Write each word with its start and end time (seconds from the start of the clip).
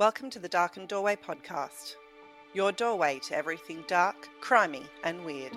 Welcome 0.00 0.30
to 0.30 0.38
the 0.38 0.48
Darkened 0.48 0.88
Doorway 0.88 1.14
podcast, 1.14 1.96
your 2.54 2.72
doorway 2.72 3.18
to 3.24 3.36
everything 3.36 3.84
dark, 3.86 4.30
crimey, 4.40 4.86
and 5.04 5.22
weird. 5.26 5.52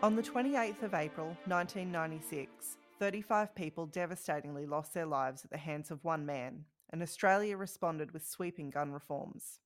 On 0.00 0.14
the 0.14 0.22
28th 0.22 0.84
of 0.84 0.94
April 0.94 1.36
1996, 1.46 2.76
35 3.00 3.52
people 3.56 3.86
devastatingly 3.86 4.64
lost 4.64 4.94
their 4.94 5.04
lives 5.04 5.44
at 5.44 5.50
the 5.50 5.58
hands 5.58 5.90
of 5.90 6.04
one 6.04 6.24
man, 6.24 6.66
and 6.90 7.02
Australia 7.02 7.56
responded 7.56 8.12
with 8.12 8.24
sweeping 8.24 8.70
gun 8.70 8.92
reforms. 8.92 9.58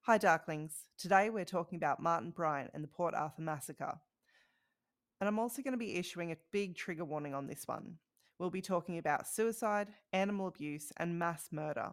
Hi, 0.00 0.18
Darklings. 0.18 0.72
Today 0.98 1.30
we're 1.30 1.44
talking 1.44 1.76
about 1.76 2.02
Martin 2.02 2.32
Bryant 2.32 2.72
and 2.74 2.82
the 2.82 2.88
Port 2.88 3.14
Arthur 3.14 3.42
Massacre. 3.42 4.00
And 5.20 5.28
I'm 5.28 5.38
also 5.38 5.62
going 5.62 5.72
to 5.72 5.78
be 5.78 5.96
issuing 5.96 6.32
a 6.32 6.36
big 6.52 6.76
trigger 6.76 7.04
warning 7.04 7.34
on 7.34 7.46
this 7.46 7.62
one. 7.66 7.96
We'll 8.38 8.50
be 8.50 8.60
talking 8.60 8.98
about 8.98 9.26
suicide, 9.26 9.88
animal 10.12 10.48
abuse, 10.48 10.92
and 10.98 11.18
mass 11.18 11.48
murder. 11.50 11.92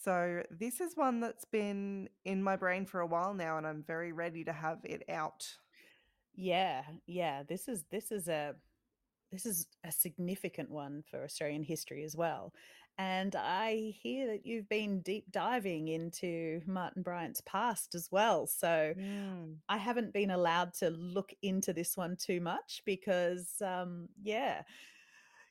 So, 0.00 0.42
this 0.50 0.80
is 0.80 0.96
one 0.96 1.20
that's 1.20 1.44
been 1.44 2.08
in 2.24 2.42
my 2.42 2.56
brain 2.56 2.86
for 2.86 3.00
a 3.00 3.06
while 3.06 3.34
now, 3.34 3.56
and 3.58 3.66
I'm 3.66 3.84
very 3.86 4.12
ready 4.12 4.44
to 4.44 4.52
have 4.52 4.78
it 4.84 5.04
out. 5.08 5.46
Yeah, 6.34 6.82
yeah. 7.06 7.42
This 7.48 7.68
is 7.68 7.84
this 7.90 8.10
is 8.10 8.28
a 8.28 8.54
this 9.30 9.46
is 9.46 9.66
a 9.84 9.92
significant 9.92 10.70
one 10.70 11.02
for 11.08 11.24
Australian 11.24 11.62
history 11.62 12.04
as 12.04 12.16
well. 12.16 12.52
And 12.98 13.34
I 13.34 13.94
hear 14.02 14.26
that 14.28 14.46
you've 14.46 14.68
been 14.68 15.00
deep 15.00 15.30
diving 15.32 15.88
into 15.88 16.60
Martin 16.66 17.02
Bryant's 17.02 17.40
past 17.40 17.94
as 17.94 18.08
well. 18.12 18.46
So 18.46 18.94
Mm. 18.96 19.62
I 19.68 19.78
haven't 19.78 20.12
been 20.12 20.30
allowed 20.30 20.74
to 20.74 20.90
look 20.90 21.32
into 21.42 21.72
this 21.72 21.96
one 21.96 22.16
too 22.16 22.40
much 22.40 22.82
because, 22.84 23.60
um, 23.62 24.08
yeah, 24.22 24.62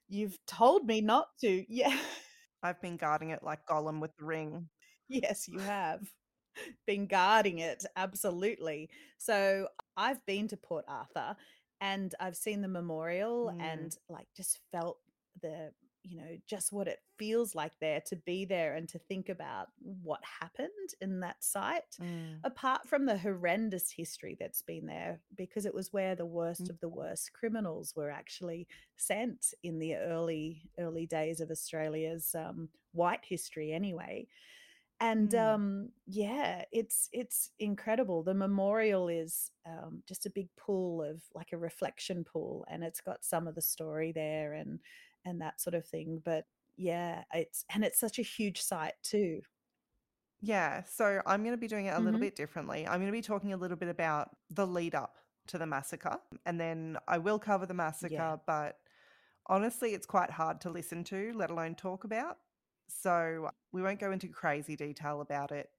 you've 0.07 0.37
told 0.45 0.85
me 0.85 1.01
not 1.01 1.27
to. 1.41 1.65
Yeah. 1.69 1.97
I've 2.63 2.81
been 2.81 2.97
guarding 2.97 3.31
it 3.31 3.43
like 3.43 3.65
Gollum 3.65 3.99
with 4.01 4.15
the 4.17 4.25
ring. 4.25 4.69
Yes, 5.09 5.47
you 5.47 5.59
have 5.59 6.01
been 6.85 7.07
guarding 7.07 7.59
it. 7.59 7.85
Absolutely. 7.95 8.89
So 9.17 9.67
I've 9.97 10.25
been 10.25 10.47
to 10.49 10.57
Port 10.57 10.85
Arthur 10.87 11.35
and 11.81 12.13
I've 12.19 12.35
seen 12.37 12.61
the 12.61 12.67
memorial 12.67 13.51
Mm. 13.55 13.61
and 13.61 13.97
like 14.09 14.27
just 14.35 14.59
felt 14.71 14.99
the, 15.41 15.73
you 16.03 16.17
know, 16.17 16.37
just 16.47 16.71
what 16.71 16.87
it 16.87 16.99
feels 17.17 17.53
like 17.55 17.73
there 17.79 18.01
to 18.07 18.15
be 18.15 18.45
there 18.45 18.75
and 18.75 18.89
to 18.89 18.99
think 18.99 19.29
about 19.29 19.67
what 19.79 20.21
happened 20.41 20.69
in 20.99 21.19
that 21.21 21.43
site. 21.43 21.99
Mm. 21.99 22.43
Apart 22.43 22.87
from 22.87 23.05
the 23.05 23.17
horrendous 23.17 23.91
history 23.91 24.35
that's 24.39 24.63
been 24.63 24.87
there, 24.87 25.19
because 25.35 25.65
it 25.65 25.73
was 25.75 25.93
where 25.93 26.15
the 26.15 26.25
worst 26.25 26.61
Mm. 26.63 26.69
of 26.69 26.79
the 26.79 26.89
worst 26.89 27.33
criminals 27.33 27.93
were 27.95 28.09
actually 28.09 28.67
sent 28.97 29.53
in 29.63 29.77
the 29.79 29.95
early 29.95 30.63
early 30.79 31.05
days 31.05 31.39
of 31.39 31.51
Australia's 31.51 32.33
um, 32.35 32.69
white 32.93 33.23
history, 33.23 33.71
anyway. 33.71 34.27
And 34.99 35.33
Mm. 35.33 35.35
um, 35.35 35.89
yeah, 36.05 36.65
it's 36.71 37.09
it's 37.11 37.49
incredible. 37.59 38.21
The 38.23 38.35
memorial 38.35 39.07
is 39.07 39.51
um, 39.65 40.03
just 40.07 40.27
a 40.27 40.29
big 40.31 40.49
pool 40.57 41.01
of 41.03 41.23
like 41.33 41.53
a 41.53 41.57
reflection 41.57 42.23
pool, 42.23 42.65
and 42.69 42.83
it's 42.83 43.01
got 43.01 43.25
some 43.25 43.47
of 43.47 43.55
the 43.55 43.61
story 43.63 44.11
there 44.11 44.53
and 44.53 44.79
and 45.25 45.41
that 45.41 45.61
sort 45.61 45.73
of 45.75 45.85
thing. 45.87 46.21
But 46.23 46.47
yeah, 46.77 47.25
it's 47.33 47.65
and 47.73 47.83
it's 47.83 47.99
such 47.99 48.19
a 48.19 48.23
huge 48.23 48.61
site 48.61 48.95
too. 49.03 49.41
Yeah, 50.39 50.83
so 50.85 51.21
I'm 51.25 51.43
going 51.43 51.53
to 51.53 51.57
be 51.57 51.67
doing 51.67 51.85
it 51.85 51.93
a 51.93 51.99
little 51.99 52.17
hmm 52.17 52.19
bit 52.19 52.35
differently. 52.35 52.87
I'm 52.87 52.99
going 52.99 53.05
to 53.07 53.11
be 53.11 53.21
talking 53.21 53.53
a 53.53 53.57
little 53.57 53.77
bit 53.77 53.89
about 53.89 54.35
the 54.49 54.65
lead 54.65 54.95
up 54.95 55.17
to 55.47 55.57
the 55.57 55.67
massacre, 55.67 56.17
and 56.45 56.59
then 56.59 56.97
I 57.07 57.19
will 57.19 57.37
cover 57.37 57.65
the 57.65 57.73
Yeah. 58.01 58.31
massacre, 58.31 58.39
but 58.47 58.79
honestly, 59.47 59.93
it's 59.93 60.07
quite 60.07 60.31
hard 60.31 60.61
to 60.61 60.69
listen 60.71 61.03
to, 61.05 61.33
let 61.33 61.51
alone 61.51 61.75
talk 61.75 62.05
about. 62.05 62.39
So 62.89 63.51
we 63.71 63.81
won't 63.83 63.99
go 63.99 64.11
into 64.11 64.29
crazy 64.29 64.75
detail 64.75 65.21
about 65.21 65.51
it. 65.51 65.69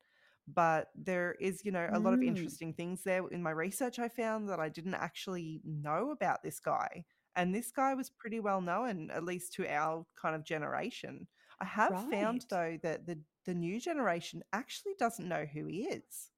But 0.49 0.91
there 0.97 1.35
is, 1.35 1.65
you 1.65 1.73
know, 1.73 1.91
a 1.93 2.01
lot 2.01 2.15
of 2.15 2.23
Mm, 2.23 2.23
interesting 2.23 2.75
things 2.75 3.05
there. 3.05 3.27
In 3.29 3.43
my 3.43 3.53
research, 3.53 3.99
I 3.99 4.09
found 4.09 4.49
that 4.51 4.61
I 4.61 4.69
didn't 4.69 4.95
actually 4.95 5.63
know 5.65 6.11
about 6.11 6.43
this 6.43 6.61
guy. 6.61 7.07
And 7.37 7.55
this 7.55 7.71
guy 7.71 7.95
was 7.95 8.11
pretty 8.11 8.41
well 8.41 8.61
known, 8.61 9.11
at 9.11 9.25
least 9.25 9.55
to 9.55 9.67
our 9.69 10.05
kind 10.21 10.35
of 10.35 10.45
generation. 10.45 11.27
I 11.61 11.65
have 11.65 11.93
found, 12.11 12.45
though, 12.51 12.79
that 12.83 13.07
the, 13.07 13.19
the 13.47 13.55
new 13.55 13.81
generation 13.81 14.43
actually 14.53 14.95
doesn't 14.99 15.29
know 15.29 15.45
who 15.53 15.67
he 15.67 15.85
is, 15.85 16.31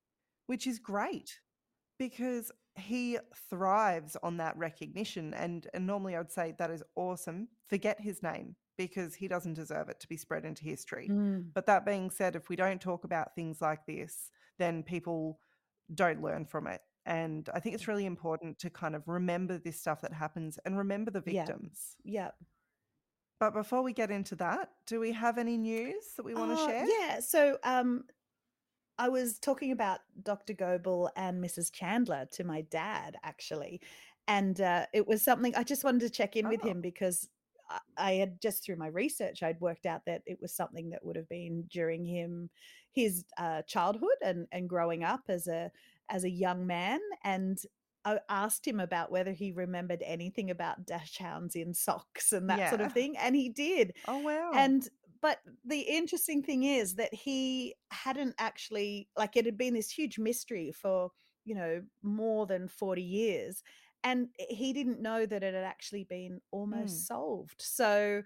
which 0.46 0.66
is 0.66 0.78
great 0.78 1.40
because 1.98 2.50
he 2.76 3.18
thrives 3.50 4.16
on 4.22 4.36
that 4.38 4.56
recognition. 4.56 5.32
And, 5.34 5.66
and 5.74 5.86
normally 5.86 6.14
I 6.16 6.18
would 6.18 6.30
say 6.32 6.54
that 6.58 6.70
is 6.70 6.82
awesome. 6.96 7.48
Forget 7.68 8.00
his 8.00 8.22
name 8.22 8.56
because 8.76 9.14
he 9.14 9.28
doesn't 9.28 9.54
deserve 9.54 9.88
it 9.88 10.00
to 10.00 10.08
be 10.08 10.16
spread 10.16 10.44
into 10.44 10.64
history. 10.64 11.08
Mm, 11.08 11.46
But 11.54 11.66
that 11.66 11.86
being 11.86 12.10
said, 12.10 12.34
if 12.36 12.48
we 12.48 12.56
don't 12.56 12.80
talk 12.80 13.04
about 13.04 13.34
things 13.34 13.60
like 13.62 13.86
this, 13.86 14.30
then 14.58 14.82
people 14.82 15.38
don't 15.94 16.22
learn 16.22 16.44
from 16.44 16.66
it. 16.66 16.80
And 17.06 17.48
I 17.52 17.60
think 17.60 17.74
it's 17.74 17.86
really 17.88 18.06
important 18.06 18.58
to 18.60 18.70
kind 18.70 18.94
of 18.94 19.06
remember 19.08 19.58
this 19.58 19.78
stuff 19.78 20.00
that 20.02 20.12
happens 20.12 20.58
and 20.64 20.78
remember 20.78 21.10
the 21.10 21.20
victims. 21.20 21.96
Yeah. 22.04 22.30
But 23.40 23.52
before 23.52 23.82
we 23.82 23.92
get 23.92 24.10
into 24.10 24.36
that, 24.36 24.70
do 24.86 25.00
we 25.00 25.12
have 25.12 25.36
any 25.38 25.58
news 25.58 26.14
that 26.16 26.24
we 26.24 26.34
want 26.34 26.56
to 26.56 26.62
Uh, 26.62 26.66
share? 26.66 26.86
yeah. 26.86 27.20
So 27.20 27.58
um, 27.62 28.04
I 28.98 29.08
was 29.08 29.38
talking 29.38 29.72
about 29.72 30.00
Dr. 30.22 30.54
Goebel 30.54 31.10
and 31.16 31.42
Mrs. 31.44 31.70
Chandler 31.72 32.26
to 32.32 32.44
my 32.44 32.62
dad, 32.62 33.16
actually. 33.22 33.80
And 34.28 34.58
uh, 34.60 34.86
it 34.94 35.06
was 35.06 35.20
something 35.20 35.54
I 35.54 35.64
just 35.64 35.84
wanted 35.84 36.00
to 36.00 36.10
check 36.10 36.36
in 36.36 36.48
with 36.48 36.60
Oh, 36.64 36.68
him 36.68 36.80
because 36.80 37.28
I, 37.68 37.80
I 37.98 38.12
had 38.12 38.40
just 38.40 38.62
through 38.64 38.76
my 38.76 38.86
research, 38.86 39.42
I'd 39.42 39.60
worked 39.60 39.84
out 39.84 40.06
that 40.06 40.22
it 40.26 40.38
was 40.40 40.54
something 40.54 40.90
that 40.90 41.04
would 41.04 41.16
have 41.16 41.28
been 41.28 41.64
during 41.70 42.04
him, 42.06 42.48
his 42.92 43.24
uh, 43.36 43.62
childhood 43.62 44.16
and, 44.24 44.46
and 44.52 44.68
growing 44.68 45.04
up 45.04 45.24
as 45.28 45.48
a 45.48 45.70
as 46.10 46.24
a 46.24 46.30
young 46.30 46.66
man. 46.66 47.00
And 47.22 47.58
I 48.04 48.20
asked 48.28 48.66
him 48.66 48.80
about 48.80 49.10
whether 49.10 49.32
he 49.32 49.52
remembered 49.52 50.02
anything 50.04 50.50
about 50.50 50.86
dash 50.86 51.16
hounds 51.18 51.56
in 51.56 51.72
socks 51.74 52.32
and 52.32 52.50
that 52.50 52.68
sort 52.68 52.80
of 52.82 52.92
thing. 52.92 53.16
And 53.16 53.34
he 53.34 53.48
did. 53.48 53.94
Oh, 54.06 54.18
wow. 54.18 54.52
And 54.54 54.86
but 55.22 55.38
the 55.64 55.80
interesting 55.80 56.42
thing 56.42 56.64
is 56.64 56.96
that 56.96 57.14
he 57.14 57.74
hadn't 57.90 58.34
actually 58.38 59.08
like 59.16 59.36
it 59.36 59.46
had 59.46 59.56
been 59.56 59.72
this 59.72 59.90
huge 59.90 60.18
mystery 60.18 60.70
for, 60.70 61.12
you 61.46 61.54
know, 61.54 61.82
more 62.02 62.46
than 62.46 62.68
40 62.68 63.02
years. 63.02 63.62
And 64.02 64.28
he 64.36 64.74
didn't 64.74 65.00
know 65.00 65.24
that 65.24 65.42
it 65.42 65.54
had 65.54 65.64
actually 65.64 66.04
been 66.04 66.42
almost 66.50 67.04
Mm. 67.04 67.06
solved. 67.06 67.62
So 67.62 68.22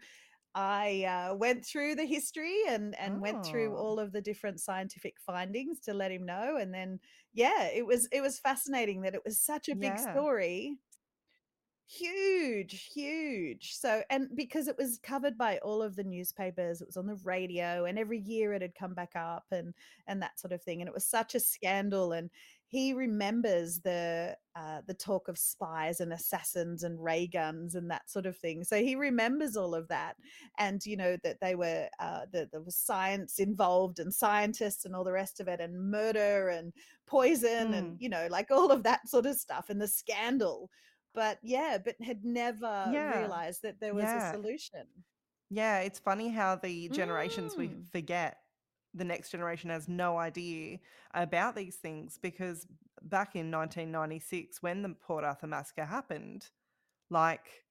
I 0.61 1.05
uh, 1.05 1.35
went 1.37 1.65
through 1.65 1.95
the 1.95 2.05
history 2.07 2.63
and 2.69 2.99
and 2.99 3.21
went 3.21 3.45
through 3.45 3.77
Oh, 3.77 3.77
all 3.77 4.01
of 4.01 4.13
the 4.13 4.21
different 4.21 4.61
scientific 4.61 5.21
findings 5.21 5.79
to 5.83 5.95
let 5.95 6.11
him 6.13 6.27
know. 6.27 6.57
And 6.57 6.75
then 6.75 7.01
yeah, 7.33 7.67
it 7.69 7.87
was 7.87 8.09
it 8.13 8.23
was 8.23 8.41
fascinating 8.41 9.03
that 9.03 9.15
it 9.15 9.25
was 9.25 9.41
such 9.41 9.69
a 9.69 9.77
big 9.77 9.97
yeah. 9.97 10.13
story 10.13 10.79
Huge, 11.91 12.91
huge. 12.93 13.73
So 13.73 14.03
and 14.11 14.29
because 14.37 14.69
it 14.69 14.77
was 14.77 14.99
covered 14.99 15.39
by 15.39 15.57
all 15.59 15.81
of 15.83 15.97
the 15.97 16.05
newspapers, 16.05 16.83
it 16.83 16.87
was 16.87 16.99
on 16.99 17.07
the 17.07 17.15
radio, 17.25 17.87
and 17.87 17.99
every 17.99 18.19
year 18.19 18.53
it 18.53 18.61
had 18.61 18.75
come 18.75 18.93
back 18.93 19.13
up 19.17 19.47
and 19.51 19.73
and 20.07 20.21
that 20.21 20.39
sort 20.39 20.53
of 20.53 20.63
thing. 20.63 20.83
And 20.83 20.89
it 20.89 20.93
was 20.95 21.07
such 21.07 21.35
a 21.35 21.41
scandal. 21.41 22.13
And 22.13 22.31
he 22.69 22.93
remembers 22.93 23.81
the 23.81 24.37
uh, 24.55 24.83
the 24.87 24.95
talk 24.95 25.29
of 25.29 25.39
spies 25.39 26.01
and 26.01 26.12
assassins 26.12 26.83
and 26.83 27.03
ray 27.03 27.27
guns 27.27 27.75
and 27.75 27.91
that 27.91 28.11
sort 28.11 28.27
of 28.27 28.37
thing. 28.37 28.65
So 28.65 28.77
he 28.83 28.95
remembers 28.95 29.56
all 29.56 29.75
of 29.75 29.89
that, 29.89 30.17
and 30.59 30.84
you 30.84 30.97
know 30.97 31.17
that 31.25 31.41
they 31.41 31.55
were 31.55 31.89
uh, 31.99 32.27
that 32.33 32.51
there 32.53 32.61
was 32.62 32.77
science 32.77 33.39
involved 33.39 33.99
and 33.99 34.12
scientists 34.15 34.84
and 34.84 34.95
all 34.95 35.05
the 35.05 35.12
rest 35.12 35.41
of 35.41 35.49
it, 35.49 35.61
and 35.61 35.91
murder 35.91 36.49
and 36.49 36.73
poison 37.07 37.73
and 37.75 37.87
Mm. 37.89 37.99
you 37.99 38.09
know 38.09 38.28
like 38.31 38.51
all 38.51 38.71
of 38.71 38.83
that 38.83 39.09
sort 39.09 39.27
of 39.27 39.37
stuff 39.37 39.71
and 39.71 39.81
the 39.81 39.89
scandal 39.89 40.71
but 41.15 41.39
yeah, 41.43 41.78
but 41.83 41.97
had 42.01 42.25
never 42.25 43.01
Yeah. 43.01 43.03
realized 43.04 43.63
that 43.63 43.81
there 43.81 43.95
was 43.95 44.15
a 44.15 44.21
solution. 44.21 44.87
Yeah. 45.51 45.81
It's 45.81 45.98
funny 45.98 46.28
how 46.31 46.57
the 46.57 46.89
generations 46.91 47.57
we 47.57 47.69
Mm. 47.69 47.87
forget, 47.91 48.39
the 48.95 49.05
next 49.05 49.31
generation 49.31 49.71
has 49.71 49.89
no 49.89 50.17
idea 50.19 50.79
about 51.15 51.55
these 51.55 51.77
things 51.77 52.19
because 52.21 52.67
back 53.03 53.37
in 53.37 53.51
1996, 53.51 54.63
when 54.63 54.83
the 54.83 54.91
Port 54.91 55.25
Arthur 55.25 55.47
massacre 55.47 55.85
happened, 55.85 56.49
like 57.11 57.65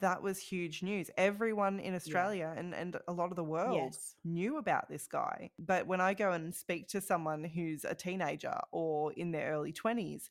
that 0.00 0.22
was 0.22 0.38
huge 0.38 0.82
news. 0.82 1.10
Everyone 1.16 1.80
in 1.80 1.94
Yeah. 2.04 2.28
Australia 2.28 2.52
and, 2.56 2.74
and 2.74 2.98
a 3.08 3.12
lot 3.12 3.30
of 3.30 3.36
the 3.36 3.44
world 3.44 3.98
Yes. 3.98 4.16
knew 4.24 4.58
about 4.58 4.88
this 4.90 5.06
guy. 5.06 5.50
But 5.58 5.86
when 5.86 6.00
I 6.00 6.14
go 6.14 6.32
and 6.32 6.54
speak 6.54 6.88
to 6.88 7.00
someone 7.00 7.44
who's 7.44 7.84
a 7.84 7.94
teenager 7.94 8.58
or 8.72 9.12
in 9.14 9.32
their 9.32 9.52
early 9.52 9.72
20s, 9.72 10.28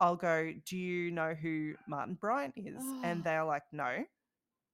I'll 0.00 0.16
go, 0.16 0.52
Do 0.66 0.76
you 0.76 1.10
know 1.10 1.34
who 1.34 1.74
Martin 1.86 2.14
Bryant 2.14 2.54
is? 2.56 2.94
And 3.02 3.24
they're 3.24 3.44
like, 3.44 3.62
No. 3.72 4.04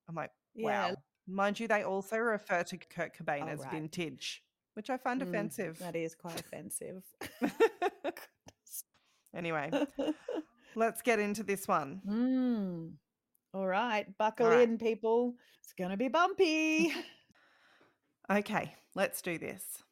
I'm 0.08 0.14
like, 0.14 0.32
yeah. 0.54 0.92
Wow. 0.92 0.96
Mind 1.26 1.60
you, 1.60 1.68
they 1.68 1.84
also 1.84 2.18
refer 2.18 2.64
to 2.64 2.76
Kurt 2.78 3.16
Cobain 3.16 3.42
Oh, 3.42 3.46
as 3.48 3.60
right. 3.60 3.70
vintage, 3.70 4.42
which 4.74 4.90
I 4.90 4.96
find 4.96 5.20
Mm, 5.20 5.28
offensive. 5.28 5.78
that 5.78 5.96
is 5.96 6.14
quite 6.14 6.40
offensive. 6.40 7.02
anyway, 9.36 9.70
let's 10.74 11.02
get 11.02 11.18
into 11.18 11.42
this 11.42 11.66
one. 11.68 12.00
mm. 12.06 12.92
All 13.54 13.66
right. 13.66 14.06
buckle 14.18 14.46
All 14.46 14.52
right. 14.52 14.66
in, 14.68 14.78
people. 14.78 15.34
It's 15.62 15.74
going 15.74 15.90
to 15.90 15.96
be 15.96 16.08
bumpy. 16.08 16.92
Okay, 18.30 18.76
let's 18.94 19.20
do 19.20 19.36
this. 19.36 19.82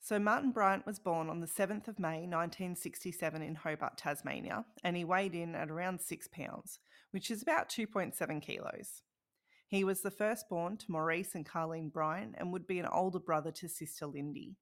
So, 0.00 0.18
Martin 0.18 0.50
Bryant 0.50 0.84
was 0.84 0.98
born 0.98 1.30
on 1.30 1.40
the 1.40 1.46
7th 1.46 1.86
of 1.86 1.98
May 2.00 2.26
1967 2.26 3.40
in 3.40 3.54
Hobart, 3.54 3.96
Tasmania, 3.96 4.64
and 4.82 4.96
he 4.96 5.04
weighed 5.04 5.34
in 5.34 5.54
at 5.54 5.70
around 5.70 6.00
six 6.00 6.26
pounds, 6.26 6.80
which 7.12 7.30
is 7.30 7.40
about 7.40 7.68
2.7 7.70 8.42
kilos. 8.42 9.02
He 9.68 9.84
was 9.84 10.00
the 10.00 10.10
firstborn 10.10 10.78
to 10.78 10.90
Maurice 10.90 11.34
and 11.34 11.46
Carleen 11.46 11.92
Bryant 11.92 12.34
and 12.38 12.52
would 12.52 12.66
be 12.66 12.78
an 12.78 12.86
older 12.86 13.18
brother 13.18 13.52
to 13.52 13.68
sister 13.68 14.06
Lindy. 14.06 14.56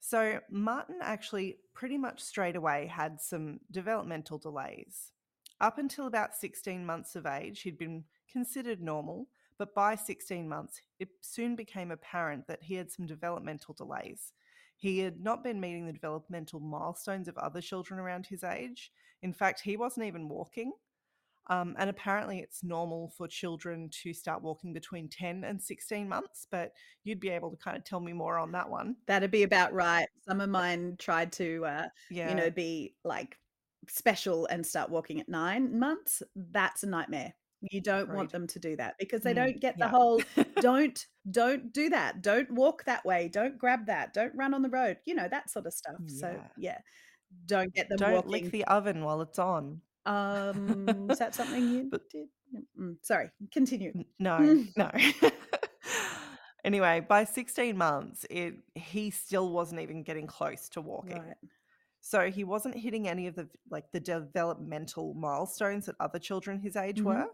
So, 0.00 0.40
Martin 0.50 0.96
actually 1.02 1.58
pretty 1.74 1.98
much 1.98 2.22
straight 2.22 2.56
away 2.56 2.86
had 2.86 3.20
some 3.20 3.60
developmental 3.70 4.38
delays. 4.38 5.12
Up 5.60 5.76
until 5.76 6.06
about 6.06 6.34
16 6.34 6.84
months 6.84 7.14
of 7.14 7.26
age, 7.26 7.60
he'd 7.60 7.76
been 7.76 8.04
considered 8.32 8.80
normal, 8.80 9.28
but 9.58 9.74
by 9.74 9.94
16 9.94 10.48
months, 10.48 10.80
it 10.98 11.10
soon 11.20 11.54
became 11.54 11.90
apparent 11.90 12.46
that 12.46 12.62
he 12.62 12.76
had 12.76 12.90
some 12.90 13.06
developmental 13.06 13.74
delays. 13.74 14.32
He 14.78 15.00
had 15.00 15.20
not 15.20 15.44
been 15.44 15.60
meeting 15.60 15.86
the 15.86 15.92
developmental 15.92 16.60
milestones 16.60 17.28
of 17.28 17.36
other 17.36 17.60
children 17.60 18.00
around 18.00 18.26
his 18.26 18.42
age. 18.42 18.90
In 19.20 19.34
fact, 19.34 19.60
he 19.60 19.76
wasn't 19.76 20.06
even 20.06 20.30
walking. 20.30 20.72
Um, 21.48 21.74
and 21.78 21.90
apparently, 21.90 22.38
it's 22.40 22.62
normal 22.62 23.12
for 23.18 23.26
children 23.26 23.88
to 24.02 24.12
start 24.14 24.42
walking 24.42 24.72
between 24.72 25.08
10 25.08 25.42
and 25.44 25.60
16 25.60 26.08
months, 26.08 26.46
but 26.50 26.72
you'd 27.02 27.18
be 27.20 27.30
able 27.30 27.50
to 27.50 27.56
kind 27.56 27.76
of 27.76 27.82
tell 27.84 27.98
me 28.00 28.12
more 28.12 28.38
on 28.38 28.52
that 28.52 28.70
one. 28.70 28.94
That'd 29.06 29.30
be 29.32 29.42
about 29.42 29.72
right. 29.72 30.06
Some 30.28 30.40
of 30.40 30.48
mine 30.48 30.96
tried 30.98 31.32
to, 31.32 31.64
uh, 31.64 31.88
Yeah. 32.10 32.28
you 32.28 32.34
know, 32.36 32.50
be 32.50 32.94
like 33.04 33.36
special 33.88 34.46
and 34.46 34.64
start 34.64 34.90
walking 34.90 35.20
at 35.20 35.28
nine 35.28 35.78
months. 35.78 36.22
That's 36.36 36.84
a 36.84 36.86
nightmare. 36.86 37.34
You 37.62 37.80
don't 37.82 38.08
want 38.14 38.30
them 38.32 38.46
to 38.46 38.58
do 38.58 38.76
that 38.76 38.94
because 38.98 39.20
they 39.22 39.32
Mm, 39.32 39.36
don't 39.36 39.60
get 39.60 39.74
the 39.76 39.84
yeah. 39.86 39.90
whole 39.90 40.22
don't 40.60 41.06
don't 41.30 41.72
do 41.72 41.90
that. 41.90 42.22
Don't 42.22 42.50
walk 42.52 42.84
that 42.84 43.04
way. 43.04 43.28
Don't 43.28 43.58
grab 43.58 43.86
that. 43.86 44.14
Don't 44.14 44.34
run 44.36 44.54
on 44.54 44.62
the 44.62 44.70
road. 44.70 44.98
You 45.04 45.14
know, 45.14 45.28
that 45.28 45.50
sort 45.50 45.66
of 45.66 45.74
stuff. 45.74 45.96
So, 46.06 46.30
Yeah. 46.30 46.46
yeah. 46.56 46.78
Don't 47.46 47.74
get 47.74 47.88
them 47.88 47.98
Don't 47.98 48.12
walking. 48.14 48.30
lick 48.30 48.50
the 48.52 48.64
oven 48.64 49.04
while 49.04 49.20
it's 49.20 49.38
on. 49.38 49.82
Um, 50.06 50.88
is 51.10 51.18
that 51.18 51.34
something 51.34 51.68
you 51.68 51.88
But- 51.90 52.08
did? 52.10 52.28
Mm, 52.78 52.96
sorry, 53.02 53.30
continue. 53.52 53.92
No, 54.18 54.38
no. 54.76 54.90
anyway, 56.64 57.04
by 57.08 57.24
16 57.24 57.76
months, 57.76 58.24
it 58.30 58.54
he 58.74 59.10
still 59.10 59.50
wasn't 59.52 59.80
even 59.80 60.02
getting 60.02 60.26
close 60.26 60.68
to 60.70 60.80
walking. 60.80 61.18
Right. 61.22 61.36
So 62.00 62.30
he 62.30 62.44
wasn't 62.44 62.74
hitting 62.76 63.08
any 63.08 63.26
of 63.26 63.34
the 63.34 63.48
like 63.70 63.90
the 63.92 64.00
developmental 64.00 65.14
milestones 65.14 65.86
that 65.86 65.96
other 66.00 66.18
children 66.18 66.58
his 66.60 66.76
age 66.76 66.98
Mhm. 67.00 67.04
were. 67.04 67.26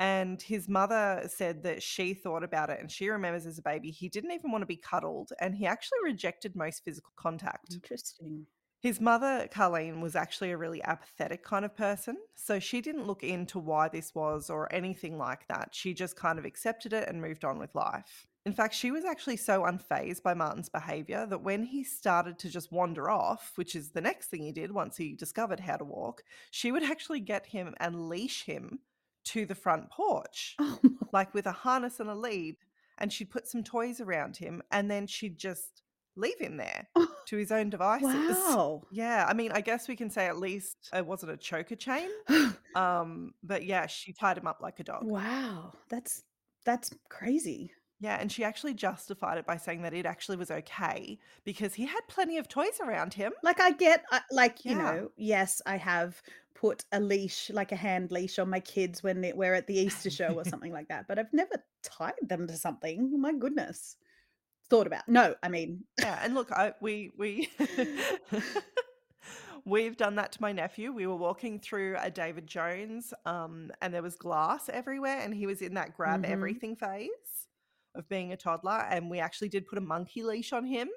And 0.00 0.42
his 0.42 0.68
mother 0.68 1.22
said 1.28 1.62
that 1.62 1.80
she 1.82 2.14
thought 2.14 2.42
about 2.42 2.68
it 2.70 2.80
and 2.80 2.90
she 2.90 3.08
remembers 3.08 3.46
as 3.46 3.58
a 3.58 3.62
baby 3.62 3.90
he 3.92 4.08
didn't 4.08 4.32
even 4.32 4.50
want 4.50 4.62
to 4.62 4.66
be 4.66 4.76
cuddled 4.76 5.30
and 5.40 5.54
he 5.54 5.66
actually 5.66 5.98
rejected 6.02 6.56
most 6.56 6.82
physical 6.84 7.12
contact. 7.16 7.74
Interesting. 7.74 8.46
His 8.84 9.00
mother, 9.00 9.48
Carleen, 9.50 10.02
was 10.02 10.14
actually 10.14 10.50
a 10.50 10.58
really 10.58 10.82
apathetic 10.82 11.42
kind 11.42 11.64
of 11.64 11.74
person. 11.74 12.18
So 12.34 12.58
she 12.58 12.82
didn't 12.82 13.06
look 13.06 13.22
into 13.22 13.58
why 13.58 13.88
this 13.88 14.14
was 14.14 14.50
or 14.50 14.70
anything 14.70 15.16
like 15.16 15.48
that. 15.48 15.70
She 15.72 15.94
just 15.94 16.16
kind 16.16 16.38
of 16.38 16.44
accepted 16.44 16.92
it 16.92 17.08
and 17.08 17.18
moved 17.18 17.46
on 17.46 17.58
with 17.58 17.74
life. 17.74 18.26
In 18.44 18.52
fact, 18.52 18.74
she 18.74 18.90
was 18.90 19.06
actually 19.06 19.38
so 19.38 19.62
unfazed 19.62 20.22
by 20.22 20.34
Martin's 20.34 20.68
behavior 20.68 21.24
that 21.30 21.42
when 21.42 21.62
he 21.62 21.82
started 21.82 22.38
to 22.40 22.50
just 22.50 22.72
wander 22.72 23.08
off, 23.08 23.52
which 23.54 23.74
is 23.74 23.92
the 23.92 24.02
next 24.02 24.26
thing 24.26 24.42
he 24.42 24.52
did 24.52 24.70
once 24.70 24.98
he 24.98 25.14
discovered 25.14 25.60
how 25.60 25.78
to 25.78 25.84
walk, 25.84 26.22
she 26.50 26.70
would 26.70 26.82
actually 26.82 27.20
get 27.20 27.46
him 27.46 27.74
and 27.80 28.10
leash 28.10 28.44
him 28.44 28.80
to 29.24 29.46
the 29.46 29.54
front 29.54 29.88
porch, 29.88 30.56
Oh, 30.60 30.78
like 31.10 31.32
with 31.32 31.46
a 31.46 31.52
harness 31.52 32.00
and 32.00 32.10
a 32.10 32.14
lead. 32.14 32.56
And 32.98 33.10
she'd 33.10 33.30
put 33.30 33.48
some 33.48 33.64
toys 33.64 33.98
around 34.02 34.36
him 34.36 34.62
and 34.70 34.90
then 34.90 35.06
she'd 35.06 35.38
just 35.38 35.83
leave 36.16 36.38
him 36.38 36.56
there 36.56 36.86
to 37.26 37.36
his 37.36 37.50
own 37.52 37.70
devices. 37.70 38.08
wow. 38.36 38.82
Yeah, 38.92 39.26
I 39.28 39.34
mean, 39.34 39.52
I 39.52 39.60
guess 39.60 39.88
we 39.88 39.96
can 39.96 40.10
say 40.10 40.26
at 40.26 40.38
least 40.38 40.76
it 40.92 41.04
wasn't 41.06 41.32
a 41.32 41.36
choker 41.36 41.76
chain. 41.76 42.08
Um, 42.74 43.34
but 43.44 43.64
yeah, 43.64 43.86
she 43.86 44.12
tied 44.12 44.36
him 44.36 44.48
up 44.48 44.58
like 44.60 44.80
a 44.80 44.84
dog. 44.84 45.04
wow. 45.04 45.72
That's 45.88 46.24
that's 46.64 46.90
crazy. 47.08 47.70
Yeah, 48.00 48.16
and 48.20 48.30
she 48.32 48.42
actually 48.42 48.74
justified 48.74 49.38
it 49.38 49.46
by 49.46 49.56
saying 49.58 49.82
that 49.82 49.94
it 49.94 50.06
actually 50.06 50.36
was 50.38 50.50
okay 50.50 51.18
because 51.44 51.72
he 51.74 51.86
had 51.86 52.00
plenty 52.08 52.36
of 52.38 52.48
toys 52.48 52.80
around 52.84 53.14
him. 53.14 53.32
Like 53.44 53.60
I 53.60 53.70
get 53.70 54.04
I- 54.10 54.22
like, 54.32 54.64
you 54.64 54.72
Yeah. 54.72 54.78
know, 54.82 55.10
yes, 55.16 55.62
I 55.66 55.76
have 55.76 56.20
put 56.54 56.84
a 56.90 56.98
leash, 56.98 57.48
like 57.50 57.70
a 57.70 57.76
hand 57.76 58.10
leash 58.10 58.38
on 58.40 58.50
my 58.50 58.60
kids 58.60 59.02
when 59.04 59.20
they- 59.20 59.32
we're 59.32 59.54
at 59.54 59.68
the 59.68 59.78
Easter 59.78 60.10
show 60.10 60.34
or 60.34 60.44
something 60.44 60.72
like 60.72 60.88
that, 60.88 61.06
but 61.06 61.18
I've 61.18 61.32
never 61.32 61.62
tied 61.84 62.14
them 62.22 62.48
to 62.48 62.56
something. 62.56 63.20
My 63.20 63.32
goodness. 63.32 63.96
Thought 64.70 64.86
about. 64.86 65.08
No, 65.08 65.34
I 65.42 65.48
mean, 65.48 65.84
Yeah, 66.00 66.18
and 66.22 66.34
look, 66.34 66.50
I 66.52 66.72
we 66.80 67.12
we 67.18 67.48
we've 69.64 69.96
done 69.96 70.16
that 70.16 70.32
to 70.32 70.42
my 70.42 70.52
nephew. 70.52 70.92
We 70.92 71.06
were 71.06 71.16
walking 71.16 71.58
through 71.60 71.96
a 72.00 72.10
David 72.10 72.46
Jones, 72.46 73.12
um, 73.26 73.70
and 73.80 73.92
there 73.94 74.02
was 74.02 74.16
glass 74.16 74.68
everywhere, 74.72 75.20
and 75.20 75.34
he 75.34 75.46
was 75.46 75.62
in 75.62 75.74
that 75.74 75.96
grab 75.96 76.22
Mhm. 76.24 76.30
everything 76.30 76.76
phase 76.76 77.08
of 77.94 78.08
being 78.08 78.32
a 78.32 78.36
toddler. 78.36 78.84
And 78.90 79.10
we 79.10 79.20
actually 79.20 79.48
did 79.48 79.66
put 79.66 79.78
a 79.78 79.82
monkey 79.82 80.22
leash 80.22 80.52
on 80.52 80.64
him. 80.66 80.88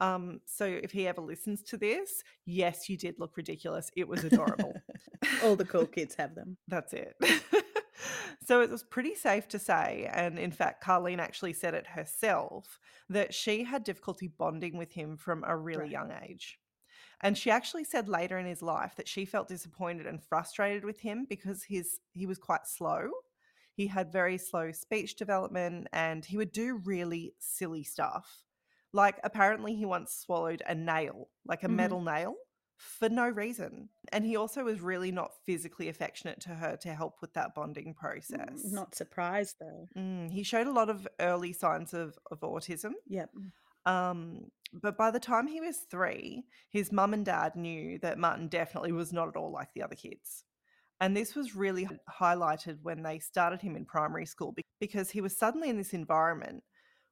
Um, 0.00 0.40
so 0.46 0.64
if 0.64 0.92
he 0.92 1.08
ever 1.08 1.20
listens 1.20 1.62
to 1.64 1.76
this, 1.76 2.22
yes, 2.46 2.88
you 2.88 2.96
did 2.96 3.16
look 3.18 3.36
ridiculous. 3.36 3.90
It 3.96 4.06
was 4.06 4.22
adorable. 4.22 4.72
all 5.42 5.56
the 5.56 5.64
cool 5.64 5.86
kids 5.86 6.14
have 6.14 6.36
them. 6.36 6.56
That's 6.68 6.92
it. 6.92 7.16
So 8.44 8.60
it 8.60 8.70
was 8.70 8.82
pretty 8.82 9.14
safe 9.14 9.48
to 9.48 9.58
say, 9.58 10.08
and 10.12 10.38
in 10.38 10.50
fact, 10.52 10.84
Carleen 10.84 11.18
actually 11.18 11.52
said 11.52 11.74
it 11.74 11.86
herself, 11.86 12.78
that 13.08 13.34
she 13.34 13.64
had 13.64 13.84
difficulty 13.84 14.28
bonding 14.28 14.76
with 14.76 14.92
him 14.92 15.16
from 15.16 15.44
a 15.46 15.56
really 15.56 15.88
Right. 15.88 15.92
young 15.92 16.12
age. 16.22 16.58
And 17.20 17.36
she 17.36 17.50
actually 17.50 17.84
said 17.84 18.08
later 18.08 18.38
in 18.38 18.46
his 18.46 18.62
life 18.62 18.94
that 18.96 19.08
she 19.08 19.24
felt 19.24 19.48
disappointed 19.48 20.06
and 20.06 20.22
frustrated 20.22 20.84
with 20.84 21.00
him 21.00 21.26
because 21.28 21.64
his 21.64 22.00
he 22.12 22.26
was 22.26 22.38
quite 22.38 22.66
slow. 22.66 23.10
He 23.74 23.86
had 23.88 24.12
very 24.12 24.38
slow 24.38 24.72
speech 24.72 25.16
development 25.16 25.88
and 25.92 26.24
he 26.24 26.36
would 26.36 26.52
do 26.52 26.76
really 26.84 27.34
silly 27.38 27.84
stuff. 27.84 28.44
Like 28.92 29.18
apparently 29.24 29.74
he 29.74 29.84
once 29.84 30.14
swallowed 30.14 30.62
a 30.66 30.74
nail, 30.74 31.28
like 31.44 31.62
a 31.64 31.68
Mhm. 31.68 31.76
metal 31.76 32.02
nail, 32.02 32.36
for 32.78 33.08
no 33.08 33.28
reason. 33.28 33.88
And 34.12 34.24
he 34.24 34.36
also 34.36 34.64
was 34.64 34.80
really 34.80 35.10
not 35.10 35.32
physically 35.44 35.88
affectionate 35.88 36.40
to 36.42 36.50
her 36.50 36.76
to 36.78 36.94
help 36.94 37.20
with 37.20 37.34
that 37.34 37.54
bonding 37.54 37.92
Mm, 37.92 37.96
process. 37.96 38.64
Not 38.64 38.94
surprised 38.94 39.56
though. 39.60 39.88
Mm, 39.96 40.30
he 40.30 40.42
showed 40.42 40.68
a 40.68 40.72
lot 40.72 40.88
of 40.88 41.06
early 41.20 41.52
signs 41.52 41.92
of, 41.92 42.18
of 42.30 42.40
autism. 42.40 42.92
Yep. 43.08 43.30
Um, 43.84 44.50
but 44.72 44.96
by 44.96 45.10
the 45.10 45.20
time 45.20 45.46
he 45.46 45.60
was 45.60 45.78
three, 45.90 46.44
his 46.70 46.92
mum 46.92 47.14
and 47.14 47.24
dad 47.24 47.56
knew 47.56 47.98
that 47.98 48.18
Martin 48.18 48.48
definitely 48.48 48.92
was 48.92 49.12
not 49.12 49.28
at 49.28 49.36
all 49.36 49.50
like 49.50 49.72
the 49.74 49.82
other 49.82 49.96
kids. 49.96 50.44
And 51.00 51.16
this 51.16 51.34
was 51.34 51.54
really 51.54 51.88
highlighted 52.08 52.78
when 52.82 53.02
they 53.02 53.18
started 53.18 53.60
him 53.60 53.76
in 53.76 53.84
primary 53.84 54.26
school 54.26 54.54
because 54.80 55.10
he 55.10 55.20
was 55.20 55.36
suddenly 55.36 55.68
in 55.68 55.78
this 55.78 55.94
environment 55.94 56.62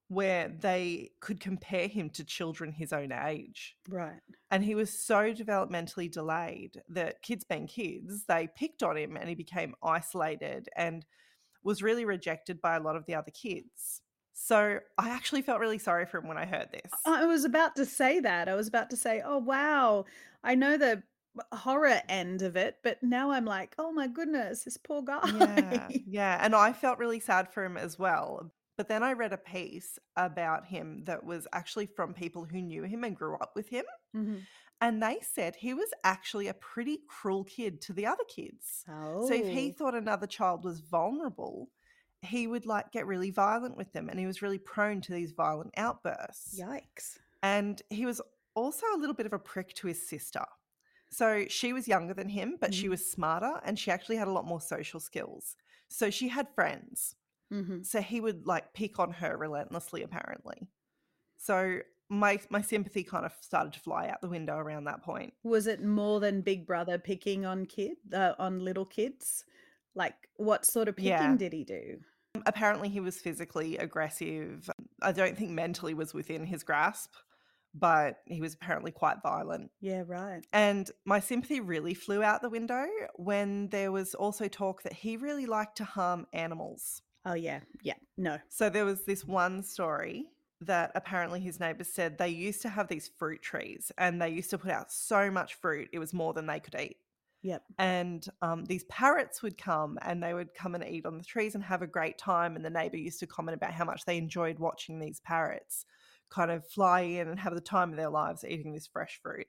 where 0.08 0.48
they 0.48 1.10
could 1.20 1.40
compare 1.40 1.88
him 1.88 2.10
to 2.10 2.24
children 2.24 2.72
his 2.72 2.92
own 2.92 3.10
age. 3.12 3.76
Right. 3.88 4.20
And 4.50 4.64
he 4.64 4.74
was 4.74 4.96
so 4.96 5.32
developmentally 5.32 6.10
delayed 6.10 6.80
that 6.90 7.22
kids 7.22 7.44
being 7.44 7.66
kids, 7.66 8.24
they 8.26 8.48
picked 8.56 8.82
on 8.82 8.96
him 8.96 9.16
and 9.16 9.28
he 9.28 9.34
became 9.34 9.74
isolated 9.82 10.68
and 10.76 11.04
was 11.64 11.82
really 11.82 12.04
rejected 12.04 12.60
by 12.60 12.76
a 12.76 12.80
lot 12.80 12.94
of 12.94 13.04
the 13.06 13.16
other 13.16 13.32
kids. 13.32 14.02
So 14.32 14.78
I 14.98 15.10
actually 15.10 15.42
felt 15.42 15.60
really 15.60 15.78
sorry 15.78 16.06
for 16.06 16.18
him 16.18 16.28
when 16.28 16.38
I 16.38 16.44
heard 16.44 16.68
this. 16.70 16.92
I 17.04 17.24
was 17.24 17.44
about 17.44 17.74
to 17.76 17.86
say 17.86 18.20
that. 18.20 18.48
I 18.48 18.54
was 18.54 18.68
about 18.68 18.90
to 18.90 18.96
say, 18.96 19.22
"Oh 19.24 19.38
wow, 19.38 20.04
I 20.44 20.54
know 20.54 20.76
the 20.76 21.02
horror 21.52 22.02
end 22.08 22.42
of 22.42 22.54
it, 22.54 22.76
but 22.84 23.02
now 23.02 23.30
I'm 23.30 23.46
like, 23.46 23.74
oh 23.78 23.92
my 23.92 24.06
goodness, 24.06 24.64
this 24.64 24.76
poor 24.76 25.02
guy." 25.02 25.22
Yeah, 25.38 25.88
yeah. 26.06 26.38
And 26.42 26.54
I 26.54 26.74
felt 26.74 26.98
really 26.98 27.18
sad 27.18 27.50
for 27.50 27.64
him 27.64 27.78
as 27.78 27.98
well. 27.98 28.52
But 28.76 28.88
then 28.88 29.02
I 29.02 29.12
read 29.12 29.32
a 29.32 29.38
piece 29.38 29.98
about 30.16 30.66
him 30.66 31.04
that 31.04 31.24
was 31.24 31.48
actually 31.52 31.86
from 31.86 32.12
people 32.14 32.44
who 32.44 32.60
knew 32.60 32.82
him 32.84 33.04
and 33.04 33.16
grew 33.16 33.36
up 33.36 33.52
with 33.56 33.68
him. 33.70 33.84
Mhm. 34.14 34.46
And 34.80 35.02
they 35.02 35.20
said 35.20 35.56
he 35.56 35.72
was 35.74 35.90
actually 36.04 36.48
a 36.48 36.54
pretty 36.54 36.98
cruel 37.08 37.44
kid 37.44 37.80
to 37.82 37.92
the 37.94 38.06
other 38.06 38.24
kids. 38.24 38.86
Oh. 38.88 39.20
So 39.20 39.34
if 39.34 39.48
he 39.48 39.70
thought 39.70 39.94
another 39.94 40.26
child 40.26 40.64
was 40.64 40.80
vulnerable, 40.80 41.70
he 42.20 42.46
would 42.46 42.66
like 42.66 42.92
get 42.92 43.06
really 43.06 43.30
violent 43.30 43.76
with 43.76 43.92
them 43.92 44.08
and 44.08 44.18
he 44.18 44.26
was 44.26 44.42
really 44.42 44.58
prone 44.58 45.00
to 45.02 45.12
these 45.12 45.32
violent 45.32 45.72
outbursts. 45.76 46.62
Yikes. 46.62 47.20
And 47.42 47.82
he 47.90 48.06
was 48.06 48.20
also 48.54 48.86
a 48.94 48.98
little 48.98 49.14
bit 49.14 49.26
of 49.26 49.32
a 49.32 49.38
prick 49.38 49.74
to 49.74 49.86
his 49.88 50.06
sister. 50.08 50.44
So 51.10 51.46
she 51.48 51.72
was 51.72 51.88
younger 51.88 52.14
than 52.14 52.28
him, 52.30 52.56
but 52.60 52.74
she 52.74 52.88
Mhm. 52.88 52.90
was 52.90 53.10
smarter 53.10 53.60
and 53.64 53.78
she 53.78 53.90
actually 53.90 54.16
had 54.16 54.28
a 54.28 54.32
lot 54.32 54.44
more 54.46 54.60
social 54.60 55.00
skills. 55.00 55.56
So 55.88 56.10
she 56.10 56.28
had 56.28 56.54
friends. 56.54 57.16
Hmm 57.50 57.82
So 57.82 58.00
he 58.00 58.20
would 58.20 58.46
like 58.46 58.74
pick 58.74 58.98
on 58.98 59.12
her 59.12 59.36
relentlessly, 59.36 60.02
apparently. 60.02 60.68
So 61.38 61.80
my 62.08 62.40
my 62.50 62.62
sympathy 62.62 63.04
kind 63.04 63.26
of 63.26 63.32
started 63.40 63.72
to 63.74 63.80
fly 63.80 64.08
out 64.08 64.20
the 64.20 64.28
window 64.28 64.56
around 64.56 64.84
that 64.84 65.02
point. 65.02 65.34
Was 65.42 65.66
it 65.66 65.82
more 65.82 66.20
than 66.20 66.40
Big 66.40 66.66
Brother 66.66 66.98
picking 66.98 67.44
on 67.44 67.66
kid 67.66 67.96
uh, 68.12 68.34
on 68.38 68.60
little 68.60 68.84
kids? 68.86 69.44
Like, 69.94 70.28
what 70.36 70.66
sort 70.66 70.88
of 70.88 70.96
picking 70.96 71.10
Yeah. 71.10 71.36
did 71.36 71.52
he 71.52 71.64
do? 71.64 72.00
Apparently, 72.44 72.88
he 72.88 73.00
was 73.00 73.18
physically 73.18 73.78
aggressive. 73.78 74.68
I 75.00 75.12
don't 75.12 75.36
think 75.38 75.50
mentally 75.50 75.94
was 75.94 76.12
within 76.12 76.44
his 76.44 76.62
grasp, 76.62 77.14
but 77.74 78.18
he 78.26 78.40
was 78.40 78.54
apparently 78.54 78.92
quite 78.92 79.22
violent. 79.22 79.70
Yeah, 79.80 80.02
right. 80.06 80.44
And 80.52 80.90
my 81.04 81.20
sympathy 81.20 81.60
really 81.60 81.94
flew 81.94 82.22
out 82.22 82.42
the 82.42 82.50
window 82.50 82.86
when 83.14 83.68
there 83.68 83.90
was 83.92 84.14
also 84.14 84.48
talk 84.48 84.82
that 84.82 84.92
he 84.92 85.16
really 85.16 85.46
liked 85.46 85.76
to 85.78 85.84
harm 85.84 86.26
animals. 86.32 87.02
Oh, 87.26 87.34
yeah. 87.34 87.60
Yeah. 87.82 87.94
No. 88.16 88.38
So 88.48 88.70
there 88.70 88.84
was 88.84 89.04
this 89.04 89.24
one 89.24 89.62
story 89.62 90.26
that 90.60 90.92
apparently 90.94 91.40
his 91.40 91.60
neighbors 91.60 91.92
said 91.92 92.16
they 92.16 92.28
used 92.28 92.62
to 92.62 92.68
have 92.68 92.88
these 92.88 93.10
fruit 93.18 93.42
trees 93.42 93.92
and 93.98 94.22
they 94.22 94.30
used 94.30 94.50
to 94.50 94.58
put 94.58 94.70
out 94.70 94.90
so 94.92 95.30
much 95.30 95.54
fruit, 95.54 95.88
it 95.92 95.98
was 95.98 96.14
more 96.14 96.32
than 96.32 96.46
they 96.46 96.60
could 96.60 96.76
eat. 96.80 96.96
Yep. 97.42 97.62
And 97.78 98.26
um, 98.42 98.64
these 98.64 98.84
parrots 98.84 99.42
would 99.42 99.58
come 99.58 99.98
and 100.02 100.22
they 100.22 100.34
would 100.34 100.54
come 100.54 100.74
and 100.74 100.84
eat 100.84 101.04
on 101.04 101.18
the 101.18 101.24
trees 101.24 101.54
and 101.54 101.62
have 101.64 101.82
a 101.82 101.86
great 101.86 102.16
time. 102.16 102.56
And 102.56 102.64
the 102.64 102.70
neighbor 102.70 102.96
used 102.96 103.20
to 103.20 103.26
comment 103.26 103.56
about 103.56 103.72
how 103.72 103.84
much 103.84 104.04
they 104.04 104.16
enjoyed 104.16 104.58
watching 104.58 104.98
these 104.98 105.20
parrots 105.20 105.84
kind 106.30 106.50
of 106.50 106.66
fly 106.66 107.00
in 107.00 107.28
and 107.28 107.38
have 107.38 107.54
the 107.54 107.60
time 107.60 107.90
of 107.90 107.96
their 107.96 108.08
lives 108.08 108.44
eating 108.44 108.72
this 108.72 108.86
fresh 108.86 109.20
fruit. 109.22 109.46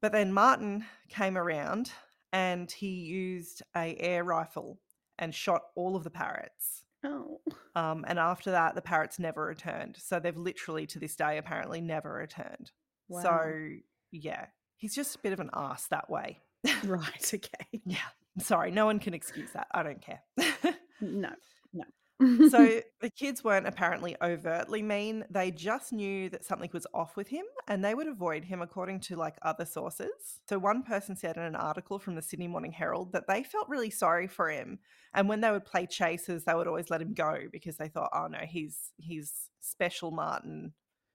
But 0.00 0.12
then 0.12 0.32
Martin 0.32 0.84
came 1.08 1.38
around 1.38 1.92
and 2.32 2.70
he 2.70 2.88
used 2.88 3.62
a 3.76 3.96
air 3.98 4.24
rifle 4.24 4.78
and 5.18 5.34
shot 5.34 5.62
all 5.74 5.96
of 5.96 6.04
the 6.04 6.10
parrots. 6.10 6.84
Oh. 7.04 7.40
Um, 7.76 8.04
and 8.06 8.20
after 8.20 8.52
that, 8.52 8.76
the 8.76 8.82
parrots 8.82 9.18
never 9.18 9.46
returned. 9.46 9.96
So 9.98 10.20
they've 10.20 10.36
literally 10.36 10.86
to 10.86 11.00
this 11.00 11.16
day 11.16 11.38
apparently 11.38 11.80
never 11.80 12.12
returned. 12.12 12.70
Wow. 13.08 13.20
So 13.20 13.68
yeah, 14.12 14.46
he's 14.76 14.94
just 14.94 15.16
a 15.16 15.18
bit 15.18 15.32
of 15.32 15.40
an 15.40 15.50
ass 15.52 15.88
that 15.88 16.08
way. 16.08 16.38
right. 16.84 17.34
Okay. 17.34 17.82
Yeah. 17.84 17.96
Sorry, 18.38 18.70
no 18.70 18.86
one 18.86 19.00
can 19.00 19.12
excuse 19.12 19.50
that. 19.54 19.66
I 19.74 19.82
don't 19.82 20.00
care. 20.00 20.22
No. 21.00 21.30
No. 21.72 21.84
So 22.20 22.80
the 23.00 23.10
kids 23.10 23.42
weren't 23.42 23.66
apparently 23.66 24.16
overtly 24.22 24.82
mean. 24.82 25.24
They 25.30 25.50
just 25.50 25.92
knew 25.92 26.28
that 26.30 26.44
something 26.44 26.70
was 26.72 26.86
off 26.94 27.16
with 27.16 27.28
him 27.28 27.44
and 27.68 27.84
they 27.84 27.94
would 27.94 28.06
avoid 28.06 28.44
him 28.44 28.62
according 28.62 29.00
to 29.00 29.16
like 29.16 29.36
other 29.42 29.64
sources. 29.64 30.40
So 30.48 30.58
one 30.58 30.82
person 30.82 31.16
said 31.16 31.36
in 31.36 31.42
an 31.42 31.56
article 31.56 31.98
from 31.98 32.14
the 32.14 32.22
Sydney 32.22 32.48
Morning 32.48 32.72
Herald 32.72 33.12
that 33.12 33.26
they 33.26 33.42
felt 33.42 33.68
really 33.68 33.90
sorry 33.90 34.28
for 34.28 34.48
him. 34.48 34.78
And 35.12 35.28
when 35.28 35.40
they 35.40 35.50
would 35.50 35.64
play 35.64 35.86
chases, 35.86 36.44
they 36.44 36.54
would 36.54 36.68
always 36.68 36.90
let 36.90 37.02
him 37.02 37.14
go 37.14 37.38
because 37.52 37.76
they 37.76 37.88
thought, 37.88 38.10
oh 38.14 38.26
no, 38.26 38.38
he's 38.38 38.92
he's 38.96 39.50
special 39.60 40.10
Martin. 40.10 40.72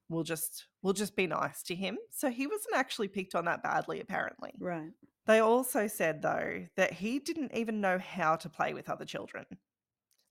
We'll 0.09 0.23
just 0.23 0.67
we'll 0.81 0.93
just 0.93 1.15
be 1.15 1.27
nice 1.27 1.63
to 1.63 1.75
him. 1.75 1.97
So 2.11 2.29
he 2.29 2.47
wasn't 2.47 2.75
actually 2.75 3.09
picked 3.09 3.35
on 3.35 3.45
that 3.45 3.63
badly, 3.63 3.99
apparently. 3.99 4.51
right. 4.59 4.91
They 5.27 5.41
also 5.41 5.85
said, 5.85 6.23
though, 6.23 6.65
that 6.75 6.91
he 6.91 7.19
didn't 7.19 7.51
even 7.53 7.81
know 7.81 7.99
how 7.99 8.35
to 8.37 8.49
play 8.49 8.73
with 8.73 8.89
other 8.89 9.05
children. 9.05 9.45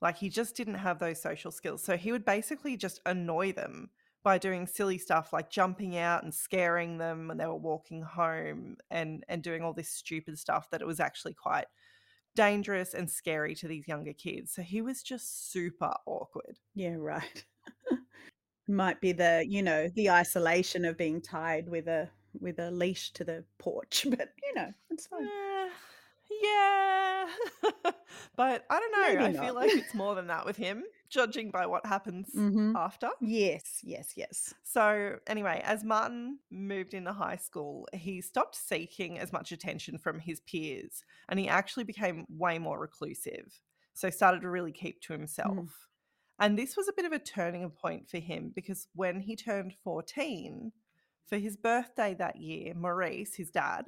Like, 0.01 0.17
he 0.17 0.29
just 0.29 0.57
didn't 0.57 0.75
have 0.75 0.99
those 0.99 1.21
social 1.21 1.51
skills. 1.51 1.83
So 1.83 1.97
he 1.97 2.13
would 2.13 2.25
basically 2.25 2.77
just 2.77 3.01
annoy 3.07 3.53
them 3.53 3.91
by 4.23 4.39
doing 4.39 4.67
silly 4.67 4.99
stuff 4.99 5.33
like 5.33 5.51
jumping 5.51 5.97
out 5.97 6.23
and 6.23 6.35
scaring 6.35 6.99
them 6.99 7.29
when 7.29 7.39
they 7.39 7.47
were 7.47 7.57
walking 7.57 8.03
home 8.03 8.77
and, 8.91 9.25
and 9.29 9.43
doing 9.43 9.63
all 9.63 9.73
this 9.73 9.89
stupid 9.89 10.39
stuff 10.39 10.69
that 10.71 10.81
it 10.81 10.87
was 10.87 11.01
actually 11.01 11.35
quite 11.35 11.67
dangerous 12.35 12.95
and 12.95 13.11
scary 13.11 13.55
to 13.57 13.69
these 13.69 13.89
younger 13.89 14.13
kids. 14.13 14.53
So 14.53 14.63
he 14.63 14.81
was 14.81 15.03
just 15.03 15.51
super 15.51 15.93
awkward. 16.07 16.59
Yeah, 16.75 16.95
right. 16.97 17.45
Might 18.69 19.01
be 19.01 19.13
the, 19.13 19.45
you 19.49 19.63
know, 19.63 19.89
the 19.95 20.11
isolation 20.11 20.85
of 20.85 20.97
being 20.97 21.21
tied 21.21 21.69
with 21.69 21.89
a 21.89 22.09
with 22.41 22.59
a 22.59 22.71
leash 22.71 23.13
to 23.15 23.25
the 23.25 23.45
porch, 23.59 24.07
but 24.11 24.33
you 24.43 24.55
know, 24.55 24.73
it's 24.91 25.07
fine. 25.07 25.25
Eh, 25.25 25.69
yeah. 26.43 27.27
but 28.37 28.65
I 28.71 28.81
don't 28.81 28.93
know. 28.93 29.09
Maybe 29.09 29.25
I 29.25 29.33
not. 29.33 29.45
feel 29.45 29.55
like 29.55 29.73
it's 29.75 29.95
more 30.03 30.15
than 30.15 30.27
that 30.29 30.45
with 30.47 30.57
him, 30.57 30.85
judging 31.09 31.51
by 31.51 31.67
what 31.67 31.85
happens 31.87 32.29
Mhm. 32.35 32.75
after. 32.77 33.11
Yes, 33.21 33.81
yes, 33.83 34.13
yes. 34.17 34.55
So, 34.63 35.17
anyway, 35.27 35.61
as 35.65 35.85
Martin 35.85 36.39
moved 36.51 36.95
into 36.95 37.13
high 37.13 37.37
school, 37.37 37.87
he 37.93 38.21
stopped 38.21 38.57
seeking 38.57 39.19
as 39.19 39.33
much 39.33 39.53
attention 39.53 39.99
from 39.99 40.19
his 40.21 40.41
peers 40.41 41.05
and 41.29 41.39
he 41.39 41.49
actually 41.49 41.85
became 41.85 42.27
way 42.29 42.59
more 42.59 42.79
reclusive. 42.79 43.61
So, 43.95 44.11
started 44.11 44.43
to 44.43 44.51
really 44.51 44.73
keep 44.73 45.01
to 45.03 45.13
himself. 45.13 45.89
And 46.41 46.57
this 46.57 46.77
was 46.77 46.87
a 46.89 46.93
bit 46.93 47.05
of 47.05 47.13
a 47.13 47.19
turning 47.19 47.69
point 47.71 48.09
for 48.09 48.19
him 48.19 48.53
because 48.55 48.87
when 48.95 49.21
he 49.21 49.35
turned 49.35 49.75
14, 49.83 50.71
for 51.27 51.37
his 51.37 51.57
birthday 51.57 52.15
that 52.15 52.37
year, 52.37 52.75
Maurice, 52.75 53.35
his 53.35 53.51
dad, 53.51 53.87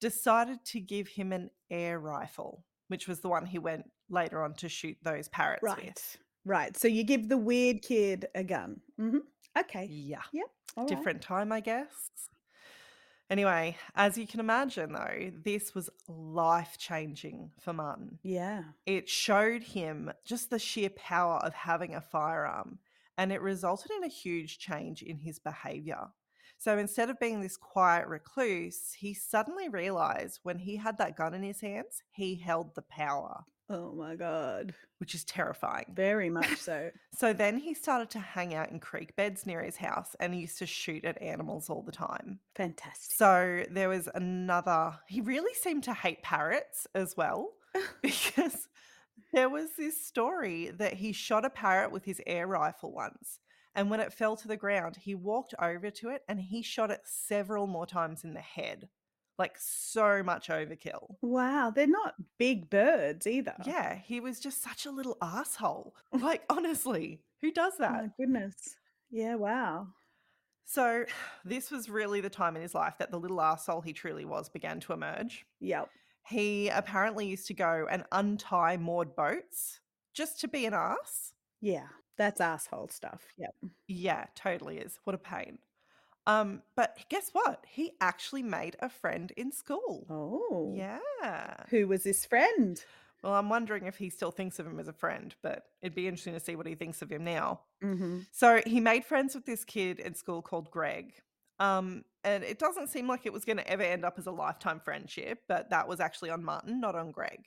decided 0.00 0.64
to 0.66 0.80
give 0.80 1.08
him 1.08 1.32
an 1.32 1.50
air 1.70 1.98
rifle, 1.98 2.64
which 2.88 3.08
was 3.08 3.20
the 3.20 3.28
one 3.28 3.46
he 3.46 3.58
went 3.58 3.90
later 4.10 4.42
on 4.42 4.54
to 4.54 4.68
shoot 4.68 4.96
those 5.02 5.28
parrots 5.28 5.62
Right. 5.62 5.86
with. 5.86 6.16
Right. 6.44 6.76
So 6.76 6.88
you 6.88 7.04
give 7.04 7.28
the 7.28 7.36
weird 7.36 7.82
kid 7.82 8.26
a 8.34 8.42
gun. 8.44 8.80
hmm 8.96 9.18
Okay. 9.58 9.86
Yeah. 9.86 10.18
all 10.76 10.84
right. 10.84 10.88
different 10.88 11.20
time, 11.20 11.50
I 11.52 11.60
guess. 11.60 12.10
Anyway, 13.30 13.76
as 13.94 14.16
you 14.16 14.26
can 14.26 14.40
imagine, 14.40 14.92
though, 14.92 15.30
this 15.44 15.74
was 15.74 15.90
life 16.08 16.76
changing 16.78 17.50
for 17.60 17.74
Martin. 17.74 18.18
Yeah. 18.22 18.62
It 18.86 19.06
showed 19.08 19.62
him 19.62 20.10
just 20.24 20.48
the 20.48 20.58
sheer 20.58 20.88
power 20.90 21.36
of 21.44 21.52
having 21.52 21.94
a 21.94 22.00
firearm, 22.00 22.78
and 23.18 23.30
it 23.30 23.42
resulted 23.42 23.90
in 23.90 24.04
a 24.04 24.08
huge 24.08 24.58
change 24.58 25.02
in 25.02 25.18
his 25.18 25.38
behavior. 25.38 26.06
So 26.58 26.76
instead 26.76 27.08
of 27.10 27.20
being 27.20 27.40
this 27.40 27.56
quiet 27.56 28.06
recluse, 28.08 28.92
he 28.98 29.14
suddenly 29.14 29.68
realized 29.68 30.40
when 30.42 30.58
he 30.58 30.76
had 30.76 30.98
that 30.98 31.16
gun 31.16 31.34
in 31.34 31.42
his 31.42 31.60
hands, 31.60 32.02
he 32.10 32.34
held 32.36 32.74
the 32.74 32.82
power, 32.82 33.44
Oh 33.70 33.92
my 33.92 34.16
god. 34.16 34.74
which 34.98 35.14
is 35.14 35.24
terrifying. 35.24 35.86
Very 35.94 36.30
much 36.38 36.56
so. 36.56 36.90
So 37.14 37.32
then 37.32 37.58
he 37.58 37.74
started 37.74 38.10
to 38.10 38.18
hang 38.18 38.54
out 38.54 38.70
in 38.70 38.80
creek 38.80 39.14
beds 39.14 39.46
near 39.46 39.62
his 39.62 39.76
house 39.76 40.16
and 40.18 40.34
he 40.34 40.40
used 40.40 40.58
to 40.58 40.66
shoot 40.66 41.04
at 41.04 41.20
animals 41.22 41.70
all 41.70 41.82
the 41.82 41.92
time. 41.92 42.40
Fantastic. 42.56 43.14
So 43.16 43.64
there 43.70 43.88
was 43.88 44.08
another, 44.14 44.98
he 45.06 45.20
really 45.20 45.54
seemed 45.54 45.84
to 45.84 45.94
hate 45.94 46.22
parrots 46.22 46.86
as 46.94 47.16
well 47.16 47.52
because 48.02 48.68
there 49.32 49.48
was 49.48 49.70
this 49.76 50.04
story 50.04 50.70
that 50.70 50.94
he 50.94 51.12
shot 51.12 51.44
a 51.44 51.50
parrot 51.50 51.92
with 51.92 52.04
his 52.04 52.20
air 52.26 52.46
rifle 52.46 52.92
once. 52.92 53.38
And 53.78 53.90
when 53.90 54.00
it 54.00 54.12
fell 54.12 54.34
to 54.36 54.48
the 54.48 54.56
ground, 54.56 54.96
he 54.96 55.14
walked 55.14 55.54
over 55.62 55.88
to 55.88 56.08
it 56.10 56.22
and 56.28 56.40
he 56.40 56.62
shot 56.62 56.90
it 56.90 57.02
several 57.04 57.68
more 57.68 57.86
times 57.86 58.24
in 58.24 58.34
the 58.34 58.40
head. 58.40 58.88
Like 59.38 59.54
so 59.56 60.20
much 60.24 60.48
overkill. 60.48 61.14
Wow, 61.22 61.70
they're 61.72 61.86
not 61.86 62.14
big 62.38 62.68
birds 62.70 63.24
either. 63.24 63.54
Yeah, 63.64 63.94
he 63.94 64.18
was 64.18 64.40
just 64.40 64.64
such 64.64 64.84
a 64.84 64.90
little 64.90 65.16
asshole. 65.22 65.94
Like, 66.12 66.42
honestly, 66.50 67.22
who 67.40 67.52
does 67.52 67.74
Oh 67.78 67.82
that? 67.82 67.92
my 67.92 68.10
goodness. 68.18 68.74
Yeah, 69.12 69.36
wow. 69.36 69.86
So, 70.64 71.04
this 71.44 71.70
was 71.70 71.88
really 71.88 72.20
the 72.20 72.28
time 72.28 72.56
in 72.56 72.62
his 72.62 72.74
life 72.74 72.94
that 72.98 73.12
the 73.12 73.20
little 73.20 73.40
asshole 73.40 73.80
he 73.80 73.92
truly 73.92 74.24
was 74.24 74.48
began 74.48 74.80
to 74.80 74.92
emerge. 74.92 75.46
Yep. 75.60 75.88
He 76.28 76.68
apparently 76.68 77.28
used 77.28 77.46
to 77.46 77.54
go 77.54 77.86
and 77.88 78.02
untie 78.10 78.76
moored 78.76 79.14
boats 79.14 79.78
just 80.14 80.40
to 80.40 80.48
be 80.48 80.66
an 80.66 80.74
ass. 80.74 81.32
Yeah. 81.60 81.86
That's 82.18 82.40
asshole 82.40 82.88
stuff. 82.88 83.22
Yep. 83.38 83.54
Yeah, 83.86 84.26
totally 84.34 84.78
is. 84.78 84.98
What 85.04 85.14
a 85.14 85.18
pain. 85.18 85.58
Um, 86.26 86.62
but 86.76 86.98
guess 87.08 87.30
what? 87.32 87.64
He 87.66 87.92
actually 88.02 88.42
made 88.42 88.76
a 88.80 88.90
friend 88.90 89.32
in 89.36 89.50
school. 89.50 90.06
Oh. 90.10 90.74
Yeah. 90.76 91.54
Who 91.70 91.88
was 91.88 92.04
this 92.04 92.26
friend? 92.26 92.84
Well, 93.22 93.34
I'm 93.34 93.48
wondering 93.48 93.86
if 93.86 93.96
he 93.96 94.10
still 94.10 94.30
thinks 94.30 94.58
of 94.58 94.66
him 94.66 94.78
as 94.78 94.88
a 94.88 94.92
friend, 94.92 95.34
but 95.42 95.64
it'd 95.80 95.94
be 95.94 96.06
interesting 96.06 96.34
to 96.34 96.40
see 96.40 96.54
what 96.54 96.66
he 96.66 96.74
thinks 96.74 97.02
of 97.02 97.10
him 97.10 97.24
now. 97.24 97.60
Mm-hmm. 97.82 98.20
So 98.30 98.60
he 98.66 98.78
made 98.78 99.04
friends 99.04 99.34
with 99.34 99.46
this 99.46 99.64
kid 99.64 100.00
in 100.00 100.14
school 100.14 100.42
called 100.42 100.70
Greg. 100.70 101.14
Um, 101.58 102.04
and 102.22 102.44
it 102.44 102.58
doesn't 102.58 102.88
seem 102.88 103.08
like 103.08 103.26
it 103.26 103.32
was 103.32 103.44
going 103.44 103.56
to 103.56 103.68
ever 103.68 103.82
end 103.82 104.04
up 104.04 104.18
as 104.18 104.26
a 104.26 104.30
lifetime 104.30 104.80
friendship, 104.84 105.40
but 105.48 105.70
that 105.70 105.88
was 105.88 105.98
actually 105.98 106.30
on 106.30 106.44
Martin, 106.44 106.80
not 106.80 106.94
on 106.94 107.10
Greg. 107.10 107.46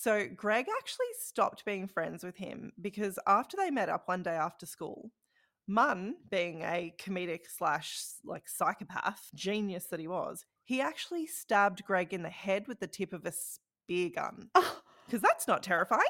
So 0.00 0.28
Greg 0.36 0.66
actually 0.78 1.06
stopped 1.20 1.64
being 1.64 1.88
friends 1.88 2.22
with 2.22 2.36
him 2.36 2.70
because 2.80 3.18
after 3.26 3.56
they 3.56 3.68
met 3.72 3.88
up 3.88 4.06
one 4.06 4.22
day 4.22 4.36
after 4.36 4.64
school, 4.64 5.10
Martin, 5.66 6.14
being 6.30 6.62
a 6.62 6.94
comedic 7.00 7.40
slash 7.48 7.98
like 8.24 8.48
psychopath 8.48 9.28
genius 9.34 9.86
that 9.86 9.98
he 9.98 10.06
was, 10.06 10.44
he 10.62 10.80
actually 10.80 11.26
stabbed 11.26 11.84
Greg 11.84 12.14
in 12.14 12.22
the 12.22 12.30
head 12.30 12.68
with 12.68 12.78
the 12.78 12.86
tip 12.86 13.12
of 13.12 13.26
a 13.26 13.32
spear 13.32 14.10
gun. 14.14 14.50
Oh, 14.54 14.80
Because 15.06 15.20
that's 15.20 15.48
not 15.48 15.64
terrifying. 15.64 16.06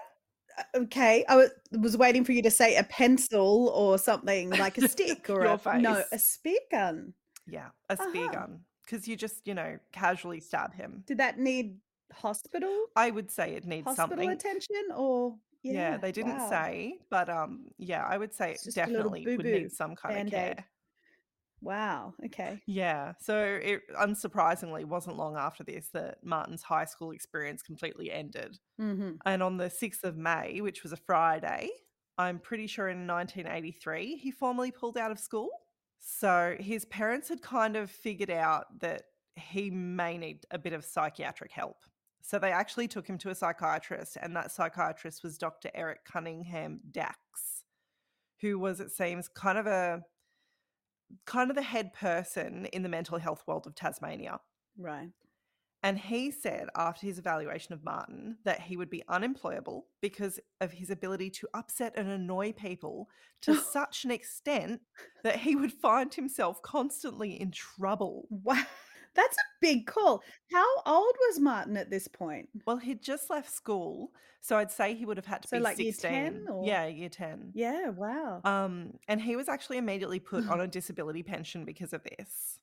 okay. 0.77 1.25
I 1.27 1.37
was, 1.37 1.51
was 1.73 1.97
waiting 1.97 2.25
for 2.27 2.33
you 2.33 2.43
to 2.43 2.51
say 2.51 2.77
a 2.77 2.85
pencil 2.85 3.71
or 3.75 3.97
something 3.97 4.51
like 4.51 4.77
a 4.77 4.87
stick 4.89 5.31
or 5.31 5.45
a 5.47 5.79
no, 5.79 6.03
a 6.13 6.19
spear 6.19 6.59
gun. 6.71 7.15
Yeah, 7.47 7.69
a 7.89 7.97
spear 7.97 8.27
Uh-huh. 8.27 8.33
gun. 8.33 8.61
Because 8.85 9.09
you 9.09 9.17
just, 9.17 9.47
you 9.47 9.55
know, 9.55 9.79
casually 9.93 10.41
stab 10.41 10.75
him. 10.75 11.05
Did 11.07 11.19
that 11.19 11.39
need 11.39 11.79
hospital 12.13 12.87
I 12.97 13.11
would 13.11 13.31
say 13.31 13.55
it 13.55 13.65
needs 13.65 13.87
hospital 13.87 13.95
something. 13.95 14.31
attention 14.31 14.93
or 14.95 15.39
Yeah, 15.63 15.73
yeah, 15.75 15.99
they 15.99 16.13
didn't 16.13 16.33
wow. 16.33 16.49
say, 16.49 17.01
but 17.11 17.29
um, 17.29 17.69
yeah, 17.79 18.05
I 18.07 18.17
would 18.19 18.33
say 18.35 18.53
it 18.53 18.63
just 18.65 18.87
a 18.87 18.91
little 18.91 19.13
definitely 19.13 19.27
would 19.37 19.47
need 19.47 19.73
some 19.73 19.95
kind 19.97 20.15
Band-Aid. 20.15 20.59
of 20.59 20.59
care. 20.59 20.67
Wow. 21.61 22.15
Okay. 22.25 22.63
Yeah. 22.67 23.15
So 23.21 23.43
it 23.63 23.83
unsurprisingly 23.97 24.85
wasn't 24.85 25.17
long 25.17 25.37
after 25.37 25.65
this 25.65 25.89
that 25.91 26.23
Martin's 26.25 26.63
high 26.63 26.85
school 26.85 27.13
experience 27.13 27.63
completely 27.63 28.11
ended. 28.13 28.59
hmm 28.79 29.21
And 29.27 29.43
on 29.43 29.59
the 29.59 29.71
6th 29.71 30.05
of 30.05 30.17
May, 30.17 30.61
which 30.61 30.83
was 30.83 30.93
a 30.93 30.97
Friday, 30.97 31.71
I'm 32.19 32.41
pretty 32.41 32.67
sure 32.67 32.89
in 32.89 33.07
1983, 33.07 34.17
he 34.17 34.31
formally 34.31 34.73
pulled 34.73 34.99
out 34.99 35.11
of 35.13 35.19
school. 35.21 35.51
So 35.99 36.57
his 36.61 36.85
parents 36.87 37.29
had 37.29 37.43
kind 37.43 37.77
of 37.77 37.91
figured 37.91 38.31
out 38.31 38.81
that 38.81 39.05
he 39.37 39.71
may 39.71 40.19
need 40.19 40.47
a 40.51 40.59
bit 40.59 40.73
of 40.75 40.85
psychiatric 40.85 41.53
help. 41.53 41.85
So 42.23 42.39
they 42.39 42.53
actually 42.53 42.89
took 42.89 43.07
him 43.07 43.19
to 43.19 43.31
a 43.31 43.35
psychiatrist, 43.35 44.17
and 44.21 44.37
that 44.37 44.53
psychiatrist 44.53 45.23
was 45.23 45.39
Dr. 45.39 45.71
Eric 45.75 46.05
Cunningham 46.05 46.81
Dax, 46.91 47.65
who 48.41 48.59
was, 48.59 48.81
it 48.81 48.91
seems, 48.91 49.29
kind 49.29 49.59
of 49.59 49.67
a 49.67 50.03
kind 51.25 51.51
of 51.51 51.57
the 51.57 51.63
head 51.63 51.93
person 51.95 52.67
in 52.67 52.83
the 52.83 52.89
mental 52.89 53.19
health 53.19 53.43
world 53.47 53.67
of 53.67 53.75
Tasmania. 53.75 54.41
Right. 54.77 55.09
And 55.83 55.97
he 55.97 56.33
said 56.33 56.69
after 56.75 57.07
his 57.07 57.19
evaluation 57.19 57.73
of 57.73 57.85
Martin 57.85 58.39
that 58.45 58.61
he 58.61 58.77
would 58.77 58.91
be 58.91 59.05
unemployable 59.09 59.87
because 60.01 60.41
of 60.61 60.73
his 60.73 60.91
ability 60.91 61.31
to 61.31 61.49
upset 61.55 61.93
and 61.97 62.09
annoy 62.09 62.53
people 62.53 63.09
to 63.43 63.55
such 63.73 64.05
an 64.05 64.11
extent 64.11 64.81
that 65.23 65.37
he 65.37 65.55
would 65.55 65.73
find 65.73 66.13
himself 66.13 66.61
constantly 66.63 67.41
in 67.41 67.53
trouble. 67.53 68.27
Wow. 68.29 68.65
That's 69.15 69.37
a 69.37 69.47
big 69.61 69.87
call. 69.87 70.23
How 70.53 70.67
old 70.87 71.15
was 71.29 71.41
Martin 71.41 71.77
at 71.77 71.91
this 71.91 72.09
point? 72.09 72.49
Well, 72.67 72.77
he'd 72.77 73.03
just 73.03 73.31
left 73.31 73.51
school, 73.53 74.13
so 74.41 74.57
I'd 74.57 74.71
say 74.71 74.95
he 74.95 75.05
would 75.05 75.17
have 75.17 75.27
had 75.27 75.43
to 75.43 75.49
So, 75.49 75.57
be 75.59 75.63
like, 75.63 75.79
year 75.79 75.93
16. 75.93 76.11
10 76.11 76.47
or- 76.49 76.65
Yeah, 76.67 76.87
year 76.87 77.09
10. 77.09 77.53
Yeah. 77.55 77.89
Wow. 77.91 78.41
Um, 78.45 78.99
and 79.09 79.21
he 79.21 79.35
was 79.37 79.49
actually 79.49 79.79
immediately 79.79 80.21
put 80.21 80.49
on 80.49 80.61
a 80.61 80.67
disability 80.79 81.23
pension 81.23 81.65
because 81.65 81.93
of 81.93 82.03
this. 82.05 82.59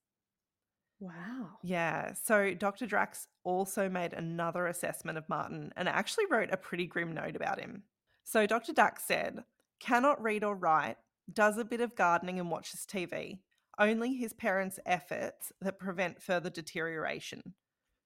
Wow. 1.00 1.58
Yeah. 1.62 2.14
So 2.14 2.54
Dr. 2.54 2.88
Dax 2.88 3.28
also 3.44 3.90
made 3.90 4.14
another 4.14 4.66
assessment 4.68 5.18
of 5.18 5.28
Martin 5.28 5.74
and 5.76 5.90
actually 5.90 6.26
wrote 6.30 6.50
a 6.52 6.58
pretty 6.58 6.86
grim 6.88 7.14
note 7.14 7.36
about 7.36 7.60
him. 7.60 7.84
So 8.24 8.46
Dr. 8.48 8.72
Dax 8.74 9.04
said, 9.04 9.44
cannot 9.80 10.22
read 10.22 10.44
or 10.44 10.56
write, 10.56 10.96
does 11.32 11.58
a 11.58 11.66
bit 11.66 11.82
of 11.82 11.96
gardening 11.96 12.40
and 12.40 12.50
watches 12.50 12.86
TV. 12.90 13.40
Only 13.78 14.16
his 14.16 14.34
parents' 14.34 14.80
efforts 14.86 15.52
that 15.62 15.80
prevent 15.80 16.22
further 16.22 16.50
deterioration. 16.50 17.42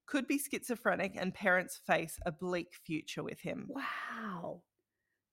Could 0.07 0.27
be 0.27 0.39
schizophrenic 0.39 1.15
and 1.15 1.33
parents 1.33 1.79
face 1.85 2.17
a 2.25 2.31
bleak 2.31 2.73
future 2.83 3.21
with 3.23 3.41
him. 3.41 3.67
Wow. 3.69 4.63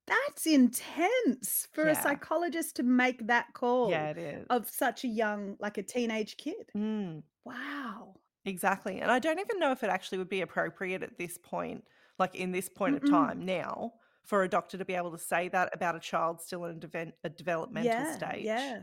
That's 0.07 0.47
intense 0.47 1.67
for 1.73 1.89
a 1.89 1.95
psychologist 1.95 2.77
to 2.77 2.83
make 2.85 3.27
that 3.27 3.47
call 3.55 3.91
Yeah, 3.91 4.11
it 4.11 4.19
is. 4.19 4.47
of 4.51 4.69
such 4.69 5.03
a 5.05 5.09
young, 5.09 5.57
like 5.59 5.79
a 5.79 5.83
teenage 5.83 6.37
kid. 6.37 6.71
Mm. 6.77 7.23
Wow. 7.45 8.15
Exactly. 8.45 9.01
And 9.01 9.11
I 9.11 9.19
don't 9.19 9.41
even 9.41 9.59
know 9.59 9.73
if 9.73 9.83
it 9.83 9.91
actually 9.91 10.19
would 10.19 10.29
be 10.29 10.43
appropriate 10.43 11.03
at 11.03 11.19
this 11.19 11.39
point, 11.39 11.83
like 12.19 12.37
in 12.37 12.53
this 12.53 12.69
point 12.69 12.97
Mm-mm. 12.97 13.05
of 13.05 13.11
time 13.11 13.45
now, 13.45 13.95
for 14.23 14.45
a 14.45 14.49
doctor 14.49 14.79
to 14.79 14.85
be 14.85 14.95
able 14.95 15.11
to 15.11 15.19
say 15.19 15.49
that 15.49 15.71
about 15.73 15.97
a 15.97 16.01
child 16.01 16.41
still 16.41 16.65
in 16.67 16.77
a, 16.77 16.79
deven- 16.79 17.13
a 17.25 17.29
developmental 17.29 17.91
yeah. 17.91 18.15
stage. 18.15 18.45
Yeah. 18.45 18.81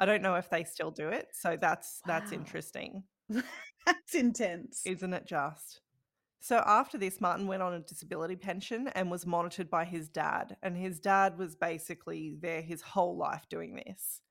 I 0.00 0.06
don't 0.06 0.22
know 0.22 0.34
if 0.34 0.48
they 0.48 0.64
still 0.64 0.90
do 0.90 1.08
it. 1.10 1.28
So 1.32 1.56
that's 1.60 2.00
that's 2.06 2.32
interesting, 2.32 3.04
That's 3.86 4.14
intense. 4.14 4.82
isn't 4.86 5.12
it 5.12 5.26
just? 5.26 5.82
So 6.40 6.62
after 6.66 6.96
this, 6.96 7.20
Martin 7.20 7.46
went 7.46 7.62
on 7.62 7.74
a 7.74 7.80
disability 7.80 8.34
pension 8.34 8.88
and 8.94 9.10
was 9.10 9.26
monitored 9.26 9.68
by 9.68 9.84
his 9.84 10.08
dad. 10.08 10.56
And 10.62 10.74
his 10.74 10.98
dad 10.98 11.36
was 11.38 11.54
basically 11.54 12.34
there 12.40 12.62
his 12.62 12.80
whole 12.80 13.16
life 13.16 13.44
doing 13.50 13.74
this. 13.74 14.22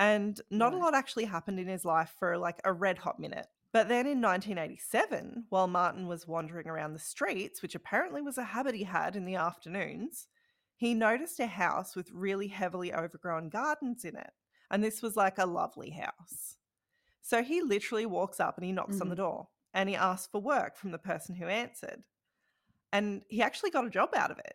And 0.00 0.40
not 0.50 0.74
a 0.74 0.76
lot 0.76 0.94
actually 0.94 1.26
happened 1.26 1.60
in 1.60 1.68
his 1.68 1.84
life 1.84 2.12
for 2.18 2.36
like 2.36 2.60
a 2.64 2.72
red 2.72 2.98
hot 2.98 3.20
minute. 3.20 3.46
But 3.72 3.88
then 3.88 4.06
in 4.06 4.20
1987, 4.20 5.44
while 5.50 5.68
Martin 5.68 6.08
was 6.08 6.26
wandering 6.26 6.66
around 6.66 6.94
the 6.94 6.98
streets, 6.98 7.62
which 7.62 7.74
apparently 7.76 8.22
was 8.22 8.38
a 8.38 8.44
habit 8.44 8.74
he 8.74 8.84
had 8.84 9.14
in 9.14 9.24
the 9.24 9.36
afternoons, 9.36 10.26
he 10.76 10.94
noticed 10.94 11.38
a 11.38 11.46
house 11.46 11.94
with 11.94 12.10
really 12.12 12.48
heavily 12.48 12.92
overgrown 12.92 13.48
gardens 13.48 14.04
in 14.04 14.16
it. 14.16 14.30
And 14.70 14.82
this 14.82 15.02
was 15.02 15.16
like 15.16 15.38
a 15.38 15.46
lovely 15.46 15.90
house. 15.90 16.56
So 17.22 17.42
he 17.42 17.62
literally 17.62 18.06
walks 18.06 18.40
up 18.40 18.56
and 18.56 18.64
he 18.64 18.72
knocks 18.72 19.00
on 19.00 19.08
the 19.08 19.14
mm-hmm. 19.14 19.22
door 19.22 19.48
and 19.74 19.88
he 19.88 19.96
asks 19.96 20.28
for 20.30 20.40
work 20.40 20.76
from 20.76 20.92
the 20.92 20.98
person 20.98 21.34
who 21.34 21.46
answered. 21.46 22.02
And 22.92 23.22
he 23.28 23.42
actually 23.42 23.70
got 23.70 23.86
a 23.86 23.90
job 23.90 24.10
out 24.14 24.30
of 24.30 24.38
it. 24.38 24.54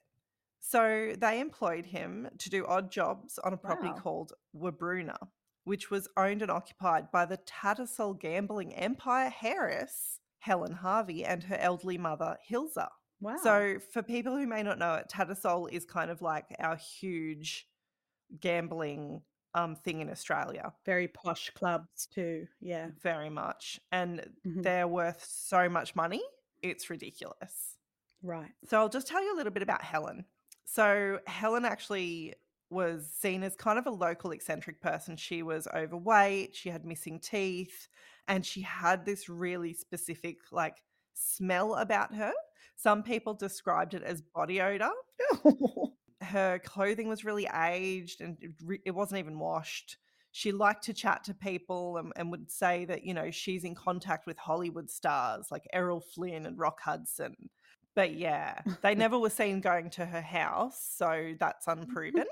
So 0.59 1.13
they 1.17 1.39
employed 1.39 1.85
him 1.85 2.29
to 2.39 2.49
do 2.49 2.65
odd 2.65 2.91
jobs 2.91 3.37
on 3.43 3.53
a 3.53 3.57
property 3.57 3.89
Wow. 3.89 3.99
called 3.99 4.33
Wabruna, 4.55 5.17
which 5.65 5.91
was 5.91 6.07
owned 6.17 6.41
and 6.41 6.49
occupied 6.49 7.11
by 7.11 7.25
the 7.25 7.37
Tattersall 7.37 8.17
gambling 8.19 8.73
empire 8.73 9.33
heiress, 9.43 10.19
Helen 10.39 10.71
Harvey, 10.71 11.25
and 11.25 11.43
her 11.43 11.57
elderly 11.57 11.97
mother, 11.97 12.37
Hilza. 12.49 12.87
Wow. 13.19 13.37
So, 13.43 13.77
for 13.91 14.01
people 14.01 14.35
who 14.35 14.47
may 14.47 14.63
not 14.63 14.79
know 14.79 14.95
it, 14.95 15.09
Tattersall 15.09 15.69
is 15.71 15.85
kind 15.85 16.09
of 16.09 16.21
like 16.21 16.45
our 16.59 16.75
huge 16.75 17.67
gambling 18.39 19.21
um, 19.55 19.75
thing 19.75 20.01
in 20.01 20.09
Australia, 20.09 20.73
very 20.85 21.07
posh 21.07 21.49
clubs 21.51 22.07
too. 22.07 22.47
Yeah. 22.59 22.91
very 23.01 23.29
much. 23.29 23.79
And 23.91 24.35
Mhm. 24.45 24.63
they're 24.63 24.87
worth 24.87 25.23
so 25.23 25.69
much 25.69 25.95
money, 25.95 26.23
it's 26.61 26.89
ridiculous. 26.89 27.77
Right. 28.21 28.53
So 28.65 28.79
I'll 28.79 28.89
just 28.89 29.07
tell 29.07 29.21
you 29.23 29.35
a 29.35 29.37
little 29.37 29.51
bit 29.51 29.63
about 29.63 29.81
Helen. 29.83 30.25
So 30.65 31.19
Helen 31.27 31.65
actually 31.65 32.35
was 32.69 33.11
seen 33.11 33.43
as 33.43 33.55
kind 33.55 33.77
of 33.77 33.85
a 33.85 33.91
local 33.91 34.31
eccentric 34.31 34.81
person. 34.81 35.15
She 35.17 35.43
was 35.43 35.67
overweight, 35.67 36.55
she 36.55 36.69
had 36.69 36.85
missing 36.85 37.19
teeth, 37.19 37.87
and 38.27 38.45
she 38.45 38.61
had 38.61 39.05
this 39.05 39.29
really 39.29 39.73
specific 39.73 40.51
like 40.51 40.81
smell 41.13 41.75
about 41.75 42.15
her. 42.15 42.33
Some 42.75 43.03
people 43.03 43.33
described 43.33 43.93
it 43.93 44.03
as 44.03 44.21
body 44.21 44.61
odor. 44.61 44.91
Her 46.23 46.59
clothing 46.59 47.07
was 47.07 47.25
really 47.25 47.47
aged 47.53 48.21
and 48.21 48.37
it, 48.85 48.91
wasn't 48.91 49.19
even 49.19 49.39
washed. 49.39 49.97
She 50.31 50.51
liked 50.51 50.83
to 50.85 50.93
chat 50.93 51.23
to 51.25 51.33
people 51.33 51.97
and, 51.97 52.11
and 52.15 52.31
would 52.31 52.49
say 52.49 52.85
that, 52.85 53.05
you 53.05 53.13
know, 53.13 53.29
she's 53.29 53.63
in 53.63 53.75
contact 53.75 54.25
with 54.25 54.37
Hollywood 54.37 54.89
stars 54.89 55.47
like 55.51 55.67
Errol 55.73 56.01
Flynn 56.01 56.45
and 56.45 56.57
Rock 56.57 56.79
Hudson. 56.81 57.35
But 57.95 58.15
yeah, 58.15 58.59
they 58.81 58.95
never 58.95 59.19
were 59.19 59.29
seen 59.29 59.61
going 59.61 59.89
to 59.91 60.05
her 60.05 60.21
house, 60.21 60.95
so 60.97 61.35
that's 61.39 61.67
unproven. 61.67 62.25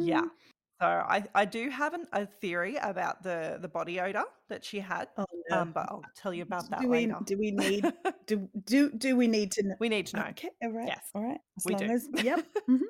Yeah. 0.00 0.22
So 0.80 0.86
I, 0.86 1.24
I 1.34 1.44
do 1.44 1.68
have 1.68 1.92
an, 1.92 2.06
a 2.12 2.24
theory 2.24 2.76
about 2.76 3.22
the, 3.22 3.58
the 3.60 3.68
body 3.68 4.00
odor 4.00 4.24
that 4.48 4.64
she 4.64 4.80
had, 4.80 5.08
Oh, 5.18 5.26
no. 5.50 5.58
um, 5.60 5.72
but 5.72 5.86
I'll 5.90 6.02
tell 6.16 6.32
you 6.32 6.42
about 6.42 6.70
that 6.70 6.80
do 6.80 6.88
we 6.88 7.06
later. 7.06 7.18
do 7.24 7.36
we 7.38 7.50
need 7.50 7.84
do 8.26 8.48
do 8.64 8.90
do 8.90 9.14
we 9.16 9.26
need 9.26 9.52
to 9.52 9.62
know? 9.66 9.74
we 9.78 9.90
need 9.90 10.06
to 10.06 10.16
know. 10.16 10.26
Okay, 10.30 10.48
all 10.62 10.70
right. 10.72 10.86
Yes, 10.88 11.04
All 11.14 11.22
right. 11.22 11.40
As 11.58 11.64
we 11.66 11.72
long 11.74 11.86
do. 11.86 11.92
as 11.92 12.08
yep. 12.24 12.46
mhm. 12.68 12.80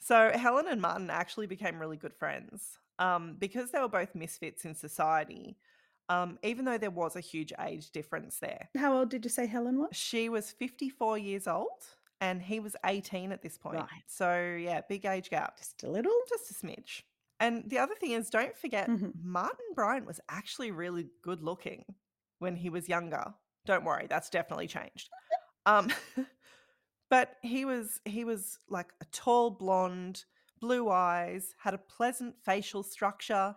So 0.00 0.30
Helen 0.34 0.66
and 0.68 0.80
Martin 0.80 1.10
actually 1.10 1.46
became 1.46 1.78
really 1.80 1.96
good 1.96 2.14
friends 2.14 2.78
um, 2.98 3.36
because 3.38 3.70
they 3.70 3.80
were 3.80 3.88
both 3.88 4.14
misfits 4.14 4.64
in 4.64 4.74
society. 4.74 5.56
Um, 6.08 6.38
even 6.44 6.64
though 6.64 6.78
there 6.78 6.90
was 6.92 7.16
a 7.16 7.20
huge 7.20 7.52
age 7.60 7.90
difference 7.90 8.38
there, 8.38 8.68
How 8.76 8.96
old 8.98 9.08
did 9.08 9.24
you 9.24 9.30
say 9.30 9.46
Helen 9.46 9.78
was? 9.78 9.88
she 9.96 10.28
was 10.28 10.52
54 10.52 11.18
years 11.18 11.48
old 11.48 11.82
and 12.20 12.40
he 12.42 12.60
was 12.60 12.76
18 12.84 13.32
at 13.32 13.42
this 13.42 13.58
point. 13.58 13.76
Right. 13.76 13.88
So 14.06 14.56
yeah, 14.58 14.80
big 14.88 15.04
age 15.04 15.30
gap, 15.30 15.58
Just 15.58 15.82
a 15.84 15.90
little. 15.90 16.12
just 16.28 16.50
a 16.50 16.54
smidge. 16.54 17.02
And 17.38 17.68
the 17.68 17.78
other 17.78 17.94
thing 17.94 18.12
is, 18.12 18.30
don't 18.30 18.56
forget, 18.56 18.88
Mhm. 18.88 19.12
Martin 19.22 19.66
Bryant 19.74 20.06
was 20.06 20.20
actually 20.28 20.70
really 20.70 21.06
good 21.22 21.42
looking 21.42 21.84
when 22.38 22.56
he 22.56 22.70
was 22.70 22.88
younger. 22.88 23.34
Don't 23.66 23.84
worry, 23.84 24.06
that's 24.08 24.30
definitely 24.30 24.68
changed. 24.68 25.10
Um, 25.66 25.90
but 27.10 27.36
he 27.42 27.64
was 27.64 28.00
he 28.04 28.24
was 28.24 28.58
like 28.68 28.92
a 29.00 29.04
tall 29.06 29.50
blonde, 29.50 30.24
blue 30.60 30.88
eyes, 30.90 31.54
had 31.58 31.74
a 31.74 31.78
pleasant 31.78 32.34
facial 32.44 32.82
structure. 32.82 33.54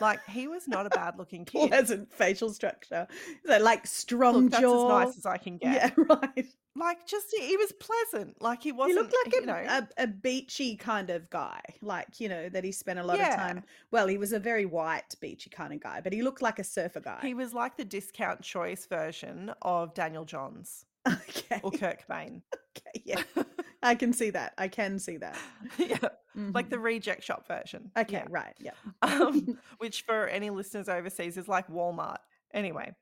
Like 0.00 0.20
he 0.28 0.46
was 0.46 0.68
not 0.68 0.86
a 0.86 0.90
bad 0.90 1.16
looking 1.18 1.44
kid. 1.46 1.68
Pleasant 1.68 2.12
facial 2.12 2.50
structure. 2.50 3.06
So 3.46 3.58
like 3.58 3.86
strong 3.86 4.34
Look, 4.44 4.50
that's 4.52 4.60
jaw. 4.62 4.98
as 5.00 5.06
nice 5.06 5.18
as 5.18 5.26
I 5.26 5.38
can 5.38 5.58
get. 5.58 5.74
yeah, 5.96 6.04
right. 6.08 6.46
Like 6.74 7.06
just 7.06 7.26
he 7.38 7.56
was 7.56 7.72
pleasant. 7.72 8.40
Like 8.40 8.62
he 8.62 8.70
He 8.70 8.72
wasn't. 8.72 8.96
looked 8.98 9.14
like 9.26 9.34
a, 9.34 9.40
you 9.40 9.46
know, 9.46 9.54
a, 9.54 9.88
a 9.98 10.06
beachy 10.06 10.76
kind 10.76 11.10
of 11.10 11.28
guy, 11.28 11.60
like 11.82 12.18
you 12.20 12.28
know 12.28 12.48
that 12.48 12.64
he 12.64 12.72
spent 12.72 12.98
a 12.98 13.02
lot 13.04 13.20
of 13.20 13.28
time. 13.28 13.64
Well, 13.90 14.06
he 14.06 14.16
was 14.16 14.32
a 14.32 14.38
very 14.38 14.64
white 14.64 15.14
beachy 15.20 15.50
kind 15.50 15.72
of 15.74 15.80
guy, 15.80 16.00
but 16.02 16.12
he 16.14 16.22
looked 16.22 16.40
like 16.40 16.58
a 16.58 16.64
surfer 16.64 17.00
guy. 17.00 17.18
he 17.22 17.34
was 17.34 17.52
like 17.52 17.76
the 17.76 17.84
discount 17.84 18.40
choice 18.42 18.86
version 18.86 19.52
of 19.60 19.92
Daniel 19.92 20.24
Johns 20.24 20.86
okay, 21.06 21.60
or 21.62 21.70
Kirk 21.72 22.06
Bain. 22.08 22.42
okay, 22.76 23.02
yeah, 23.04 23.22
I 23.82 23.94
can 23.94 24.12
see 24.14 24.30
that. 24.30 24.54
I 24.56 24.68
can 24.68 24.98
see 24.98 25.18
that. 25.18 25.36
yeah, 25.78 25.98
like 26.34 26.66
Mhm. 26.68 26.70
the 26.70 26.78
reject 26.78 27.22
shop 27.22 27.46
version. 27.46 27.90
okay, 27.96 28.12
Yeah. 28.14 28.26
right, 28.30 28.56
yeah. 28.58 28.70
um, 29.02 29.58
which 29.76 30.02
for 30.02 30.26
any 30.26 30.48
listeners 30.48 30.88
overseas 30.88 31.36
is 31.36 31.48
like 31.48 31.68
Walmart. 31.68 32.16
Anyway, 32.54 32.94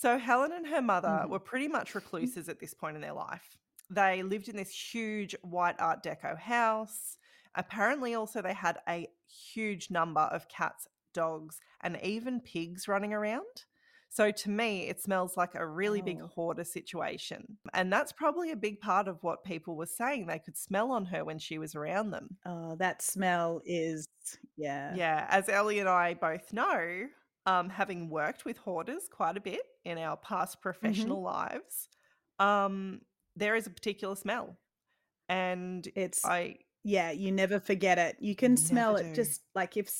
so 0.00 0.18
Helen 0.18 0.52
and 0.52 0.66
her 0.68 0.82
mother 0.82 1.08
Mhm. 1.08 1.28
were 1.28 1.40
pretty 1.40 1.68
much 1.68 1.94
recluses 1.94 2.48
at 2.48 2.58
this 2.60 2.74
point 2.74 2.96
in 2.96 3.02
their 3.02 3.12
life. 3.12 3.58
They 3.90 4.22
lived 4.22 4.48
in 4.48 4.56
this 4.56 4.70
huge 4.94 5.34
white 5.42 5.76
Art 5.80 6.02
Deco 6.02 6.38
house 6.38 7.16
Apparently, 7.56 8.14
also, 8.14 8.40
they 8.40 8.54
had 8.54 8.78
a 8.88 9.08
huge 9.26 9.90
number 9.90 10.20
of 10.20 10.46
cats, 10.48 10.86
dogs, 11.12 11.60
and 11.80 11.96
even 12.00 12.40
pigs 12.40 12.86
running 12.86 13.12
around. 13.12 13.64
So 14.08 14.30
to 14.30 14.50
me, 14.50 14.86
it 14.88 15.00
smells 15.00 15.36
like 15.36 15.56
a 15.56 15.66
really 15.66 16.00
big 16.00 16.20
Oh. 16.20 16.28
hoarder 16.34 16.62
situation. 16.62 17.58
And 17.74 17.92
that's 17.92 18.12
probably 18.12 18.52
a 18.52 18.56
big 18.56 18.80
part 18.80 19.08
of 19.08 19.24
what 19.24 19.42
people 19.42 19.76
were 19.76 19.86
saying. 19.86 20.26
They 20.26 20.38
could 20.38 20.56
smell 20.56 20.92
on 20.92 21.06
her 21.06 21.24
when 21.24 21.40
she 21.40 21.58
was 21.58 21.74
around 21.74 22.10
them. 22.10 22.38
Oh, 22.44 22.74
that 22.76 23.02
smell 23.02 23.60
is 23.64 24.08
yeah. 24.56 24.96
Yeah, 24.96 25.26
as 25.30 25.48
Ellie 25.48 25.78
and 25.78 25.88
I 25.88 26.14
both 26.14 26.52
know, 26.52 27.08
um, 27.46 27.68
having 27.70 28.10
worked 28.10 28.44
with 28.44 28.58
hoarders 28.58 29.08
quite 29.08 29.36
a 29.36 29.40
bit 29.40 29.62
in 29.84 29.98
our 29.98 30.16
past 30.16 30.60
professional 30.60 31.22
lives, 31.22 31.88
um, 32.38 33.00
there 33.36 33.56
is 33.56 33.66
a 33.66 33.70
particular 33.70 34.16
smell. 34.16 34.58
And 35.28 35.88
It's 35.94 36.24
I 36.24 36.58
yeah, 36.82 37.10
you 37.10 37.30
never 37.32 37.60
forget 37.60 37.98
it. 37.98 38.16
You 38.20 38.34
can 38.34 38.56
smell 38.56 38.96
it 38.96 39.02
do. 39.08 39.14
just 39.14 39.42
like 39.54 39.76
if 39.76 39.90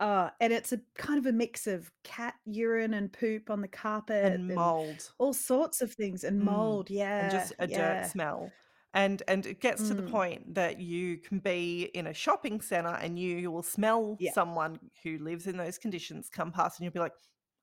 uh 0.00 0.30
and 0.40 0.52
it's 0.52 0.72
a 0.72 0.80
kind 0.94 1.18
of 1.18 1.26
a 1.26 1.32
mix 1.32 1.66
of 1.66 1.92
cat 2.04 2.34
urine 2.46 2.94
and 2.94 3.12
poop 3.12 3.50
on 3.50 3.60
the 3.60 3.68
carpet 3.68 4.24
and 4.24 4.48
and 4.48 4.54
mold. 4.54 5.12
all 5.18 5.32
sorts 5.34 5.82
of 5.82 5.92
things 5.92 6.24
and 6.24 6.40
Mm, 6.40 6.44
mold. 6.44 6.90
Yeah. 6.90 7.20
and 7.20 7.30
just 7.30 7.52
a 7.58 7.66
yeah. 7.68 8.02
dirt 8.02 8.06
smell. 8.10 8.56
And 8.92 9.22
and 9.28 9.46
it 9.46 9.60
gets 9.60 9.86
to 9.88 9.94
the 9.94 10.02
Mm. 10.02 10.10
point 10.10 10.54
that 10.54 10.80
you 10.80 11.18
can 11.18 11.38
be 11.38 11.90
in 11.94 12.08
a 12.08 12.14
shopping 12.14 12.60
center 12.60 12.94
and 12.96 13.18
you 13.18 13.50
will 13.52 13.62
smell 13.62 14.16
Yeah. 14.18 14.32
someone 14.32 14.80
who 15.04 15.18
lives 15.18 15.46
in 15.46 15.56
those 15.56 15.78
conditions 15.78 16.28
come 16.28 16.50
past 16.50 16.78
and 16.78 16.84
you'll 16.84 16.92
be 16.92 16.98
like, 16.98 17.14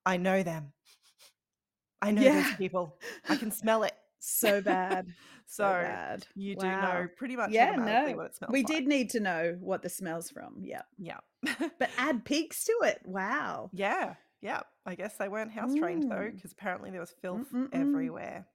I 0.06 0.16
know 0.18 0.42
them. 0.44 0.72
I 2.02 2.12
know 2.12 2.22
those 2.24 2.56
people. 2.56 2.98
I 3.28 3.36
can 3.36 3.52
smell 3.64 3.84
it. 3.84 3.94
So 4.20 4.62
bad. 4.62 5.08
So, 5.50 5.64
so 5.64 5.70
bad. 5.82 6.28
you 6.36 6.58
do 6.58 6.66
Wow. 6.68 6.82
know 6.82 7.08
pretty 7.16 7.38
much 7.38 7.52
Yeah, 7.52 7.78
no. 7.78 8.18
what 8.18 8.26
it 8.26 8.36
smells 8.36 8.52
We 8.52 8.64
like. 8.64 8.68
did 8.68 8.86
need 8.86 9.10
to 9.12 9.22
know 9.22 9.56
what 9.62 9.82
the 9.82 9.88
smells 9.88 10.30
from. 10.30 10.62
Yeah. 10.62 10.82
Yeah. 10.98 11.20
But 11.80 11.90
add 11.98 12.26
pigs 12.26 12.66
to 12.66 12.74
it. 12.84 13.00
Wow. 13.06 13.70
yeah. 13.72 14.16
Yeah. 14.42 14.64
I 14.86 14.96
guess 14.96 15.16
they 15.16 15.30
weren't 15.30 15.54
house 15.54 15.74
trained 15.74 16.12
though, 16.12 16.16
Mm. 16.18 16.36
because 16.36 16.52
apparently 16.52 16.92
there 16.92 17.00
was 17.00 17.12
filth 17.22 17.50
Mm-mm-mm. 17.54 17.70
everywhere. 17.72 18.46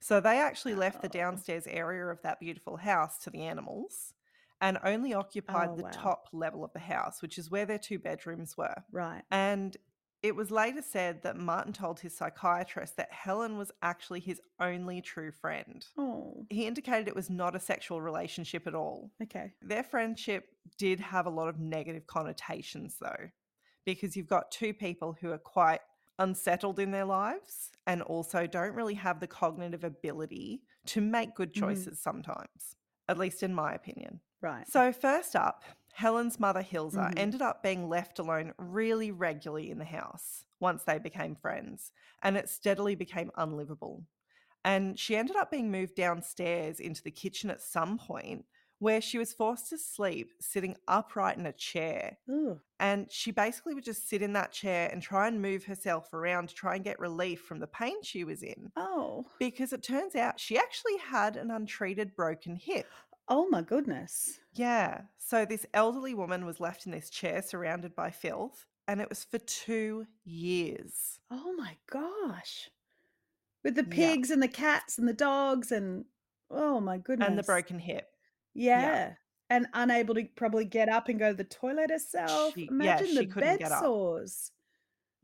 So 0.00 0.20
they 0.20 0.38
actually 0.38 0.74
left 0.74 1.02
the 1.02 1.08
Oh. 1.08 1.12
downstairs 1.12 1.66
area 1.66 2.06
of 2.06 2.22
that 2.22 2.40
beautiful 2.40 2.76
house 2.76 3.18
to 3.20 3.30
the 3.30 3.42
animals 3.42 4.14
and 4.60 4.78
only 4.84 5.14
occupied 5.14 5.70
Oh, 5.70 5.76
the 5.76 5.82
wow. 5.84 5.90
top 5.92 6.28
level 6.32 6.64
of 6.64 6.72
the 6.72 6.78
house, 6.80 7.22
which 7.22 7.38
is 7.38 7.50
where 7.50 7.66
their 7.66 7.78
two 7.78 7.98
bedrooms 7.98 8.56
were. 8.56 8.84
Right. 8.90 9.22
And 9.30 9.76
it 10.20 10.34
was 10.34 10.50
later 10.50 10.82
said 10.82 11.22
that 11.22 11.36
Martin 11.36 11.72
told 11.72 12.00
his 12.00 12.16
psychiatrist 12.16 12.96
that 12.96 13.12
Helen 13.12 13.56
was 13.56 13.70
actually 13.82 14.18
his 14.18 14.40
only 14.58 15.00
true 15.00 15.30
friend. 15.30 15.86
Oh, 15.96 16.44
He 16.50 16.66
indicated 16.66 17.06
it 17.06 17.14
was 17.14 17.30
not 17.30 17.54
a 17.54 17.60
sexual 17.60 18.00
relationship 18.00 18.66
at 18.66 18.74
all. 18.74 19.12
okay. 19.22 19.52
Their 19.62 19.84
friendship 19.84 20.48
did 20.76 20.98
have 20.98 21.26
a 21.26 21.30
lot 21.30 21.46
of 21.48 21.60
negative 21.60 22.08
connotations, 22.08 22.96
though, 23.00 23.30
because 23.84 24.16
you've 24.16 24.26
got 24.26 24.50
two 24.50 24.74
people 24.74 25.16
who 25.20 25.30
are 25.30 25.38
quite 25.38 25.80
unsettled 26.18 26.78
in 26.78 26.90
their 26.90 27.04
lives 27.04 27.70
and 27.86 28.02
also 28.02 28.46
don't 28.46 28.74
really 28.74 28.94
have 28.94 29.20
the 29.20 29.26
cognitive 29.26 29.84
ability 29.84 30.62
to 30.86 31.00
make 31.00 31.34
good 31.34 31.52
Mhm. 31.54 31.88
choices 31.88 32.00
sometimes, 32.00 32.76
at 33.08 33.18
least 33.18 33.42
in 33.42 33.54
my 33.54 33.72
opinion. 33.74 34.20
Right. 34.40 34.66
So, 34.66 34.92
first 34.92 35.34
up, 35.34 35.64
Helen's 35.92 36.38
mother, 36.38 36.62
Hilza, 36.62 37.10
Mhm. 37.10 37.16
ended 37.16 37.42
up 37.42 37.62
being 37.62 37.88
left 37.88 38.18
alone 38.18 38.54
really 38.58 39.10
regularly 39.10 39.70
in 39.70 39.78
the 39.78 39.84
house 39.84 40.44
once 40.60 40.84
they 40.84 40.98
became 40.98 41.34
friends, 41.34 41.92
and 42.22 42.36
it 42.36 42.48
steadily 42.48 42.94
became 42.94 43.30
unlivable. 43.36 44.06
And 44.64 44.98
she 44.98 45.16
ended 45.16 45.36
up 45.36 45.50
being 45.50 45.70
moved 45.70 45.94
downstairs 45.94 46.80
into 46.80 47.02
the 47.02 47.10
kitchen 47.10 47.50
at 47.50 47.62
some 47.62 47.98
point, 47.98 48.46
where 48.78 49.00
she 49.00 49.18
was 49.18 49.32
forced 49.32 49.68
to 49.70 49.78
sleep 49.78 50.32
sitting 50.40 50.76
upright 50.86 51.36
in 51.36 51.46
a 51.46 51.52
chair. 51.52 52.16
Ooh. 52.30 52.60
And 52.78 53.10
she 53.10 53.32
basically 53.32 53.74
would 53.74 53.84
just 53.84 54.08
sit 54.08 54.22
in 54.22 54.32
that 54.34 54.52
chair 54.52 54.88
and 54.92 55.02
try 55.02 55.26
and 55.26 55.42
move 55.42 55.64
herself 55.64 56.12
around 56.14 56.48
to 56.48 56.54
try 56.54 56.76
and 56.76 56.84
get 56.84 57.00
relief 57.00 57.40
from 57.40 57.58
the 57.58 57.66
pain 57.66 57.96
she 58.02 58.22
was 58.24 58.42
in. 58.42 58.70
Oh. 58.76 59.26
Because 59.38 59.72
it 59.72 59.82
turns 59.82 60.14
out 60.14 60.38
she 60.38 60.56
actually 60.56 60.96
had 60.98 61.36
an 61.36 61.50
untreated 61.50 62.14
broken 62.14 62.54
hip. 62.54 62.86
Oh 63.28 63.48
my 63.48 63.62
goodness. 63.62 64.38
Yeah. 64.54 65.02
So 65.18 65.44
this 65.44 65.66
elderly 65.74 66.14
woman 66.14 66.46
was 66.46 66.60
left 66.60 66.86
in 66.86 66.92
this 66.92 67.10
chair 67.10 67.42
surrounded 67.42 67.94
by 67.94 68.10
filth, 68.10 68.64
and 68.86 69.00
it 69.00 69.08
was 69.08 69.24
for 69.24 69.38
two 69.38 70.06
years. 70.24 71.18
Oh 71.30 71.52
my 71.58 71.76
gosh. 71.90 72.70
With 73.64 73.74
the 73.74 73.82
Yeah. 73.82 73.94
pigs 74.12 74.30
and 74.30 74.42
the 74.42 74.48
cats 74.48 74.98
and 74.98 75.08
the 75.08 75.12
dogs 75.12 75.72
and 75.72 76.04
oh 76.50 76.80
my 76.80 76.96
goodness. 76.96 77.28
And 77.28 77.36
the 77.36 77.42
broken 77.42 77.80
hip. 77.80 78.08
Yeah. 78.58 79.14
And 79.50 79.66
unable 79.72 80.14
to 80.14 80.24
probably 80.36 80.66
get 80.66 80.88
up 80.90 81.08
and 81.08 81.18
go 81.18 81.30
to 81.30 81.36
the 81.36 81.44
toilet 81.44 81.90
herself. 81.90 82.54
She- 82.54 82.62
yeah, 82.64 82.68
Imagine 82.70 83.06
she 83.08 83.24
the 83.26 83.40
bed 83.40 83.58
get 83.60 83.72
up. 83.72 83.82
sores. 83.82 84.52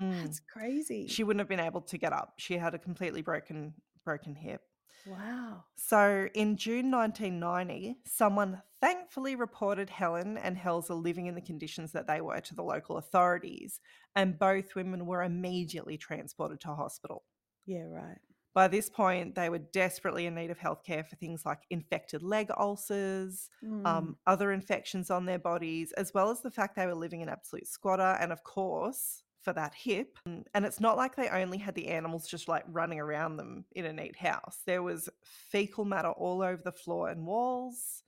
Mm. 0.00 0.22
That's 0.22 0.40
crazy. 0.40 1.06
She 1.08 1.22
wouldn't 1.24 1.40
have 1.40 1.48
been 1.48 1.60
able 1.60 1.82
to 1.82 1.98
get 1.98 2.12
up. 2.12 2.34
She 2.38 2.56
had 2.56 2.74
a 2.74 2.78
completely 2.78 3.22
broken 3.22 3.74
broken 4.04 4.34
hip. 4.34 4.60
wow. 5.06 5.64
So 5.76 6.28
in 6.34 6.56
June 6.56 6.90
1990, 6.90 7.96
someone 8.06 8.60
thankfully 8.80 9.34
reported 9.36 9.88
Helen 9.90 10.36
and 10.38 10.56
Hilza 10.56 10.94
living 10.94 11.26
in 11.26 11.34
the 11.34 11.40
conditions 11.40 11.92
that 11.92 12.06
they 12.06 12.20
were 12.20 12.40
to 12.40 12.54
the 12.54 12.62
local 12.62 12.96
authorities, 12.98 13.80
and 14.16 14.38
both 14.38 14.74
women 14.74 15.06
were 15.06 15.22
immediately 15.22 15.96
transported 15.96 16.60
to 16.62 16.68
hospital. 16.74 17.24
Yeah, 17.66 17.84
right. 17.84 18.18
By 18.54 18.68
this 18.68 18.88
point, 18.88 19.34
they 19.34 19.48
were 19.50 19.58
desperately 19.58 20.26
in 20.26 20.34
need 20.36 20.50
of 20.52 20.58
healthcare 20.58 21.04
for 21.06 21.16
things 21.16 21.44
like 21.44 21.62
infected 21.70 22.22
leg 22.22 22.50
ulcers, 22.56 23.50
Mm. 23.64 23.84
um, 23.86 24.16
other 24.26 24.52
infections 24.52 25.10
on 25.10 25.26
their 25.26 25.40
bodies, 25.40 25.92
as 25.92 26.14
well 26.14 26.30
as 26.30 26.40
the 26.40 26.50
fact 26.52 26.76
they 26.76 26.86
were 26.86 26.94
living 26.94 27.20
in 27.20 27.28
absolute 27.28 27.66
squatter, 27.66 28.16
and 28.20 28.30
of 28.32 28.44
course, 28.44 29.24
for 29.42 29.52
that 29.52 29.74
hip. 29.74 30.18
Mm, 30.26 30.44
And 30.54 30.64
it's 30.64 30.80
not 30.80 30.96
like 30.96 31.16
they 31.16 31.28
only 31.28 31.58
had 31.58 31.74
the 31.74 31.88
animals 31.88 32.28
just 32.28 32.48
like 32.48 32.64
running 32.68 33.00
around 33.00 33.36
them 33.36 33.64
in 33.72 33.84
a 33.84 33.92
neat 33.92 34.16
house. 34.16 34.62
There 34.64 34.82
was 34.82 35.08
fecal 35.24 35.84
matter 35.84 36.10
all 36.10 36.40
over 36.40 36.62
the 36.62 36.72
floor 36.72 37.08
and 37.10 37.26
walls. 37.26 38.04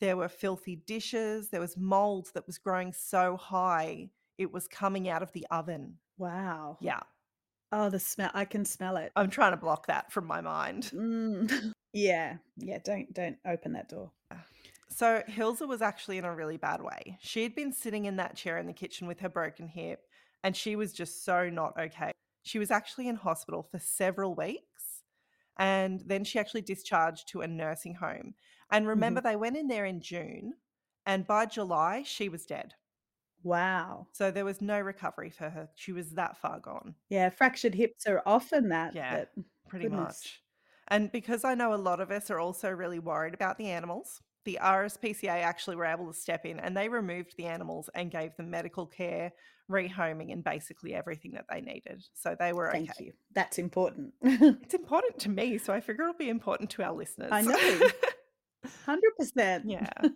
There 0.00 0.16
were 0.16 0.28
filthy 0.28 0.74
dishes. 0.76 1.50
There 1.50 1.60
was 1.60 1.76
mold 1.76 2.30
that 2.34 2.46
was 2.46 2.58
growing 2.58 2.92
so 2.92 3.36
high 3.36 4.10
it 4.38 4.50
was 4.50 4.66
coming 4.66 5.08
out 5.08 5.22
of 5.22 5.30
the 5.32 5.46
oven. 5.50 5.98
wow. 6.18 6.78
Yeah, 6.80 7.00
Oh, 7.72 7.88
the 7.88 7.98
smell. 7.98 8.30
I 8.34 8.44
can 8.44 8.64
smell 8.66 8.98
it. 8.98 9.12
I'm 9.16 9.30
trying 9.30 9.52
to 9.52 9.56
block 9.56 9.86
that 9.86 10.12
from 10.12 10.26
my 10.26 10.42
mind. 10.42 10.90
Mm. 10.94 11.72
yeah. 11.92 12.36
Yeah. 12.58 12.78
Don't 12.84 13.12
don't 13.12 13.38
open 13.46 13.72
that 13.72 13.88
door. 13.88 14.12
So 14.88 15.22
Hilza 15.26 15.66
was 15.66 15.80
actually 15.80 16.18
in 16.18 16.26
a 16.26 16.34
really 16.34 16.58
bad 16.58 16.82
way. 16.82 17.16
She 17.20 17.42
had 17.42 17.54
been 17.54 17.72
sitting 17.72 18.04
in 18.04 18.16
that 18.16 18.36
chair 18.36 18.58
in 18.58 18.66
the 18.66 18.74
kitchen 18.74 19.06
with 19.06 19.20
her 19.20 19.28
broken 19.30 19.66
hip, 19.66 20.00
and 20.44 20.54
she 20.54 20.76
was 20.76 20.92
just 20.92 21.24
so 21.24 21.48
not 21.48 21.72
okay. 21.78 22.12
She 22.42 22.58
was 22.58 22.70
actually 22.70 23.08
in 23.08 23.16
hospital 23.16 23.66
for 23.70 23.78
several 23.78 24.34
weeks, 24.34 25.02
and 25.58 26.02
then 26.04 26.24
she 26.24 26.38
actually 26.38 26.60
discharged 26.60 27.28
to 27.28 27.40
a 27.40 27.48
nursing 27.48 27.94
home. 27.94 28.34
And 28.70 28.86
remember, 28.86 29.22
they 29.22 29.36
went 29.36 29.56
in 29.56 29.68
there 29.68 29.86
in 29.86 30.02
June, 30.02 30.54
and 31.06 31.26
by 31.26 31.46
July, 31.46 32.02
she 32.04 32.28
was 32.28 32.44
dead. 32.44 32.74
Wow. 33.42 34.06
So 34.12 34.30
there 34.30 34.44
was 34.44 34.60
no 34.60 34.80
recovery 34.80 35.30
for 35.30 35.50
her. 35.50 35.68
She 35.74 35.92
was 35.92 36.10
that 36.10 36.36
far 36.36 36.60
gone. 36.60 36.94
Yeah, 37.08 37.30
fractured 37.30 37.74
hips 37.74 38.06
are 38.06 38.22
often 38.26 38.68
that. 38.70 38.94
Yeah, 38.94 39.16
but 39.16 39.44
pretty 39.68 39.86
goodness. 39.86 40.00
much. 40.00 40.42
And 40.88 41.10
because 41.10 41.44
I 41.44 41.54
know 41.54 41.74
a 41.74 41.76
lot 41.76 42.00
of 42.00 42.10
us 42.10 42.30
are 42.30 42.38
also 42.38 42.70
really 42.70 42.98
worried 42.98 43.34
about 43.34 43.56
the 43.56 43.68
animals, 43.68 44.20
the 44.44 44.58
RSPCA 44.60 45.42
actually 45.42 45.76
were 45.76 45.86
able 45.86 46.06
to 46.06 46.18
step 46.18 46.44
in 46.44 46.58
and 46.58 46.76
they 46.76 46.88
removed 46.88 47.34
the 47.36 47.46
animals 47.46 47.88
and 47.94 48.10
gave 48.10 48.36
them 48.36 48.50
medical 48.50 48.86
care, 48.86 49.32
rehoming, 49.70 50.32
and 50.32 50.42
basically 50.42 50.94
everything 50.94 51.32
that 51.32 51.46
they 51.48 51.60
needed. 51.60 52.04
So 52.14 52.36
they 52.38 52.52
were 52.52 52.70
Thank 52.70 52.90
okay. 52.90 53.04
you. 53.06 53.12
That's 53.34 53.58
important. 53.58 54.14
It's 54.22 54.74
important 54.74 55.18
to 55.20 55.28
me, 55.28 55.58
so 55.58 55.72
I 55.72 55.80
figure 55.80 56.04
it'll 56.04 56.14
be 56.14 56.28
important 56.28 56.70
to 56.70 56.82
our 56.82 56.92
listeners. 56.92 57.30
I 57.32 57.42
know. 57.42 57.88
Hundred 58.84 59.16
percent. 59.18 59.64
yeah. 59.68 59.90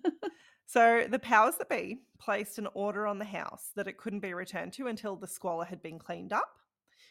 So 0.67 1.07
the 1.09 1.21
powers 1.21 1.55
that 1.59 1.69
be 1.69 2.01
placed 2.19 2.59
an 2.59 2.67
order 2.75 3.07
on 3.07 3.21
the 3.21 3.25
house 3.25 3.71
that 3.77 3.87
it 3.87 3.99
couldn't 3.99 4.21
be 4.21 4.35
returned 4.35 4.73
to 4.75 4.89
until 4.89 5.15
the 5.15 5.29
squalor 5.29 5.65
had 5.65 5.81
been 5.81 5.99
cleaned 5.99 6.33
up, 6.33 6.59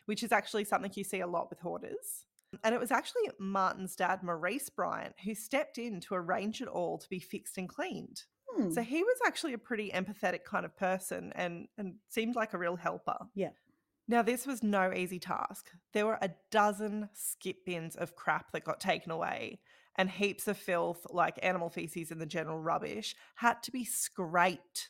which 0.05 0.23
is 0.23 0.33
actually 0.33 0.65
something 0.65 0.91
you 0.93 1.05
see 1.05 1.21
a 1.21 1.27
lot 1.27 1.49
with 1.49 1.59
hoarders. 1.59 2.25
And 2.63 2.75
it 2.75 2.81
was 2.81 2.91
actually 2.91 3.29
Martin's 3.39 3.95
dad, 3.95 4.23
Maurice 4.23 4.69
Bryant, 4.69 5.15
who 5.23 5.33
stepped 5.33 5.77
in 5.77 6.01
to 6.01 6.15
arrange 6.15 6.61
it 6.61 6.67
all 6.67 6.97
to 6.97 7.09
be 7.09 7.19
fixed 7.19 7.57
and 7.57 7.67
cleaned. 7.67 8.23
Hmm. 8.49 8.71
So 8.71 8.81
he 8.81 9.03
was 9.03 9.17
actually 9.25 9.53
a 9.53 9.57
pretty 9.57 9.89
empathetic 9.89 10.43
kind 10.43 10.65
of 10.65 10.75
person 10.77 11.31
and, 11.35 11.67
and 11.77 11.95
seemed 12.09 12.35
like 12.35 12.53
a 12.53 12.57
real 12.57 12.75
helper. 12.75 13.17
Yeah. 13.33 13.51
Now, 14.07 14.21
this 14.21 14.45
was 14.45 14.61
no 14.61 14.93
easy 14.93 15.17
task. 15.17 15.71
There 15.93 16.05
were 16.05 16.19
a 16.21 16.31
dozen 16.51 17.09
skip 17.13 17.65
bins 17.65 17.95
of 17.95 18.15
crap 18.15 18.51
that 18.51 18.63
got 18.63 18.79
taken 18.79 19.11
away, 19.11 19.59
and 19.97 20.09
heaps 20.09 20.47
of 20.47 20.57
filth, 20.57 21.05
like 21.09 21.39
animal 21.43 21.69
feces 21.69 22.11
and 22.11 22.19
the 22.21 22.25
general 22.25 22.59
rubbish, 22.59 23.15
had 23.35 23.61
to 23.63 23.71
be 23.71 23.85
scraped 23.85 24.89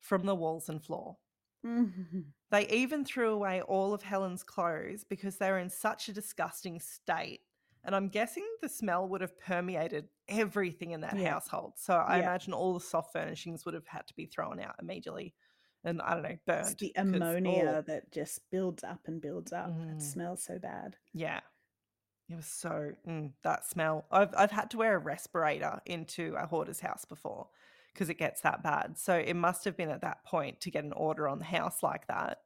from 0.00 0.24
the 0.26 0.34
walls 0.34 0.68
and 0.68 0.82
floor. 0.84 1.18
Mhm. 1.64 2.32
They 2.50 2.68
even 2.68 3.04
threw 3.04 3.30
away 3.32 3.60
all 3.62 3.92
of 3.92 4.02
Helen's 4.02 4.44
clothes 4.44 5.02
because 5.04 5.38
they 5.38 5.50
were 5.50 5.58
in 5.58 5.70
such 5.70 6.08
a 6.08 6.12
disgusting 6.12 6.78
state. 6.80 7.40
And 7.82 7.94
I'm 7.94 8.08
guessing 8.08 8.46
the 8.62 8.68
smell 8.68 9.08
would 9.08 9.20
have 9.20 9.38
permeated 9.38 10.08
everything 10.28 10.90
in 10.92 11.00
that 11.02 11.16
Yeah. 11.16 11.30
household. 11.32 11.74
So 11.78 11.94
I 11.94 12.16
Yeah. 12.18 12.22
imagine 12.24 12.52
all 12.52 12.74
the 12.74 12.80
soft 12.80 13.12
furnishings 13.12 13.64
would 13.64 13.74
have 13.74 13.86
had 13.86 14.06
to 14.08 14.14
be 14.14 14.26
thrown 14.26 14.60
out 14.60 14.76
immediately. 14.80 15.34
And 15.84 16.02
I 16.02 16.14
don't 16.14 16.22
know, 16.24 16.30
It's 16.30 16.44
burnt. 16.44 16.78
the 16.78 16.92
'cause- 16.92 17.06
ammonia 17.06 17.74
oh, 17.78 17.82
that 17.82 18.10
just 18.12 18.48
builds 18.50 18.82
up 18.82 19.06
and 19.06 19.20
builds 19.20 19.52
up. 19.52 19.70
Mm. 19.70 19.96
It 19.96 20.02
smells 20.02 20.42
so 20.42 20.58
bad. 20.58 20.98
yeah. 21.12 21.40
It 22.28 22.36
was 22.36 22.46
so 22.46 22.92
mm, 23.06 23.32
that 23.42 23.64
smell. 23.64 24.06
I've 24.10 24.34
I've 24.36 24.50
had 24.50 24.70
to 24.70 24.78
wear 24.78 24.96
a 24.96 24.98
respirator 24.98 25.80
into 25.86 26.34
a 26.36 26.46
hoarder's 26.46 26.80
house 26.80 27.04
before 27.04 27.48
because 27.92 28.10
it 28.10 28.18
gets 28.18 28.40
that 28.42 28.62
bad. 28.62 28.98
So 28.98 29.14
it 29.14 29.34
must 29.34 29.64
have 29.64 29.76
been 29.76 29.90
at 29.90 30.02
that 30.02 30.24
point 30.24 30.60
to 30.62 30.70
get 30.70 30.84
an 30.84 30.92
order 30.92 31.28
on 31.28 31.38
the 31.38 31.44
house 31.44 31.82
like 31.82 32.06
that. 32.08 32.40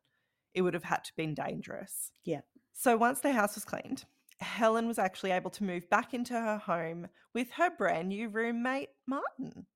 It 0.55 0.63
would 0.63 0.75
have 0.75 0.85
had 0.85 1.05
to 1.05 1.13
been 1.17 1.35
dangerous. 1.35 2.13
Yeah. 2.25 2.43
So 2.73 2.97
once 2.97 3.21
the 3.21 3.33
house 3.33 3.55
was 3.55 3.65
cleaned, 3.65 4.05
Helen 4.41 4.87
was 4.87 4.99
actually 4.99 5.33
able 5.33 5.51
to 5.51 5.65
move 5.65 5.89
back 5.91 6.15
into 6.15 6.35
her 6.35 6.59
home 6.59 7.09
with 7.35 7.51
her 7.53 7.71
brand 7.77 8.09
new 8.09 8.29
roommate 8.29 8.91
Martin. 9.07 9.67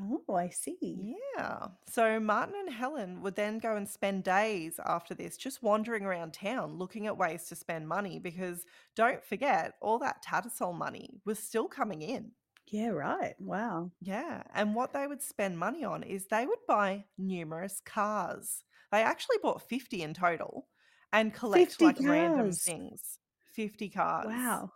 Oh, 0.00 0.34
I 0.34 0.48
see. 0.50 1.16
Yeah. 1.36 1.68
So 1.88 2.20
Martin 2.20 2.54
and 2.58 2.70
Helen 2.72 3.20
would 3.22 3.34
then 3.34 3.58
go 3.58 3.76
and 3.76 3.88
spend 3.88 4.24
days 4.24 4.78
after 4.84 5.14
this 5.14 5.36
just 5.36 5.62
wandering 5.62 6.04
around 6.04 6.32
town 6.34 6.78
looking 6.78 7.06
at 7.06 7.16
ways 7.16 7.46
to 7.48 7.56
spend 7.56 7.88
money 7.88 8.18
because 8.18 8.64
don't 8.94 9.24
forget, 9.24 9.74
all 9.80 9.98
that 9.98 10.22
Tattersall 10.24 10.76
money 10.76 11.20
was 11.24 11.38
still 11.38 11.68
coming 11.68 12.02
in. 12.02 12.32
Yeah, 12.66 12.88
right. 12.90 13.34
Wow. 13.40 13.92
Yeah. 14.00 14.42
And 14.54 14.74
what 14.74 14.92
they 14.92 15.06
would 15.06 15.22
spend 15.22 15.58
money 15.58 15.84
on 15.84 16.02
is 16.02 16.26
they 16.26 16.46
would 16.46 16.66
buy 16.66 17.06
numerous 17.16 17.80
cars. 17.80 18.62
They 18.92 19.02
actually 19.02 19.38
bought 19.42 19.62
50 19.68 20.02
in 20.02 20.14
total 20.14 20.68
and 21.12 21.32
collect 21.32 21.78
50 21.78 21.84
like 21.84 21.96
random 22.00 22.46
cars. 22.46 22.62
things. 22.62 23.18
50 23.54 23.88
cars. 23.88 24.26
Wow. 24.28 24.72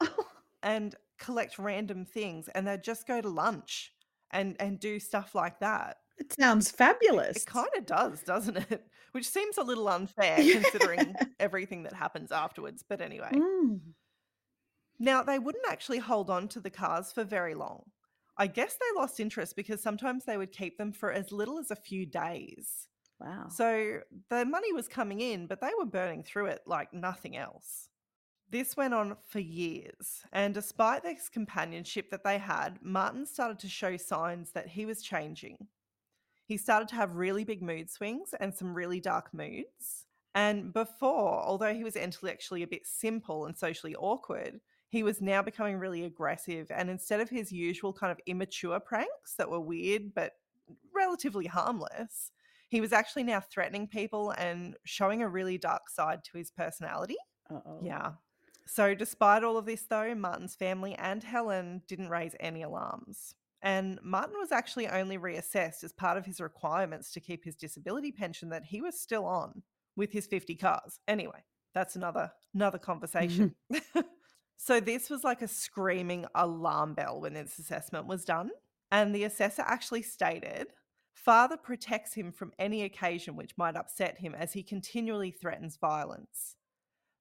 And 0.62 0.94
collect 1.18 1.58
random 1.58 2.04
things 2.04 2.48
and 2.48 2.66
they'd 2.66 2.82
just 2.82 3.06
go 3.06 3.20
to 3.20 3.28
lunch 3.28 3.93
and 4.34 4.56
and 4.60 4.78
do 4.78 4.98
stuff 5.00 5.34
like 5.34 5.60
that. 5.60 5.96
It 6.18 6.32
sounds 6.38 6.68
It- 6.70 6.76
fabulous. 6.76 7.38
It 7.38 7.46
kind 7.46 7.68
of 7.76 7.86
does, 7.86 8.20
doesn't 8.22 8.56
it? 8.70 8.86
Which 9.12 9.28
seems 9.28 9.56
a 9.58 9.62
little 9.62 9.88
unfair 9.98 10.38
Yeah. 10.40 10.60
considering 10.60 11.14
everything 11.40 11.84
that 11.84 11.92
happens 11.94 12.30
afterwards. 12.32 12.84
But 12.88 13.00
anyway. 13.00 13.30
Mm. 13.32 13.80
Now, 15.00 15.22
they 15.22 15.38
wouldn't 15.40 15.64
actually 15.68 15.98
hold 15.98 16.30
on 16.30 16.46
to 16.48 16.60
the 16.60 16.70
cars 16.70 17.10
for 17.12 17.24
very 17.24 17.54
long. 17.54 17.82
I 18.36 18.46
guess 18.46 18.74
they 18.74 19.00
lost 19.00 19.18
interest 19.20 19.56
because 19.56 19.80
sometimes 19.82 20.24
they 20.24 20.36
would 20.36 20.52
keep 20.52 20.78
them 20.78 20.92
for 20.92 21.12
as 21.12 21.32
little 21.32 21.58
as 21.58 21.70
a 21.70 21.76
few 21.76 22.06
days. 22.06 22.88
Wow. 23.20 23.46
So 23.48 24.00
the 24.30 24.44
money 24.44 24.72
was 24.72 24.88
coming 24.88 25.20
in, 25.20 25.46
but 25.46 25.60
they 25.60 25.70
were 25.78 25.84
burning 25.86 26.22
through 26.24 26.46
it 26.46 26.62
like 26.66 26.92
nothing 26.92 27.36
else. 27.36 27.88
This 28.50 28.76
went 28.76 28.94
on 28.94 29.16
for 29.26 29.40
years, 29.40 30.22
and 30.32 30.54
despite 30.54 31.02
this 31.02 31.28
companionship 31.28 32.10
that 32.10 32.22
they 32.22 32.38
had, 32.38 32.78
Martin 32.82 33.26
started 33.26 33.58
to 33.60 33.68
show 33.68 33.96
signs 33.96 34.52
that 34.52 34.68
he 34.68 34.86
was 34.86 35.02
changing. 35.02 35.56
He 36.46 36.56
started 36.56 36.88
to 36.88 36.94
have 36.94 37.16
really 37.16 37.44
big 37.44 37.62
mood 37.62 37.90
swings 37.90 38.34
and 38.38 38.54
some 38.54 38.74
really 38.74 39.00
dark 39.00 39.32
moods. 39.32 40.06
And 40.34 40.72
before, 40.72 41.42
although 41.42 41.74
he 41.74 41.84
was 41.84 41.96
intellectually 41.96 42.62
a 42.62 42.68
bit 42.68 42.86
simple 42.86 43.46
and 43.46 43.56
socially 43.56 43.96
awkward, 43.96 44.60
he 44.88 45.02
was 45.02 45.20
now 45.20 45.42
becoming 45.42 45.78
really 45.78 46.04
aggressive. 46.04 46.70
And 46.70 46.90
instead 46.90 47.20
of 47.20 47.30
his 47.30 47.50
usual 47.50 47.92
kind 47.92 48.12
of 48.12 48.20
immature 48.26 48.78
pranks 48.78 49.34
that 49.38 49.50
were 49.50 49.60
weird 49.60 50.14
but 50.14 50.32
relatively 50.94 51.46
harmless, 51.46 52.30
he 52.68 52.80
was 52.80 52.92
actually 52.92 53.24
now 53.24 53.40
threatening 53.40 53.88
people 53.88 54.32
and 54.32 54.76
showing 54.84 55.22
a 55.22 55.28
really 55.28 55.56
dark 55.56 55.88
side 55.88 56.24
to 56.24 56.38
his 56.38 56.50
personality. 56.50 57.16
Uh-oh. 57.50 57.80
Yeah. 57.82 58.12
So, 58.66 58.94
despite 58.94 59.44
all 59.44 59.56
of 59.56 59.66
this, 59.66 59.82
though, 59.82 60.14
Martin's 60.14 60.54
family 60.54 60.94
and 60.94 61.22
Helen 61.22 61.82
didn't 61.86 62.08
raise 62.08 62.34
any 62.40 62.62
alarms. 62.62 63.34
And 63.62 63.98
Martin 64.02 64.36
was 64.38 64.52
actually 64.52 64.88
only 64.88 65.18
reassessed 65.18 65.84
as 65.84 65.92
part 65.92 66.18
of 66.18 66.26
his 66.26 66.40
requirements 66.40 67.12
to 67.12 67.20
keep 67.20 67.44
his 67.44 67.56
disability 67.56 68.12
pension 68.12 68.50
that 68.50 68.64
he 68.64 68.82
was 68.82 69.00
still 69.00 69.24
on 69.24 69.62
with 69.96 70.12
his 70.12 70.26
50 70.26 70.54
cars. 70.56 71.00
Anyway, 71.08 71.42
that's 71.74 71.96
another 71.96 72.30
another 72.54 72.78
conversation. 72.78 73.54
so 74.56 74.80
this 74.80 75.08
was 75.08 75.24
like 75.24 75.42
a 75.42 75.48
screaming 75.48 76.26
alarm 76.34 76.94
bell 76.94 77.20
when 77.20 77.34
this 77.34 77.58
assessment 77.58 78.06
was 78.06 78.24
done. 78.24 78.50
And 78.90 79.14
the 79.14 79.24
assessor 79.24 79.62
actually 79.62 80.02
stated, 80.02 80.68
Father 81.14 81.56
protects 81.56 82.12
him 82.14 82.32
from 82.32 82.52
any 82.58 82.82
occasion 82.82 83.34
which 83.34 83.56
might 83.56 83.76
upset 83.76 84.18
him 84.18 84.34
as 84.34 84.52
he 84.52 84.62
continually 84.62 85.30
threatens 85.30 85.76
violence. 85.76 86.56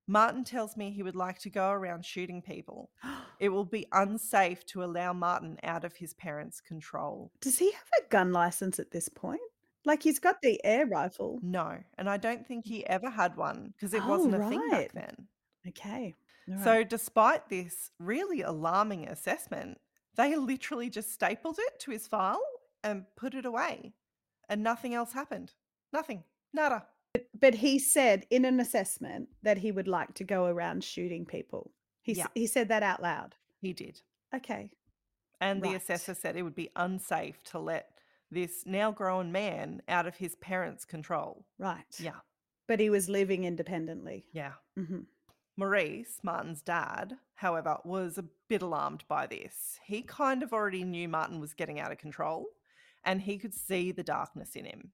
Martin 0.08 0.44
tells 0.44 0.76
me 0.76 0.92
he 0.92 1.04
would 1.04 1.16
like 1.16 1.40
to 1.40 1.50
go 1.50 1.70
around 1.72 2.06
shooting 2.06 2.42
people. 2.42 2.92
It 3.40 3.50
will 3.50 3.66
be 3.66 3.88
unsafe 3.92 4.66
to 4.68 4.84
allow 4.86 5.12
Martin 5.12 5.58
out 5.64 5.84
of 5.84 5.96
his 5.96 6.14
parents' 6.14 6.62
control. 6.62 7.32
Does 7.42 7.58
he 7.58 7.72
have 7.72 7.90
a 8.00 8.08
gun 8.08 8.32
license 8.32 8.80
at 8.80 8.92
this 8.92 9.10
point? 9.10 9.42
Like 9.86 10.02
he's 10.02 10.20
got 10.20 10.42
the 10.42 10.64
air 10.64 10.86
rifle. 10.86 11.40
No, 11.42 11.80
and 11.98 12.10
I 12.10 12.16
don't 12.18 12.48
think 12.48 12.66
he 12.66 12.86
ever 12.88 13.10
had 13.10 13.36
one 13.36 13.74
because 13.76 13.94
it 13.94 14.04
Oh, 14.06 14.08
wasn't 14.08 14.36
a 14.36 14.48
thing 14.48 14.70
back 14.70 14.94
then. 14.94 15.28
Okay. 15.68 16.16
all 16.50 16.64
So, 16.64 16.84
despite 16.86 17.50
this 17.50 17.92
really 18.00 18.42
alarming 18.44 19.10
assessment, 19.10 19.80
they 20.16 20.36
literally 20.38 20.90
just 20.90 21.12
stapled 21.12 21.58
it 21.60 21.80
to 21.80 21.92
his 21.92 22.08
file 22.08 22.42
and 22.84 23.06
put 23.18 23.34
it 23.34 23.46
away, 23.46 23.94
and 24.48 24.64
nothing 24.64 24.94
else 24.94 25.12
happened. 25.12 25.54
Nothing. 25.92 26.24
Nada. 26.54 26.86
But 27.40 27.56
he 27.56 27.78
said 27.80 28.26
in 28.30 28.46
an 28.46 28.60
assessment 28.60 29.30
that 29.44 29.58
he 29.60 29.72
would 29.72 29.88
like 29.88 30.14
to 30.16 30.24
go 30.24 30.46
around 30.46 30.84
shooting 30.84 31.26
people. 31.26 31.72
He 32.02 32.14
s- 32.14 32.18
Yeah. 32.20 32.28
he 32.34 32.48
said 32.48 32.68
that 32.70 32.84
out 32.84 33.02
loud. 33.02 33.36
He 33.60 33.74
did. 33.74 34.02
Okay. 34.34 34.72
And 35.40 35.62
the 35.62 35.70
Right. 35.70 35.78
assessor 35.78 36.14
said 36.16 36.36
it 36.36 36.44
would 36.44 36.56
be 36.56 36.70
unsafe 36.76 37.44
to 37.46 37.60
let 37.60 38.00
this 38.32 38.66
now 38.66 38.92
grown 38.92 39.32
man 39.32 39.82
out 39.88 40.08
of 40.08 40.18
his 40.18 40.36
parents' 40.36 40.86
control. 40.86 41.46
Right. 41.58 42.00
Yeah. 42.00 42.20
But 42.68 42.80
he 42.80 42.90
was 42.90 43.10
living 43.10 43.44
independently. 43.44 44.28
Yeah. 44.32 44.54
hmm 44.76 45.02
Maurice, 45.56 46.20
Martin's 46.24 46.64
dad, 46.64 47.20
however, 47.36 47.78
was 47.86 48.18
a 48.18 48.24
bit 48.48 48.64
alarmed 48.64 49.08
by 49.08 49.28
this. 49.28 49.80
He 49.84 50.02
kind 50.02 50.42
of 50.42 50.52
already 50.52 50.84
knew 50.84 51.08
Martin 51.08 51.40
was 51.40 51.54
getting 51.54 51.80
out 51.80 51.92
of 51.92 52.00
control 52.00 52.48
and 53.04 53.22
he 53.22 53.38
could 53.38 53.54
see 53.54 53.92
the 53.92 54.02
darkness 54.04 54.56
in 54.56 54.66
him. 54.66 54.94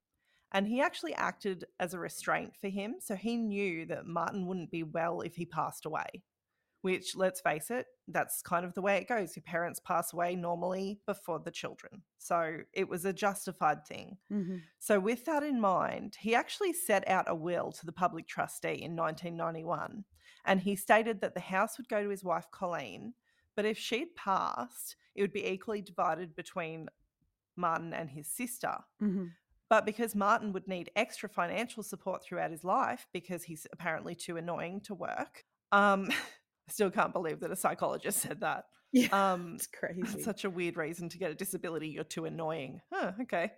And 0.52 0.68
he 0.68 0.82
actually 0.82 1.14
acted 1.14 1.66
as 1.80 1.94
a 1.94 2.00
restraint 2.00 2.54
for 2.60 2.70
him. 2.70 2.96
So 3.00 3.16
he 3.16 3.38
knew 3.38 3.86
that 3.88 4.08
Martin 4.08 4.48
wouldn't 4.48 4.72
be 4.72 4.84
well 4.84 5.22
if 5.22 5.36
he 5.36 5.46
passed 5.46 5.86
away, 5.86 6.24
which, 6.82 7.16
let's 7.16 7.42
face 7.42 7.70
it, 7.70 7.86
that's 8.08 8.42
kind 8.42 8.66
of 8.66 8.74
the 8.74 8.82
way 8.82 8.98
it 8.98 9.08
goes. 9.08 9.36
Your 9.36 9.44
parents 9.44 9.80
pass 9.80 10.12
away 10.12 10.36
normally 10.36 11.00
before 11.06 11.40
the 11.40 11.52
children. 11.52 12.02
So 12.18 12.60
it 12.74 12.90
was 12.90 13.06
a 13.06 13.14
justified 13.14 13.86
thing. 13.86 14.18
hmm 14.30 14.58
So, 14.80 15.00
with 15.00 15.26
that 15.26 15.44
in 15.44 15.62
mind, 15.62 16.18
he 16.20 16.34
actually 16.34 16.74
set 16.74 17.08
out 17.08 17.26
a 17.28 17.36
will 17.36 17.72
to 17.74 17.86
the 17.86 17.92
public 17.92 18.28
trustee 18.28 18.82
in 18.82 18.96
1991. 18.96 20.04
And 20.46 20.62
he 20.62 20.76
stated 20.76 21.22
that 21.22 21.36
the 21.36 21.42
house 21.42 21.78
would 21.78 21.90
go 21.90 22.02
to 22.02 22.10
his 22.10 22.24
wife, 22.24 22.46
Colleen, 22.52 23.14
but 23.56 23.66
if 23.66 23.78
she'd 23.78 24.16
passed, 24.16 24.96
it 25.16 25.22
would 25.22 25.34
be 25.34 25.46
equally 25.46 25.82
divided 25.82 26.36
between 26.36 26.88
Martin 27.56 27.94
and 27.94 28.10
his 28.10 28.28
sister. 28.28 28.78
hmm 29.00 29.26
But 29.70 29.86
because 29.86 30.16
Martin 30.16 30.52
would 30.54 30.68
need 30.68 30.90
extra 30.96 31.30
financial 31.30 31.84
support 31.84 32.24
throughout 32.24 32.50
his 32.52 32.64
life 32.64 33.08
because 33.14 33.44
he's 33.44 33.68
apparently 33.72 34.16
too 34.16 34.38
annoying 34.38 34.82
to 34.82 34.96
work, 34.96 35.44
um, 35.72 36.10
I 36.70 36.72
still 36.72 36.90
can't 36.90 37.14
believe 37.14 37.40
that 37.42 37.52
a 37.52 37.56
psychologist 37.56 38.20
said 38.20 38.42
that. 38.42 38.66
Yeah. 38.92 39.08
Um, 39.14 39.54
it's 39.54 39.68
crazy. 39.80 40.24
such 40.24 40.46
a 40.46 40.50
weird 40.50 40.76
reason 40.76 41.10
to 41.10 41.20
get 41.20 41.30
a 41.30 41.36
disability. 41.36 41.90
You're 41.90 42.04
too 42.04 42.26
annoying. 42.26 42.82
Huh, 42.92 43.12
okay. 43.22 43.52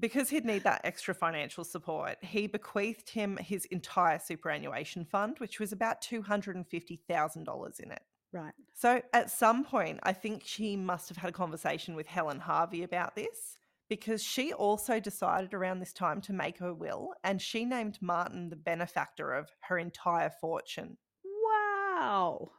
Because 0.00 0.30
he'd 0.30 0.46
need 0.46 0.64
that 0.64 0.80
extra 0.84 1.14
financial 1.14 1.64
support, 1.64 2.16
he 2.24 2.46
bequeathed 2.46 3.10
him 3.10 3.36
his 3.36 3.66
entire 3.66 4.18
superannuation 4.18 5.04
fund, 5.04 5.38
which 5.38 5.60
was 5.60 5.70
about 5.70 6.00
$250,000 6.00 7.80
in 7.80 7.92
it. 7.92 8.02
right. 8.32 8.54
So 8.72 9.02
at 9.12 9.30
some 9.30 9.64
point, 9.64 10.00
I 10.02 10.14
think 10.14 10.42
she 10.46 10.76
must 10.76 11.10
have 11.10 11.18
had 11.18 11.28
a 11.28 11.32
conversation 11.32 11.94
with 11.94 12.06
Helen 12.06 12.40
Harvey 12.40 12.82
about 12.82 13.14
this 13.14 13.58
because 13.88 14.22
she 14.22 14.52
also 14.52 14.98
decided 15.00 15.54
around 15.54 15.80
this 15.80 15.92
time 15.92 16.20
to 16.22 16.32
make 16.32 16.58
her 16.58 16.74
will 16.74 17.10
and 17.22 17.40
she 17.40 17.64
named 17.64 17.98
Martin 18.00 18.48
the 18.48 18.56
benefactor 18.56 19.32
of 19.32 19.50
her 19.60 19.78
entire 19.78 20.30
fortune. 20.30 20.96
Wow. 21.24 22.52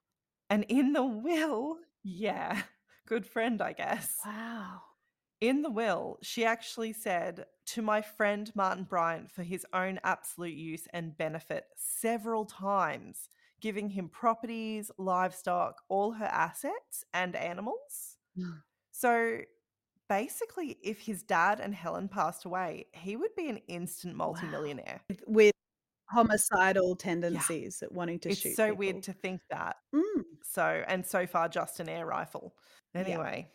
And 0.50 0.66
in 0.70 0.94
the 0.94 1.04
will, 1.04 1.78
yeah, 2.04 2.62
good 3.08 3.26
friend, 3.26 3.62
I 3.62 3.74
guess. 3.74 4.18
Wow. 4.26 4.82
In 5.42 5.62
the 5.62 5.70
will, 5.70 6.18
she 6.22 6.46
actually 6.46 6.94
said, 6.94 7.46
to 7.68 7.82
my 7.82 8.02
friend 8.02 8.52
Martin 8.56 8.84
Bryant 8.84 9.32
for 9.32 9.44
his 9.44 9.66
own 9.74 10.00
absolute 10.04 10.54
use 10.54 10.88
and 10.94 11.18
benefit 11.18 11.66
several 11.76 12.46
times, 12.46 13.30
giving 13.60 13.90
him 13.90 14.08
properties, 14.08 14.92
livestock, 14.98 15.82
all 15.90 16.12
her 16.12 16.26
assets, 16.26 17.04
and 17.14 17.36
animals. 17.36 18.18
Mm. 18.38 18.62
So 18.92 19.40
basically, 20.10 20.78
if 20.82 21.00
his 21.02 21.24
dad 21.24 21.60
and 21.60 21.74
Helen 21.76 22.08
passed 22.08 22.46
away, 22.46 22.88
he 22.94 23.16
would 23.16 23.36
be 23.36 23.50
an 23.50 23.58
instant 23.68 24.16
multimillionaire. 24.16 25.02
With- 25.10 25.24
With 25.28 25.52
homicidal 26.10 26.96
tendencies 26.96 27.82
at 27.82 27.92
wanting 27.92 28.20
to 28.20 28.30
It's 28.30 28.40
shoot 28.40 28.50
It's 28.50 28.58
so 28.58 28.66
people. 28.68 28.78
weird 28.78 29.04
to 29.04 29.14
think 29.14 29.42
that. 29.50 29.78
Mm. 29.94 30.24
So, 30.44 30.84
and 30.88 31.06
so 31.06 31.26
far, 31.26 31.50
just 31.50 31.80
an 31.80 31.90
air 31.90 32.06
rifle. 32.06 32.56
Yeah. 32.94 33.02
Anyway, 33.02 33.50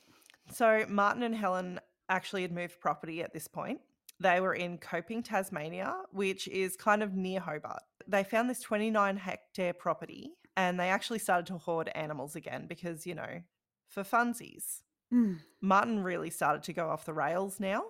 so 0.52 0.84
Martin 0.88 1.22
and 1.22 1.34
Helen 1.34 1.80
actually 2.08 2.42
had 2.42 2.52
moved 2.52 2.80
property 2.80 3.22
at 3.22 3.32
this 3.32 3.46
point. 3.46 3.80
They 4.18 4.40
were 4.40 4.52
in 4.54 4.76
Copping, 4.78 5.22
Tasmania, 5.22 5.96
which 6.10 6.46
is 6.48 6.76
kind 6.76 7.02
of 7.02 7.14
near 7.14 7.40
Hobart. 7.40 7.82
They 8.06 8.24
found 8.24 8.50
this 8.50 8.60
29 8.60 9.16
hectare 9.16 9.72
property 9.72 10.32
and 10.56 10.78
they 10.78 10.90
actually 10.90 11.20
started 11.20 11.46
to 11.46 11.56
hoard 11.58 11.88
animals 11.94 12.34
again 12.36 12.66
because, 12.66 13.06
you 13.06 13.14
know, 13.14 13.42
for 13.88 14.02
funsies. 14.02 14.82
Mm. 15.12 15.38
Martin 15.61 16.03
really 16.03 16.31
started 16.31 16.62
to 16.64 16.73
go 16.73 16.88
off 16.88 17.05
the 17.05 17.12
rails 17.12 17.61
now. 17.61 17.85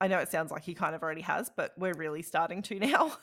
I 0.00 0.08
know 0.08 0.18
it 0.18 0.30
sounds 0.30 0.50
like 0.50 0.64
he 0.64 0.74
kind 0.74 0.94
of 0.94 1.02
already 1.02 1.22
has, 1.22 1.50
but 1.56 1.72
we're 1.78 1.94
really 1.94 2.22
starting 2.22 2.62
to 2.62 2.78
now. 2.78 3.16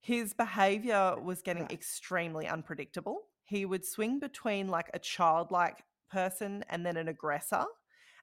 His 0.00 0.34
behavior 0.34 1.16
was 1.20 1.42
getting 1.42 1.62
Right. 1.64 1.72
extremely 1.72 2.46
unpredictable. 2.46 3.22
He 3.44 3.64
would 3.64 3.84
swing 3.84 4.18
between 4.20 4.68
like 4.68 4.90
a 4.94 4.98
childlike 4.98 5.82
person 6.10 6.64
and 6.68 6.84
then 6.84 6.96
an 6.96 7.08
aggressor. 7.08 7.64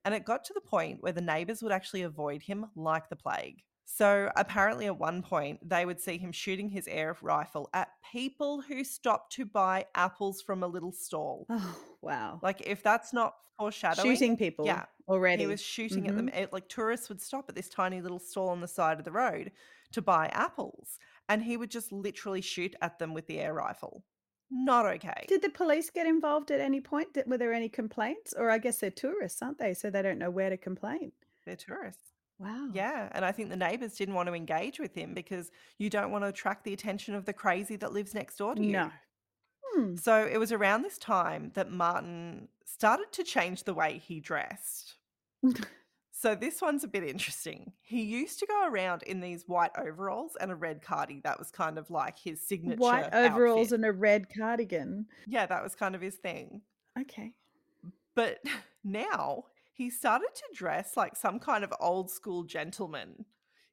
And 0.03 0.13
it 0.13 0.25
got 0.25 0.43
to 0.45 0.53
the 0.53 0.62
point 0.62 1.01
where 1.01 1.12
the 1.12 1.21
neighbors 1.21 1.63
would 1.63 1.71
actually 1.71 2.03
avoid 2.03 2.43
him 2.43 2.67
like 2.75 3.10
the 3.10 3.15
plague. 3.15 3.63
So 3.85 4.31
apparently, 4.35 4.87
at 4.87 4.97
one 4.97 5.21
point, 5.21 5.67
they 5.67 5.85
would 5.85 5.99
see 6.01 6.17
him 6.17 6.31
shooting 6.31 6.69
his 6.69 6.87
air 6.87 7.15
rifle 7.21 7.69
at 7.73 7.89
people 8.11 8.61
who 8.61 8.83
stopped 8.83 9.31
to 9.33 9.45
buy 9.45 9.85
apples 9.95 10.41
from 10.41 10.63
a 10.63 10.67
little 10.67 10.91
stall. 10.91 11.45
Oh, 11.49 11.77
wow. 12.01 12.39
Like, 12.41 12.61
if 12.67 12.81
that's 12.83 13.13
not 13.13 13.35
foreshadowing, 13.57 14.11
Shooting 14.15 14.37
people 14.37 14.65
yeah, 14.65 14.85
already. 15.07 15.43
he 15.43 15.47
was 15.47 15.61
shooting 15.61 16.07
at 16.07 16.15
them. 16.17 16.27
Mhm. 16.29 16.35
It- 16.35 16.51
Like 16.53 16.67
tourists 16.67 17.07
would 17.09 17.21
stop 17.21 17.47
at 17.47 17.55
this 17.55 17.69
tiny 17.69 18.01
little 18.01 18.19
stall 18.19 18.49
on 18.49 18.59
the 18.59 18.67
side 18.67 18.97
of 18.99 19.05
the 19.05 19.11
road 19.11 19.51
to 19.91 20.01
buy 20.01 20.27
apples, 20.27 20.99
and 21.29 21.43
he 21.43 21.55
would 21.55 21.71
just 21.71 21.91
literally 21.91 22.41
shoot 22.41 22.75
at 22.81 22.99
them 22.99 23.13
with 23.13 23.27
the 23.27 23.39
air 23.39 23.53
rifle. 23.53 24.03
Not 24.49 24.85
okay. 24.87 25.25
Did 25.27 25.41
the 25.43 25.49
police 25.49 25.89
get 25.89 26.05
involved 26.07 26.51
at 26.51 26.59
any 26.59 26.81
point? 26.81 27.13
Did, 27.13 27.27
were 27.29 27.37
there 27.37 27.53
any 27.53 27.69
complaints? 27.69 28.33
Or 28.33 28.49
I 28.49 28.57
guess 28.57 28.79
they're 28.79 28.91
tourists, 28.91 29.41
aren't 29.41 29.57
they? 29.59 29.73
So 29.73 29.89
they 29.89 30.01
don't 30.01 30.19
know 30.19 30.29
where 30.31 30.49
to 30.49 30.57
complain. 30.57 31.13
They're 31.45 31.55
tourists. 31.55 32.11
Wow. 32.37 32.69
Yeah, 32.73 33.09
and 33.13 33.23
I 33.23 33.31
think 33.31 33.49
the 33.49 33.55
neighbors 33.55 33.95
didn't 33.95 34.15
want 34.15 34.27
to 34.27 34.33
engage 34.33 34.79
with 34.79 34.93
him 34.93 35.13
because 35.13 35.51
you 35.77 35.89
don't 35.89 36.11
want 36.11 36.23
to 36.23 36.27
attract 36.27 36.65
the 36.65 36.73
attention 36.73 37.15
of 37.15 37.25
the 37.25 37.33
crazy 37.33 37.75
that 37.77 37.93
lives 37.93 38.13
next 38.13 38.37
door 38.37 38.55
to 38.55 38.63
you. 38.63 38.71
No. 38.73 38.91
Hmm. 39.73 39.95
So 39.95 40.27
it 40.29 40.37
was 40.37 40.51
around 40.51 40.81
this 40.81 40.97
time 40.97 41.51
that 41.55 41.71
Martin 41.71 42.49
started 42.65 43.11
to 43.13 43.23
change 43.23 43.63
the 43.63 43.73
way 43.73 44.01
he 44.03 44.19
dressed. 44.19 44.95
So 46.17 46.33
this 46.33 46.61
one's 46.61 46.85
a 46.85 46.87
bit 46.87 47.03
interesting. 47.03 47.73
He 47.81 48.01
used 48.03 48.39
to 48.39 48.47
go 48.47 48.67
around 48.67 49.03
in 49.03 49.19
these 49.19 49.43
white 49.47 49.71
overalls 49.77 50.37
and 50.39 50.49
a 50.49 50.55
red 50.55 50.81
cardi. 50.81 51.19
That 51.23 51.37
was 51.37 51.51
kind 51.51 51.77
of 51.77 51.91
like 51.91 52.17
his 52.17 52.41
signature 52.41 52.79
White 52.79 53.13
overalls 53.13 53.67
outfit. 53.67 53.75
and 53.75 53.85
a 53.85 53.91
red 53.91 54.27
cardigan. 54.35 55.07
Yeah, 55.27 55.45
that 55.45 55.61
was 55.61 55.75
kind 55.75 55.93
of 55.93 55.99
his 55.99 56.15
thing. 56.15 56.61
Okay. 56.99 57.33
But 58.15 58.39
now 58.83 59.43
he 59.75 59.89
started 59.89 60.29
to 60.33 60.43
dress 60.57 60.95
like 60.95 61.17
some 61.17 61.38
kind 61.38 61.63
of 61.63 61.73
old 61.81 62.09
school 62.09 62.43
gentleman. 62.43 63.25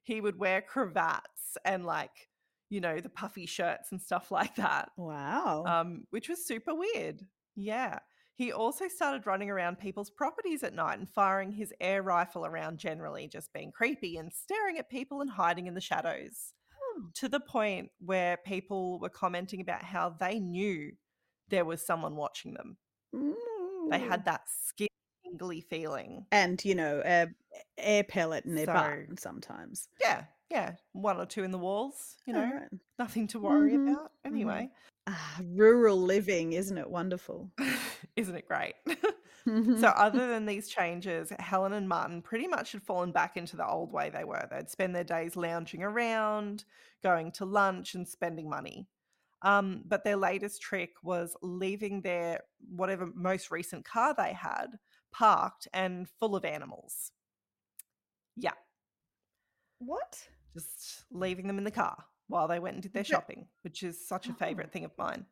He 0.03 0.19
would 0.19 0.37
wear 0.37 0.61
cravats 0.61 1.57
and 1.63 1.85
like, 1.85 2.27
you 2.69 2.81
know, 2.81 2.99
the 2.99 3.09
puffy 3.09 3.45
shirts 3.45 3.91
and 3.91 4.01
stuff 4.01 4.29
like 4.31 4.55
that. 4.57 4.89
Wow. 4.97 5.63
um, 5.65 6.03
which 6.09 6.27
was 6.27 6.45
super 6.45 6.75
weird. 6.75 7.21
Yeah. 7.55 7.99
He 8.35 8.51
also 8.51 8.87
started 8.87 9.27
running 9.27 9.49
around 9.49 9.79
people's 9.79 10.09
properties 10.09 10.63
at 10.63 10.73
night 10.73 10.99
and 10.99 11.07
firing 11.07 11.51
his 11.51 11.71
air 11.79 12.01
rifle 12.01 12.45
around 12.45 12.79
generally, 12.79 13.27
just 13.27 13.53
being 13.53 13.71
creepy 13.71 14.17
and 14.17 14.33
staring 14.33 14.79
at 14.79 14.89
people 14.89 15.21
and 15.21 15.29
hiding 15.29 15.67
in 15.67 15.75
the 15.75 15.79
shadows. 15.81 16.53
Oh. 16.75 17.03
To 17.13 17.29
the 17.29 17.39
point 17.39 17.91
where 17.99 18.37
people 18.37 18.99
were 18.99 19.09
commenting 19.09 19.61
about 19.61 19.83
how 19.83 20.09
they 20.19 20.39
knew 20.39 20.91
there 21.49 21.63
was 21.63 21.85
someone 21.85 22.15
watching 22.15 22.55
them. 22.55 22.77
They 23.91 23.99
had 23.99 24.25
that 24.25 24.41
skin 24.65 24.87
and 26.31 26.63
you 26.63 26.75
know, 26.75 27.01
a 27.05 27.27
air 27.77 28.03
pellet 28.03 28.45
in 28.45 28.55
their 28.55 28.65
So- 28.65 28.73
butt 28.73 29.19
sometimes. 29.19 29.89
Yeah, 30.01 30.25
yeah. 30.49 30.73
One 30.93 31.19
or 31.19 31.25
two 31.25 31.43
in 31.43 31.51
the 31.51 31.57
walls, 31.57 32.17
you 32.25 32.33
know, 32.33 32.43
Alright. 32.43 32.69
nothing 32.99 33.27
to 33.27 33.39
worry 33.39 33.73
Mhm, 33.73 33.91
about. 33.93 34.11
Anyway, 34.25 34.69
Ah, 35.05 35.41
rural 35.43 35.99
living, 35.99 36.53
isn't 36.53 36.77
it 36.77 36.89
wonderful? 36.89 37.51
isn't 38.15 38.35
it 38.35 38.47
great? 38.47 38.75
So, 39.45 39.87
other 39.97 40.25
than 40.27 40.45
these 40.45 40.69
changes, 40.69 41.29
Helen 41.37 41.73
and 41.73 41.89
Martin 41.89 42.21
pretty 42.21 42.47
much 42.47 42.71
had 42.71 42.81
fallen 42.81 43.11
back 43.11 43.35
into 43.35 43.57
the 43.57 43.67
old 43.67 43.91
way 43.91 44.09
they 44.09 44.23
were. 44.23 44.47
They'd 44.49 44.69
spend 44.69 44.95
their 44.95 45.03
days 45.03 45.35
lounging 45.35 45.83
around, 45.83 46.63
going 47.03 47.29
to 47.33 47.43
lunch, 47.43 47.93
and 47.93 48.07
spending 48.07 48.49
money. 48.49 48.87
Um, 49.41 49.83
but 49.85 50.05
their 50.05 50.15
latest 50.15 50.61
trick 50.61 50.91
was 51.03 51.35
leaving 51.41 51.99
their 51.99 52.39
whatever 52.69 53.07
most 53.13 53.51
recent 53.51 53.83
car 53.83 54.13
they 54.17 54.31
had 54.31 54.79
parked 55.13 55.67
and 55.73 56.07
full 56.19 56.35
of 56.35 56.43
animals. 56.43 57.11
Yeah, 58.35 58.53
what? 59.79 60.27
just 60.53 61.05
leaving 61.11 61.47
them 61.47 61.57
in 61.57 61.63
the 61.63 61.71
car 61.71 62.05
while 62.27 62.47
they 62.47 62.59
went 62.59 62.75
and 62.75 62.83
did 62.83 62.93
their 62.93 63.03
shopping, 63.03 63.47
which 63.63 63.81
is 63.81 64.07
such 64.07 64.27
a 64.27 64.31
Oh. 64.31 64.35
favorite 64.35 64.71
thing 64.71 64.85
of 64.85 64.95
mine. 64.97 65.25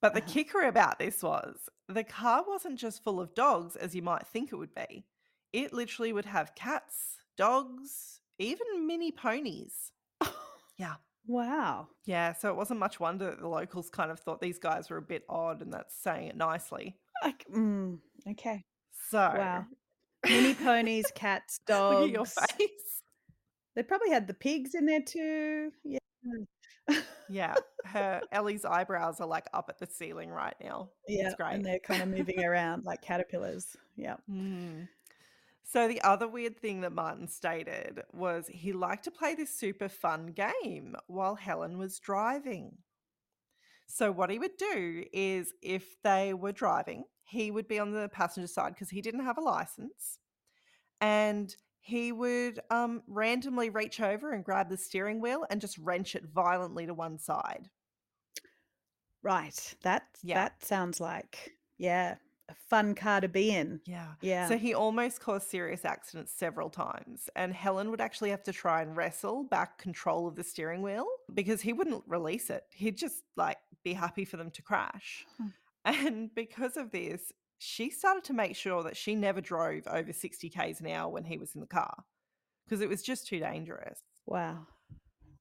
But 0.00 0.14
the 0.14 0.20
kicker 0.20 0.62
about 0.62 0.98
this 0.98 1.22
was 1.22 1.68
the 1.88 2.04
car 2.04 2.44
wasn't 2.46 2.78
just 2.78 3.02
full 3.02 3.20
of 3.20 3.34
dogs 3.34 3.74
as 3.76 3.94
you 3.94 4.02
might 4.02 4.26
think 4.28 4.52
it 4.52 4.56
would 4.56 4.74
be. 4.74 5.04
It 5.52 5.72
literally 5.72 6.12
would 6.12 6.26
have 6.26 6.54
cats, 6.54 7.16
dogs, 7.36 8.20
even 8.38 8.86
mini 8.86 9.10
ponies. 9.12 9.92
Yeah. 10.78 10.94
Wow. 11.26 11.88
Yeah, 12.06 12.32
so 12.32 12.48
it 12.48 12.56
wasn't 12.56 12.80
much 12.80 12.98
wonder 12.98 13.26
that 13.26 13.40
the 13.40 13.48
locals 13.48 13.90
kind 13.90 14.10
of 14.10 14.18
thought 14.18 14.40
these 14.40 14.58
guys 14.58 14.88
were 14.88 14.96
a 14.96 15.02
bit 15.02 15.24
odd, 15.28 15.60
and 15.60 15.70
that's 15.74 15.94
saying 15.94 16.28
it 16.28 16.36
nicely. 16.36 16.96
Like, 17.22 17.44
mm, 17.54 17.98
okay. 18.30 18.64
So, 19.10 19.18
Wow. 19.18 19.66
Mini 20.24 20.54
ponies, 20.54 21.06
cats, 21.14 21.60
dogs. 21.66 21.94
look 22.00 22.08
at 22.08 22.14
your 22.14 22.24
face. 22.26 23.02
They 23.74 23.82
probably 23.82 24.10
had 24.10 24.26
the 24.26 24.34
pigs 24.34 24.74
in 24.74 24.86
there 24.86 25.00
too. 25.02 25.72
Yeah. 25.84 25.98
Yeah, 27.28 27.54
her 27.84 28.20
Ellie's 28.32 28.64
eyebrows 28.64 29.20
are 29.20 29.26
like 29.26 29.46
up 29.54 29.66
at 29.68 29.78
the 29.78 29.86
ceiling 29.86 30.30
right 30.30 30.56
now. 30.60 30.88
yeah. 31.06 31.26
It's 31.26 31.36
great. 31.36 31.54
And 31.54 31.64
they're 31.64 31.78
kind 31.78 32.02
of 32.02 32.08
moving 32.08 32.42
around 32.44 32.84
like 32.84 33.02
caterpillars. 33.02 33.76
Yeah. 33.96 34.16
Mm. 34.30 34.88
So 35.62 35.86
the 35.86 36.02
other 36.02 36.26
weird 36.26 36.58
thing 36.58 36.80
that 36.80 36.92
Martin 36.92 37.28
stated 37.28 38.02
was 38.12 38.48
he 38.48 38.72
liked 38.72 39.04
to 39.04 39.12
play 39.12 39.36
this 39.36 39.54
super 39.54 39.88
fun 39.88 40.26
game 40.32 40.96
while 41.06 41.36
Helen 41.36 41.78
was 41.78 42.00
driving. 42.00 42.78
So 43.90 44.12
what 44.12 44.30
he 44.30 44.38
would 44.38 44.56
do 44.56 45.04
is 45.12 45.52
if 45.62 46.00
they 46.02 46.32
were 46.34 46.52
driving, 46.52 47.04
he 47.24 47.50
would 47.50 47.68
be 47.68 47.78
on 47.78 47.92
the 47.92 48.08
passenger 48.08 48.46
side 48.46 48.74
because 48.74 48.90
he 48.90 49.02
didn't 49.02 49.24
have 49.24 49.38
a 49.38 49.42
license. 49.42 50.18
And 51.00 51.54
he 51.80 52.12
would 52.12 52.60
um, 52.70 53.02
randomly 53.06 53.70
reach 53.70 54.00
over 54.00 54.32
and 54.32 54.44
grab 54.44 54.68
the 54.68 54.76
steering 54.76 55.20
wheel 55.20 55.46
and 55.50 55.60
just 55.60 55.78
wrench 55.78 56.14
it 56.14 56.24
violently 56.26 56.86
to 56.86 56.94
one 56.94 57.18
side. 57.18 57.70
Right. 59.22 59.74
That 59.82 60.06
Yeah. 60.22 60.44
that 60.44 60.64
sounds 60.64 61.00
like 61.00 61.56
yeah, 61.78 62.16
a 62.50 62.54
fun 62.68 62.94
car 62.94 63.20
to 63.20 63.28
be 63.28 63.50
in. 63.54 63.80
Yeah. 63.84 64.06
Yeah. 64.20 64.48
So 64.48 64.58
he 64.58 64.74
almost 64.74 65.20
caused 65.20 65.48
serious 65.48 65.84
accidents 65.84 66.32
several 66.32 66.68
times, 66.68 67.30
and 67.36 67.52
Helen 67.54 67.90
would 67.90 68.00
actually 68.00 68.30
have 68.30 68.42
to 68.44 68.52
try 68.52 68.82
and 68.82 68.96
wrestle 68.96 69.44
back 69.44 69.78
control 69.78 70.26
of 70.26 70.34
the 70.36 70.44
steering 70.44 70.82
wheel 70.82 71.06
because 71.32 71.60
he 71.60 71.72
wouldn't 71.72 72.02
release 72.06 72.50
it. 72.50 72.64
He'd 72.70 72.96
just 72.98 73.22
like 73.36 73.58
be 73.84 73.92
happy 73.92 74.24
for 74.24 74.36
them 74.36 74.50
to 74.50 74.62
crash. 74.62 75.24
Hmm. 75.38 75.46
And 75.84 76.34
because 76.34 76.76
of 76.76 76.90
this, 76.90 77.32
she 77.58 77.90
started 77.90 78.24
to 78.24 78.32
make 78.34 78.56
sure 78.56 78.82
that 78.82 78.96
she 78.96 79.14
never 79.14 79.40
drove 79.40 79.86
over 79.86 80.12
60 80.12 80.48
k's 80.50 80.80
an 80.80 80.88
hour 80.88 81.10
when 81.10 81.24
he 81.24 81.38
was 81.38 81.54
in 81.54 81.60
the 81.60 81.66
car 81.66 82.04
because 82.66 82.80
it 82.82 82.88
was 82.88 83.02
just 83.02 83.26
too 83.26 83.38
dangerous. 83.38 84.00
wow. 84.26 84.66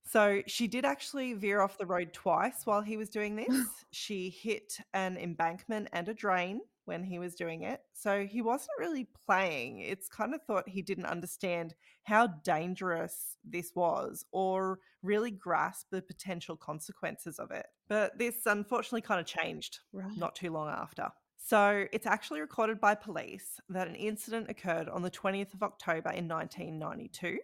So 0.05 0.41
she 0.47 0.67
did 0.67 0.85
actually 0.85 1.33
veer 1.33 1.61
off 1.61 1.77
the 1.77 1.85
road 1.85 2.13
twice 2.13 2.61
while 2.65 2.81
he 2.81 2.97
was 2.97 3.09
doing 3.09 3.35
this. 3.47 3.67
she 3.91 4.29
hit 4.29 4.77
an 4.93 5.17
embankment 5.17 5.87
and 5.93 6.09
a 6.09 6.13
drain 6.15 6.61
when 6.89 7.03
he 7.03 7.19
was 7.19 7.35
doing 7.35 7.61
it. 7.63 7.81
So 7.93 8.25
he 8.25 8.41
wasn't 8.41 8.71
really 8.79 9.07
playing. 9.25 9.79
It's 9.79 10.09
kind 10.09 10.33
of 10.35 10.41
thought 10.43 10.67
he 10.67 10.81
didn't 10.81 11.05
understand 11.05 11.75
how 12.03 12.27
dangerous 12.43 13.37
this 13.45 13.71
was 13.75 14.25
or 14.31 14.79
really 15.03 15.31
grasp 15.31 15.87
the 15.91 16.01
potential 16.01 16.57
consequences 16.57 17.39
of 17.39 17.51
it. 17.51 17.67
But 17.87 18.17
this 18.17 18.45
unfortunately 18.45 19.01
kind 19.01 19.19
of 19.21 19.25
changed 19.27 19.79
Right. 19.93 20.17
not 20.17 20.35
too 20.35 20.51
long 20.51 20.67
after. 20.67 21.09
So 21.37 21.85
it's 21.93 22.05
actually 22.07 22.41
recorded 22.41 22.81
by 22.81 22.95
police 22.95 23.59
that 23.69 23.87
an 23.87 23.95
incident 23.95 24.49
occurred 24.49 24.89
on 24.89 25.01
the 25.03 25.11
20th 25.11 25.53
of 25.53 25.63
October 25.63 26.09
in 26.09 26.27
1992 26.27 27.39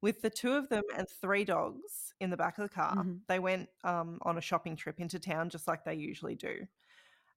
with 0.00 0.20
the 0.22 0.30
two 0.30 0.52
of 0.52 0.68
them 0.68 0.82
and 0.96 1.06
three 1.08 1.44
dogs 1.44 2.12
in 2.20 2.30
the 2.30 2.36
back 2.36 2.58
of 2.58 2.62
the 2.62 2.74
car. 2.74 2.96
Mhm. 2.96 3.20
They 3.28 3.38
went 3.38 3.68
um, 3.84 4.18
on 4.22 4.36
a 4.38 4.40
shopping 4.40 4.76
trip 4.76 5.00
into 5.00 5.18
town 5.18 5.48
just 5.50 5.68
like 5.68 5.84
they 5.84 5.94
usually 5.94 6.34
do. 6.34 6.66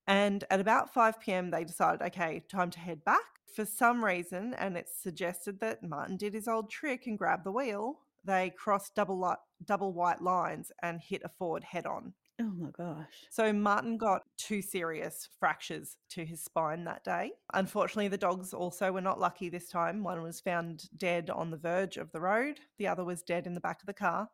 And 0.07 0.43
at 0.49 0.59
about 0.59 0.93
5 0.93 1.19
p.m., 1.19 1.51
they 1.51 1.63
decided, 1.63 2.01
okay, 2.01 2.43
time 2.49 2.71
to 2.71 2.79
head 2.79 3.03
back. 3.03 3.19
For 3.53 3.65
some 3.65 4.03
reason, 4.03 4.53
and 4.53 4.77
it's 4.77 4.95
suggested 5.01 5.59
that 5.59 5.83
Martin 5.83 6.17
did 6.17 6.33
his 6.33 6.47
old 6.47 6.69
trick 6.69 7.07
and 7.07 7.17
grabbed 7.17 7.43
the 7.43 7.51
wheel, 7.51 7.99
they 8.23 8.51
crossed 8.51 8.93
double, 8.95 9.19
li- 9.19 9.35
double 9.65 9.93
white 9.93 10.21
lines 10.21 10.71
and 10.83 10.99
hit 11.01 11.23
a 11.23 11.29
Ford 11.29 11.63
head 11.63 11.85
on. 11.85 12.13
Oh 12.39 12.51
my 12.55 12.69
gosh. 12.69 13.25
So 13.31 13.51
Martin 13.51 13.97
got 13.97 14.21
two 14.37 14.61
serious 14.61 15.27
fractures 15.39 15.97
to 16.09 16.23
his 16.23 16.43
spine 16.43 16.83
that 16.83 17.03
day. 17.03 17.31
Unfortunately, 17.53 18.09
the 18.09 18.17
dogs 18.17 18.53
also 18.53 18.91
were 18.91 19.01
not 19.01 19.19
lucky 19.19 19.49
this 19.49 19.69
time. 19.69 20.03
One 20.03 20.21
was 20.21 20.39
found 20.39 20.87
dead 20.97 21.31
on 21.31 21.49
the 21.49 21.57
verge 21.57 21.97
of 21.97 22.11
the 22.11 22.21
road, 22.21 22.59
the 22.77 22.87
other 22.87 23.03
was 23.03 23.23
dead 23.23 23.47
in 23.47 23.55
the 23.55 23.59
back 23.59 23.81
of 23.81 23.87
the 23.87 23.93
car. 23.93 24.29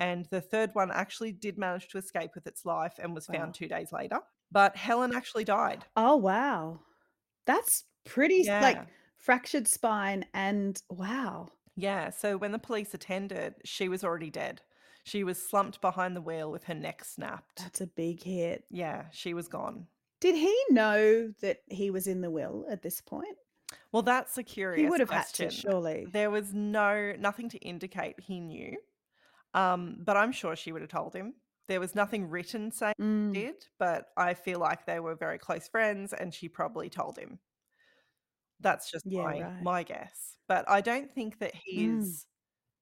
And 0.00 0.24
the 0.30 0.40
third 0.40 0.70
one 0.74 0.90
actually 0.90 1.30
did 1.32 1.58
manage 1.58 1.88
to 1.88 1.98
escape 1.98 2.30
with 2.34 2.46
its 2.46 2.64
life 2.64 2.94
and 2.98 3.14
was 3.14 3.28
Wow. 3.28 3.34
found 3.38 3.54
two 3.54 3.68
days 3.68 3.92
later. 3.92 4.18
But 4.50 4.74
Helen 4.76 5.14
actually 5.14 5.44
died. 5.44 5.84
Oh 5.96 6.16
wow. 6.16 6.80
That's 7.46 7.84
pretty 8.04 8.48
s- 8.48 8.62
like 8.62 8.78
fractured 9.18 9.68
spine 9.68 10.24
and 10.34 10.82
wow. 10.88 11.48
Yeah. 11.76 12.10
So 12.10 12.36
when 12.38 12.50
the 12.52 12.58
police 12.58 12.94
attended, 12.94 13.54
she 13.64 13.88
was 13.88 14.02
already 14.02 14.30
dead. 14.30 14.62
She 15.04 15.22
was 15.24 15.40
slumped 15.40 15.80
behind 15.80 16.16
the 16.16 16.20
wheel 16.20 16.50
with 16.50 16.64
her 16.64 16.74
neck 16.74 17.04
snapped. 17.04 17.58
That's 17.58 17.80
a 17.80 17.86
big 17.86 18.22
hit. 18.22 18.64
Yeah, 18.70 19.04
she 19.12 19.34
was 19.34 19.48
gone. 19.48 19.86
Did 20.20 20.34
he 20.34 20.54
know 20.70 21.32
that 21.40 21.58
he 21.68 21.90
was 21.90 22.06
in 22.06 22.20
the 22.20 22.30
will 22.30 22.66
at 22.70 22.82
this 22.82 23.00
point? 23.00 23.36
Well, 23.92 24.02
that's 24.02 24.36
a 24.36 24.42
curious 24.42 24.80
He 24.82 24.88
would 24.90 25.00
have 25.00 25.08
question. 25.08 25.46
had 25.46 25.52
to, 25.52 25.56
surely. 25.60 26.06
There 26.10 26.30
was 26.30 26.52
no 26.52 27.14
nothing 27.18 27.48
to 27.50 27.58
indicate 27.58 28.18
he 28.20 28.40
knew. 28.40 28.76
Um, 29.54 29.98
but 30.04 30.16
I'm 30.16 30.32
sure 30.32 30.56
she 30.56 30.72
would 30.72 30.82
have 30.82 30.90
told 30.90 31.14
him. 31.14 31.34
There 31.68 31.80
was 31.80 31.94
nothing 31.94 32.28
written 32.28 32.70
saying 32.72 32.94
Mm, 32.98 33.34
he 33.34 33.42
did, 33.42 33.66
but 33.78 34.08
I 34.16 34.34
feel 34.34 34.58
like 34.60 34.86
they 34.86 35.00
were 35.00 35.14
very 35.16 35.38
close 35.38 35.68
friends 35.68 36.12
and 36.12 36.34
she 36.34 36.48
probably 36.48 36.90
told 36.90 37.18
him. 37.18 37.40
That's 38.60 38.90
just 38.90 39.04
Yeah, 39.04 39.26
my 39.26 39.46
right. 39.58 39.70
my 39.72 39.82
guess. 39.82 40.36
But 40.48 40.68
I 40.68 40.80
don't 40.80 41.12
think 41.14 41.38
that 41.38 41.54
Mm. 41.72 42.14
he's 42.14 42.26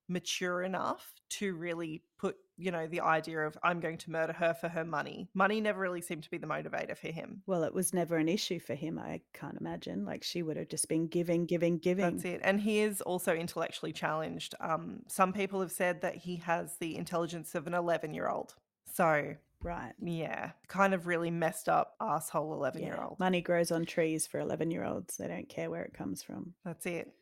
mature 0.09 0.63
enough 0.63 1.13
to 1.29 1.53
really 1.53 2.01
put, 2.17 2.35
you 2.57 2.71
know, 2.71 2.87
the 2.87 3.01
idea 3.01 3.39
of 3.39 3.57
I'm 3.63 3.79
going 3.79 3.97
to 3.99 4.11
murder 4.11 4.33
her 4.33 4.53
for 4.53 4.67
her 4.67 4.83
money. 4.83 5.29
Money 5.33 5.61
never 5.61 5.79
really 5.79 6.01
seemed 6.01 6.23
to 6.23 6.29
be 6.31 6.37
the 6.37 6.47
motivator 6.47 6.97
for 6.97 7.09
him. 7.09 7.43
Well, 7.45 7.63
it 7.63 7.73
was 7.73 7.93
never 7.93 8.17
an 8.17 8.27
issue 8.27 8.59
for 8.59 8.73
him, 8.73 8.97
I 8.99 9.21
can't 9.33 9.57
imagine. 9.59 10.05
Like 10.05 10.23
she 10.23 10.41
would 10.41 10.57
have 10.57 10.67
just 10.69 10.89
been 10.89 11.07
giving, 11.07 11.45
giving, 11.45 11.77
giving. 11.77 12.15
That's 12.17 12.25
it. 12.25 12.41
And 12.43 12.59
he 12.59 12.79
is 12.79 13.01
also 13.01 13.33
intellectually 13.35 13.93
challenged. 13.93 14.55
Um, 14.59 15.03
some 15.07 15.31
people 15.33 15.61
have 15.61 15.71
said 15.71 16.01
that 16.01 16.15
he 16.15 16.37
has 16.37 16.75
the 16.79 16.97
intelligence 16.97 17.53
of 17.55 17.67
an 17.67 17.73
11 17.73 18.13
year 18.13 18.27
old. 18.27 18.55
So, 18.91 19.35
Right. 19.61 19.93
yeah, 20.01 20.51
kind 20.67 20.93
of 20.93 21.05
really 21.05 21.31
messed 21.31 21.67
up 21.69 21.95
asshole 22.01 22.53
11 22.53 22.81
year 22.81 22.99
old. 23.01 23.19
Money 23.19 23.41
grows 23.41 23.71
on 23.71 23.85
trees 23.85 24.25
for 24.25 24.39
11 24.39 24.71
year 24.71 24.83
olds. 24.85 25.17
They 25.17 25.27
don't 25.27 25.49
care 25.49 25.69
where 25.69 25.83
it 25.83 25.93
comes 25.93 26.23
from. 26.23 26.53
That's 26.65 26.85
it. 26.85 27.13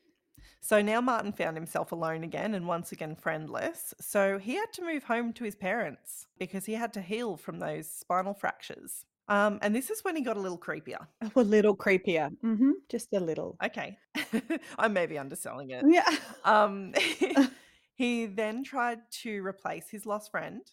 So 0.67 0.81
now 0.81 0.99
Martin 0.99 1.31
found 1.31 1.55
himself 1.55 1.93
alone 1.93 2.25
again 2.25 2.53
and 2.53 2.67
once 2.67 2.91
again 2.91 3.15
friendless. 3.15 3.93
So 4.01 4.37
he 4.37 4.55
had 4.55 4.73
to 4.73 4.81
move 4.83 5.05
home 5.05 5.31
to 5.31 5.45
his 5.45 5.55
parents 5.55 6.27
because 6.37 6.65
he 6.65 6.73
had 6.73 6.91
to 6.95 7.01
heal 7.01 7.37
from 7.37 7.59
those 7.59 7.89
spinal 7.89 8.33
fractures. 8.33 9.05
Um, 9.29 9.59
and 9.61 9.73
this 9.73 9.89
is 9.89 10.03
when 10.03 10.17
he 10.17 10.21
got 10.21 10.35
a 10.35 10.41
little 10.41 10.57
creepier. 10.57 11.07
A 11.37 11.39
little 11.39 11.73
creepier. 11.73 12.35
hmm 12.41 12.71
Just 12.89 13.13
a 13.13 13.19
little. 13.21 13.55
Okay. 13.63 13.97
I 14.77 14.89
may 14.89 15.05
be 15.05 15.17
underselling 15.17 15.69
it. 15.69 15.85
Yeah. 15.87 16.17
Um, 16.43 16.93
he 17.95 18.25
then 18.25 18.65
tried 18.65 18.99
to 19.21 19.45
replace 19.45 19.89
his 19.89 20.05
lost 20.05 20.31
friend 20.31 20.69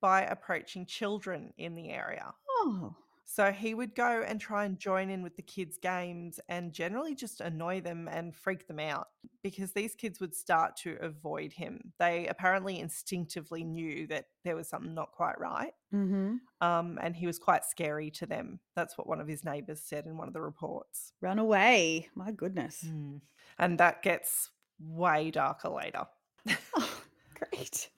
by 0.00 0.22
approaching 0.22 0.86
children 0.86 1.52
in 1.58 1.74
the 1.74 1.90
area. 1.90 2.32
Oh. 2.48 2.96
So 3.28 3.50
he 3.50 3.74
would 3.74 3.94
go 3.96 4.22
and 4.26 4.40
try 4.40 4.64
and 4.64 4.78
join 4.78 5.10
in 5.10 5.22
with 5.22 5.34
the 5.34 5.42
kids' 5.42 5.78
games 5.78 6.38
and 6.48 6.72
generally 6.72 7.14
just 7.16 7.40
annoy 7.40 7.80
them 7.80 8.08
and 8.08 8.34
freak 8.34 8.68
them 8.68 8.78
out 8.78 9.08
because 9.42 9.72
these 9.72 9.96
kids 9.96 10.20
would 10.20 10.34
start 10.34 10.76
to 10.76 10.96
avoid 11.00 11.52
him. 11.52 11.92
They 11.98 12.28
apparently 12.28 12.78
instinctively 12.78 13.64
knew 13.64 14.06
that 14.06 14.26
there 14.44 14.54
was 14.54 14.68
something 14.68 14.94
not 14.94 15.10
quite 15.10 15.38
right. 15.40 15.72
hmm 15.90 16.36
Um, 16.60 16.98
and 17.02 17.16
he 17.16 17.26
was 17.26 17.38
quite 17.38 17.64
scary 17.64 18.10
to 18.12 18.26
them. 18.26 18.60
That's 18.76 18.96
what 18.96 19.08
one 19.08 19.20
of 19.20 19.26
his 19.26 19.44
neighbors 19.44 19.82
said 19.82 20.06
in 20.06 20.16
one 20.16 20.28
of 20.28 20.34
the 20.34 20.40
reports. 20.40 21.12
Run 21.20 21.40
away. 21.40 22.08
My 22.14 22.30
goodness. 22.30 22.84
Mm. 22.86 23.20
And 23.58 23.78
that 23.78 24.02
gets 24.02 24.50
way 24.78 25.30
darker 25.32 25.68
later. 25.68 26.06
Oh, 26.76 27.02
great. 27.34 27.90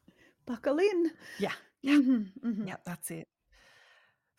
Buckle 0.47 0.79
in. 0.79 1.13
Yeah. 1.39 1.53
Yeah. 1.83 1.97
hmm 1.97 2.23
hmm 2.43 2.67
Yeah, 2.67 2.77
that's 2.85 3.11
it. 3.11 3.29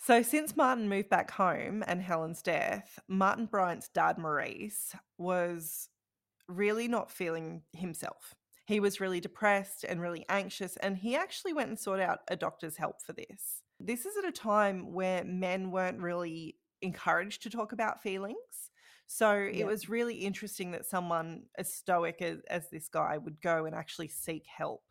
So, 0.01 0.21
since 0.21 0.55
Martin 0.55 0.87
moved 0.87 1.09
back 1.09 1.29
home 1.29 1.83
and 1.85 2.01
Helen's 2.01 2.41
death, 2.41 2.99
Martin 3.09 3.45
Bryant's 3.47 3.89
dad, 3.89 4.17
Maurice, 4.17 4.95
was 5.17 5.89
really 6.47 6.87
not 6.87 7.11
feeling 7.11 7.63
himself. 7.73 8.33
He 8.65 8.79
was 8.79 9.01
really 9.01 9.19
depressed 9.19 9.83
and 9.83 9.99
really 9.99 10.25
anxious, 10.29 10.77
and 10.77 10.97
he 10.97 11.17
actually 11.17 11.51
went 11.51 11.67
and 11.69 11.77
sought 11.77 11.99
out 11.99 12.19
a 12.29 12.37
doctor's 12.37 12.77
help 12.77 13.01
for 13.05 13.11
this. 13.11 13.61
This 13.79 14.05
is 14.05 14.15
at 14.17 14.27
a 14.27 14.31
time 14.31 14.93
where 14.93 15.25
men 15.25 15.69
weren't 15.69 15.99
really 15.99 16.55
encouraged 16.81 17.43
to 17.43 17.49
talk 17.49 17.73
about 17.73 18.01
feelings. 18.01 18.37
So, 19.05 19.33
it 19.33 19.65
was 19.65 19.89
really 19.89 20.15
interesting 20.15 20.71
that 20.71 20.85
someone 20.85 21.43
as 21.57 21.73
stoic 21.73 22.21
as, 22.21 22.39
as 22.49 22.69
this 22.69 22.87
guy 22.87 23.17
would 23.17 23.41
go 23.41 23.65
and 23.65 23.75
actually 23.75 24.07
seek 24.07 24.45
help. 24.47 24.83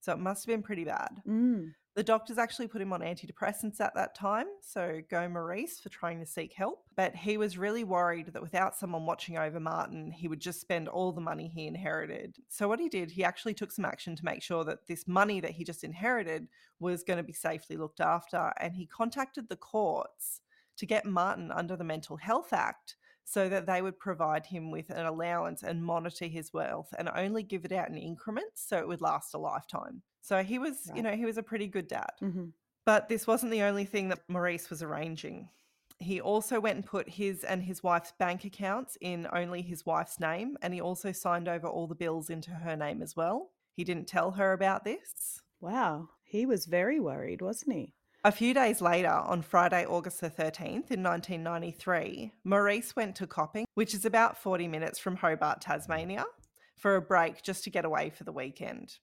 So, 0.00 0.12
it 0.12 0.18
must 0.18 0.44
have 0.44 0.52
been 0.54 0.62
pretty 0.62 0.84
bad. 0.84 1.22
Mm. 1.26 1.72
The 1.96 2.04
doctors 2.04 2.38
actually 2.38 2.68
put 2.68 2.80
him 2.80 2.92
on 2.92 3.00
antidepressants 3.00 3.80
at 3.80 3.94
that 3.96 4.14
time, 4.14 4.46
so 4.62 5.00
go 5.10 5.28
Maurice 5.28 5.80
for 5.80 5.88
trying 5.88 6.20
to 6.20 6.26
seek 6.26 6.52
help. 6.52 6.84
But 6.94 7.16
he 7.16 7.36
was 7.36 7.58
really 7.58 7.82
worried 7.82 8.32
that 8.32 8.40
without 8.40 8.76
someone 8.76 9.06
watching 9.06 9.36
over 9.36 9.58
Martin, 9.58 10.12
he 10.12 10.28
would 10.28 10.40
just 10.40 10.60
spend 10.60 10.86
all 10.88 11.10
the 11.10 11.20
money 11.20 11.48
he 11.48 11.66
inherited. 11.66 12.36
So, 12.48 12.68
what 12.68 12.78
he 12.78 12.88
did, 12.88 13.10
he 13.10 13.24
actually 13.24 13.54
took 13.54 13.72
some 13.72 13.84
action 13.84 14.14
to 14.14 14.24
make 14.24 14.40
sure 14.40 14.62
that 14.64 14.86
this 14.86 15.08
money 15.08 15.40
that 15.40 15.50
he 15.50 15.64
just 15.64 15.82
inherited 15.82 16.46
was 16.78 17.02
going 17.02 17.16
to 17.16 17.24
be 17.24 17.32
safely 17.32 17.76
looked 17.76 18.00
after. 18.00 18.52
And 18.60 18.76
he 18.76 18.86
contacted 18.86 19.48
the 19.48 19.56
courts 19.56 20.42
to 20.76 20.86
get 20.86 21.04
Martin 21.04 21.50
under 21.50 21.76
the 21.76 21.84
Mental 21.84 22.16
Health 22.16 22.52
Act 22.52 22.94
so 23.24 23.48
that 23.48 23.66
they 23.66 23.82
would 23.82 23.98
provide 23.98 24.46
him 24.46 24.70
with 24.70 24.90
an 24.90 25.06
allowance 25.06 25.64
and 25.64 25.84
monitor 25.84 26.26
his 26.26 26.52
wealth 26.52 26.94
and 26.98 27.08
only 27.14 27.42
give 27.42 27.64
it 27.64 27.72
out 27.72 27.88
in 27.88 27.96
increments 27.96 28.64
so 28.66 28.78
it 28.78 28.88
would 28.88 29.00
last 29.00 29.34
a 29.34 29.38
lifetime. 29.38 30.02
So 30.20 30.42
he 30.42 30.58
was, 30.58 30.90
you 30.94 31.02
know, 31.02 31.12
he 31.12 31.24
was 31.24 31.38
a 31.38 31.42
pretty 31.42 31.66
good 31.66 31.88
dad. 31.88 32.10
hmm 32.20 32.46
But 32.84 33.08
this 33.08 33.26
wasn't 33.26 33.52
the 33.52 33.62
only 33.62 33.84
thing 33.84 34.08
that 34.08 34.20
Maurice 34.28 34.70
was 34.70 34.82
arranging. 34.82 35.48
He 35.98 36.20
also 36.20 36.60
went 36.60 36.76
and 36.76 36.86
put 36.86 37.08
his 37.08 37.44
and 37.44 37.62
his 37.62 37.82
wife's 37.82 38.12
bank 38.18 38.44
accounts 38.44 38.96
in 39.00 39.26
only 39.32 39.60
his 39.60 39.84
wife's 39.84 40.18
name, 40.18 40.56
and 40.62 40.72
he 40.72 40.80
also 40.80 41.12
signed 41.12 41.46
over 41.48 41.66
all 41.66 41.86
the 41.86 41.94
bills 41.94 42.30
into 42.30 42.50
her 42.50 42.76
name 42.76 43.02
as 43.02 43.14
well. 43.14 43.50
He 43.74 43.84
didn't 43.84 44.08
tell 44.08 44.30
her 44.32 44.52
about 44.52 44.84
this. 44.84 45.40
Wow. 45.60 46.08
He 46.24 46.46
was 46.46 46.66
very 46.66 47.00
worried, 47.00 47.42
wasn't 47.42 47.74
he? 47.74 47.94
A 48.24 48.32
few 48.32 48.52
days 48.52 48.80
later, 48.82 49.10
on 49.10 49.40
Friday, 49.42 49.86
August 49.86 50.20
the 50.20 50.28
13th, 50.30 50.90
in 50.90 51.02
1993, 51.02 52.32
Maurice 52.44 52.94
went 52.94 53.16
to 53.16 53.26
Copping, 53.26 53.64
which 53.74 53.94
is 53.94 54.04
about 54.04 54.36
40 54.36 54.68
minutes 54.68 54.98
from 54.98 55.16
Hobart, 55.16 55.60
Tasmania, 55.62 56.24
for 56.76 56.96
a 56.96 57.02
break 57.02 57.42
just 57.42 57.64
to 57.64 57.70
get 57.70 57.84
away 57.84 58.10
for 58.10 58.24
the 58.24 58.32
weekend. 58.32 58.98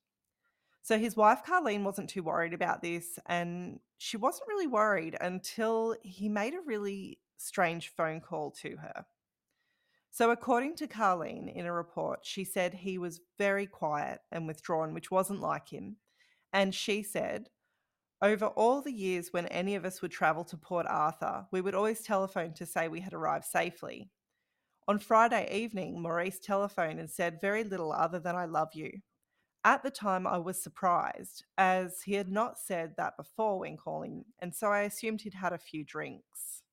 So 0.87 0.97
his 0.97 1.17
wife, 1.17 1.41
Carlene, 1.45 1.83
wasn't 1.83 2.09
too 2.09 2.23
worried 2.23 2.53
about 2.53 2.81
this, 2.81 3.19
and 3.25 3.81
she 3.97 4.15
wasn't 4.15 4.47
really 4.47 4.67
worried 4.67 5.17
until 5.19 5.97
he 6.01 6.29
made 6.29 6.53
a 6.53 6.61
really 6.65 7.19
strange 7.37 7.89
phone 7.89 8.21
call 8.21 8.51
to 8.61 8.77
her. 8.77 9.05
So, 10.11 10.31
according 10.31 10.77
to 10.77 10.87
Carlene 10.87 11.53
in 11.53 11.65
a 11.65 11.73
report, 11.73 12.19
she 12.23 12.45
said 12.45 12.73
he 12.73 12.97
was 12.97 13.19
very 13.37 13.65
quiet 13.67 14.21
and 14.31 14.47
withdrawn, 14.47 14.93
which 14.93 15.11
wasn't 15.11 15.41
like 15.41 15.67
him. 15.67 15.97
And 16.53 16.73
she 16.73 17.03
said, 17.03 17.49
over 18.21 18.45
all 18.45 18.81
the 18.81 18.93
years 18.93 19.33
when 19.33 19.47
any 19.47 19.75
of 19.75 19.83
us 19.83 20.01
would 20.01 20.11
travel 20.11 20.45
to 20.45 20.55
Port 20.55 20.85
Arthur, 20.87 21.47
we 21.51 21.59
would 21.59 21.75
always 21.75 21.99
telephone 21.99 22.53
to 22.53 22.65
say 22.65 22.87
we 22.87 23.01
had 23.01 23.13
arrived 23.13 23.43
safely. 23.43 24.09
On 24.87 24.99
Friday 24.99 25.53
evening, 25.53 26.01
Maurice 26.01 26.39
telephoned 26.39 27.01
and 27.01 27.11
said 27.11 27.41
very 27.41 27.65
little 27.65 27.91
other 27.91 28.19
than 28.19 28.37
I 28.37 28.45
love 28.45 28.69
you. 28.73 29.01
At 29.67 29.83
the 29.83 29.91
time, 29.91 30.25
I 30.25 30.37
was 30.37 30.63
surprised, 30.63 31.43
as 31.57 32.01
he 32.03 32.13
had 32.13 32.31
not 32.31 32.57
said 32.57 32.93
that 32.95 33.17
before 33.17 33.59
when 33.59 33.75
calling, 33.75 34.23
and 34.39 34.55
so 34.55 34.67
I 34.67 34.83
assumed 34.83 35.19
he'd 35.19 35.33
had 35.33 35.51
a 35.51 35.57
few 35.57 35.83
drinks. 35.83 36.63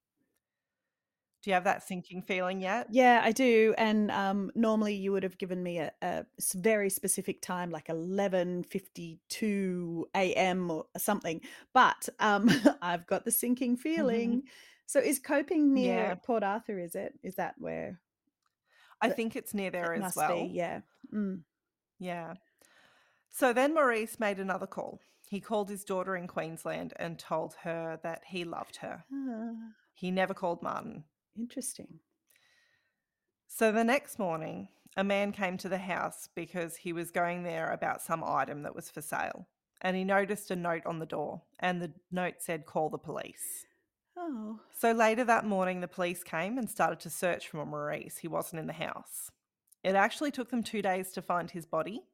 Do 1.42 1.50
you 1.50 1.54
have 1.54 1.64
that 1.64 1.82
sinking 1.82 2.22
feeling 2.22 2.60
yet? 2.60 2.86
Yeah, 2.92 3.20
I 3.24 3.32
do. 3.32 3.74
And 3.76 4.12
um, 4.12 4.52
normally 4.54 4.94
you 4.94 5.10
would 5.10 5.24
have 5.24 5.38
given 5.38 5.60
me 5.60 5.78
a 5.80 6.24
very 6.54 6.88
specific 6.88 7.42
time, 7.42 7.70
like 7.70 7.88
eleven 7.88 8.62
fifty-two 8.62 10.06
a.m. 10.14 10.70
or 10.70 10.86
something. 10.96 11.40
But 11.72 12.08
um, 12.20 12.48
I've 12.80 13.08
got 13.08 13.24
the 13.24 13.32
sinking 13.32 13.76
feeling. 13.76 14.44
So 14.86 15.00
is 15.00 15.18
Copping 15.18 15.74
near 15.74 15.96
Yeah. 15.96 16.14
Port 16.14 16.44
Arthur? 16.44 16.78
Is 16.78 16.94
it? 16.94 17.18
Is 17.24 17.34
that 17.34 17.56
where 17.58 17.98
I 19.00 19.08
think 19.10 19.34
it's 19.34 19.52
near 19.52 19.72
there 19.72 19.94
it 19.94 20.02
as 20.02 20.14
well. 20.14 20.44
be? 20.44 20.52
Yeah. 20.54 20.82
Mm. 21.12 21.40
Yeah. 21.98 22.34
So 23.36 23.52
then 23.52 23.74
Maurice 23.74 24.20
made 24.20 24.38
another 24.38 24.66
call. 24.68 25.00
He 25.28 25.40
called 25.40 25.68
his 25.68 25.82
daughter 25.82 26.14
in 26.14 26.28
Queensland 26.28 26.92
and 26.96 27.18
told 27.18 27.54
her 27.64 27.98
that 28.04 28.22
he 28.28 28.44
loved 28.44 28.76
her. 28.76 29.04
Ah, 29.12 29.50
He 29.92 30.12
never 30.12 30.34
called 30.34 30.62
Martin. 30.62 31.02
interesting. 31.36 31.98
So 33.48 33.72
the 33.72 33.82
next 33.82 34.20
morning, 34.20 34.68
a 34.96 35.02
man 35.02 35.32
came 35.32 35.56
to 35.58 35.68
the 35.68 35.78
house 35.78 36.28
because 36.36 36.76
he 36.76 36.92
was 36.92 37.10
going 37.10 37.42
there 37.42 37.72
about 37.72 38.02
some 38.02 38.22
item 38.22 38.62
that 38.62 38.74
was 38.76 38.88
for 38.88 39.00
sale. 39.02 39.48
And 39.80 39.96
he 39.96 40.04
noticed 40.04 40.52
a 40.52 40.56
note 40.56 40.86
on 40.86 41.00
the 41.00 41.06
door, 41.06 41.42
and 41.58 41.82
the 41.82 41.92
note 42.12 42.36
said, 42.38 42.66
Call 42.66 42.88
the 42.88 42.98
police. 42.98 43.66
Oh. 44.16 44.60
So 44.78 44.92
later 44.92 45.24
that 45.24 45.44
morning, 45.44 45.80
the 45.80 45.88
police 45.88 46.22
came 46.22 46.56
and 46.56 46.70
started 46.70 47.00
to 47.00 47.10
search 47.10 47.48
for 47.48 47.66
Maurice. 47.66 48.18
He 48.18 48.28
wasn't 48.28 48.60
in 48.60 48.66
the 48.68 48.72
house. 48.74 49.30
It 49.82 49.96
actually 49.96 50.30
took 50.30 50.50
them 50.50 50.62
two 50.62 50.82
days 50.82 51.10
to 51.12 51.22
find 51.22 51.50
his 51.50 51.66
body. 51.66 52.04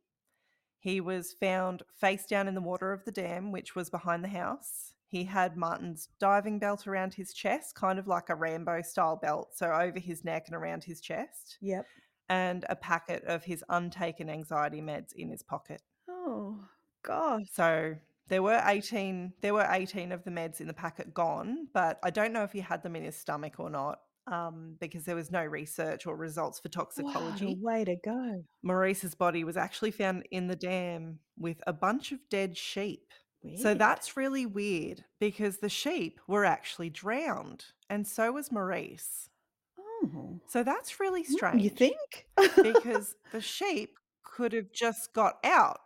He 0.80 1.00
was 1.00 1.34
found 1.34 1.82
face 1.94 2.24
down 2.26 2.48
in 2.48 2.54
the 2.54 2.60
water 2.60 2.92
of 2.92 3.04
the 3.04 3.12
dam, 3.12 3.52
which 3.52 3.74
was 3.76 3.90
behind 3.90 4.24
the 4.24 4.28
house. 4.28 4.94
He 5.06 5.24
had 5.24 5.56
Martin's 5.56 6.08
diving 6.18 6.58
belt 6.58 6.86
around 6.86 7.14
his 7.14 7.34
chest, 7.34 7.74
kind 7.74 7.98
of 7.98 8.08
like 8.08 8.30
a 8.30 8.34
Rambo 8.34 8.80
style 8.82 9.16
belt, 9.16 9.50
so 9.54 9.70
over 9.70 9.98
his 9.98 10.24
neck 10.24 10.44
and 10.46 10.56
around 10.56 10.84
his 10.84 11.00
chest, 11.00 11.58
Yep. 11.60 11.86
and 12.28 12.64
a 12.68 12.76
packet 12.76 13.24
of 13.24 13.44
his 13.44 13.62
untaken 13.68 14.30
anxiety 14.30 14.80
meds 14.80 15.12
in 15.14 15.28
his 15.28 15.42
pocket. 15.42 15.82
Oh 16.08 16.64
God. 17.02 17.42
So 17.52 17.96
there 18.28 18.42
were 18.42 18.62
18 18.64 19.34
there 19.40 19.52
were 19.52 19.66
18 19.68 20.12
of 20.12 20.24
the 20.24 20.30
meds 20.30 20.60
in 20.60 20.66
the 20.66 20.72
packet 20.72 21.12
gone, 21.12 21.66
but 21.74 21.98
I 22.02 22.10
don't 22.10 22.32
know 22.32 22.44
if 22.44 22.52
he 22.52 22.60
had 22.60 22.82
them 22.82 22.96
in 22.96 23.02
his 23.04 23.16
stomach 23.16 23.54
or 23.58 23.68
not. 23.68 24.00
Um, 24.26 24.76
because 24.80 25.04
there 25.04 25.16
was 25.16 25.32
no 25.32 25.44
research 25.44 26.06
or 26.06 26.14
results 26.14 26.60
for 26.60 26.68
toxicology. 26.68 27.52
A 27.60 27.64
way 27.64 27.84
to 27.84 27.96
go. 27.96 28.44
Maurice's 28.62 29.14
body 29.14 29.42
was 29.42 29.56
actually 29.56 29.90
found 29.90 30.24
in 30.30 30.46
the 30.46 30.54
dam 30.54 31.18
with 31.36 31.60
a 31.66 31.72
bunch 31.72 32.12
of 32.12 32.20
dead 32.30 32.56
sheep. 32.56 33.12
So 33.56 33.72
that's 33.72 34.18
really 34.18 34.44
weird 34.44 35.04
because 35.18 35.58
the 35.58 35.70
sheep 35.70 36.20
were 36.28 36.44
actually 36.44 36.90
drowned, 36.90 37.64
and 37.88 38.06
so 38.06 38.32
was 38.32 38.52
Maurice. 38.52 39.30
Oh. 39.78 40.40
So 40.46 40.62
that's 40.62 41.00
really 41.00 41.24
strange. 41.24 41.62
You 41.62 41.70
think? 41.70 42.26
because 42.36 43.16
the 43.32 43.40
sheep 43.40 43.98
could 44.22 44.52
have 44.52 44.72
just 44.72 45.14
got 45.14 45.38
out. 45.42 45.80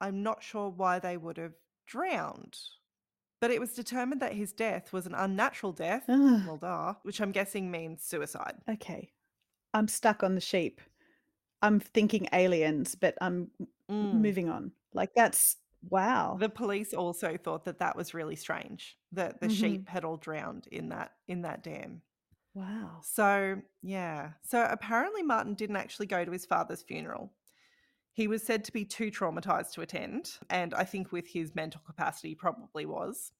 I'm 0.00 0.22
not 0.22 0.42
sure 0.42 0.68
why 0.68 0.98
they 0.98 1.16
would 1.16 1.38
have 1.38 1.54
drowned. 1.86 2.58
But 3.42 3.50
it 3.50 3.60
was 3.60 3.74
determined 3.74 4.22
that 4.22 4.32
his 4.34 4.52
death 4.52 4.92
was 4.92 5.04
an 5.04 5.14
unnatural 5.14 5.72
death, 5.72 6.04
well, 6.08 6.58
duh, 6.58 6.94
which 7.02 7.20
I'm 7.20 7.32
guessing 7.32 7.70
means 7.72 8.04
suicide. 8.04 8.54
okay. 8.70 9.12
I'm 9.74 9.88
stuck 9.88 10.22
on 10.22 10.34
the 10.36 10.40
sheep. 10.40 10.80
I'm 11.60 11.80
thinking 11.80 12.28
aliens, 12.32 12.94
but 12.94 13.16
I'm 13.20 13.50
Mm. 13.90 14.20
moving 14.20 14.48
on. 14.48 14.72
Like 14.94 15.12
that's 15.14 15.56
wow. 15.90 16.36
The 16.38 16.48
police 16.48 16.94
also 16.94 17.36
thought 17.36 17.64
that 17.64 17.80
that 17.80 17.96
was 17.96 18.14
really 18.14 18.36
strange 18.36 18.96
that 19.10 19.40
the 19.40 19.48
Mhm. 19.48 19.56
sheep 19.60 19.88
had 19.88 20.04
all 20.04 20.16
drowned 20.18 20.68
in 20.68 20.90
that 20.90 21.16
in 21.26 21.42
that 21.42 21.62
dam. 21.64 22.02
Wow. 22.54 23.00
So, 23.02 23.60
yeah. 23.82 24.34
So 24.44 24.64
apparently 24.70 25.22
Martin 25.24 25.54
didn't 25.54 25.76
actually 25.76 26.06
go 26.06 26.24
to 26.24 26.30
his 26.30 26.46
father's 26.46 26.82
funeral. 26.82 27.32
He 28.14 28.28
was 28.28 28.42
said 28.42 28.64
to 28.64 28.72
be 28.72 28.84
too 28.84 29.10
traumatized 29.10 29.72
to 29.72 29.80
attend, 29.80 30.38
and 30.50 30.74
I 30.74 30.84
think 30.84 31.12
with 31.12 31.26
his 31.26 31.54
mental 31.54 31.80
capacity 31.86 32.34
probably 32.34 32.84
was. 32.84 33.32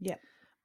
Yeah. 0.00 0.16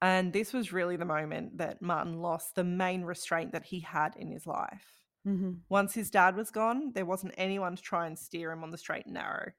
And 0.02 0.32
this 0.32 0.52
was 0.52 0.72
really 0.72 0.96
the 0.96 1.04
moment 1.04 1.58
that 1.58 1.82
Martin 1.82 2.22
lost 2.22 2.54
the 2.54 2.64
main 2.64 3.02
restraint 3.02 3.52
that 3.52 3.66
he 3.66 3.80
had 3.80 4.16
in 4.16 4.30
his 4.30 4.46
life. 4.46 4.86
hmm 5.24 5.52
Once 5.68 5.92
his 5.92 6.10
dad 6.10 6.34
was 6.34 6.50
gone, 6.50 6.92
there 6.94 7.04
wasn't 7.04 7.34
anyone 7.36 7.76
to 7.76 7.82
try 7.82 8.06
and 8.06 8.18
steer 8.18 8.50
him 8.52 8.64
on 8.64 8.70
the 8.70 8.78
straight 8.78 9.04
and 9.04 9.14
narrow. 9.14 9.52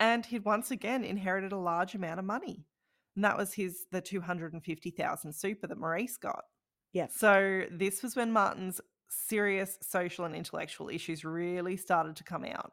And 0.00 0.26
he'd 0.26 0.44
once 0.44 0.72
again 0.72 1.04
inherited 1.04 1.52
a 1.52 1.56
large 1.56 1.94
amount 1.94 2.18
of 2.18 2.24
money. 2.24 2.66
And 3.14 3.24
that 3.24 3.36
was 3.36 3.54
his 3.54 3.86
the 3.92 4.00
250,000 4.00 5.32
super 5.32 5.68
that 5.68 5.78
Maurice 5.78 6.16
got. 6.16 6.44
Yeah. 6.92 7.06
So 7.08 7.62
this 7.70 8.02
was 8.02 8.16
when 8.16 8.32
Martin's 8.32 8.80
serious 9.08 9.78
social 9.82 10.24
and 10.24 10.34
intellectual 10.34 10.88
issues 10.88 11.24
really 11.24 11.76
started 11.76 12.16
to 12.16 12.24
come 12.24 12.44
out. 12.44 12.72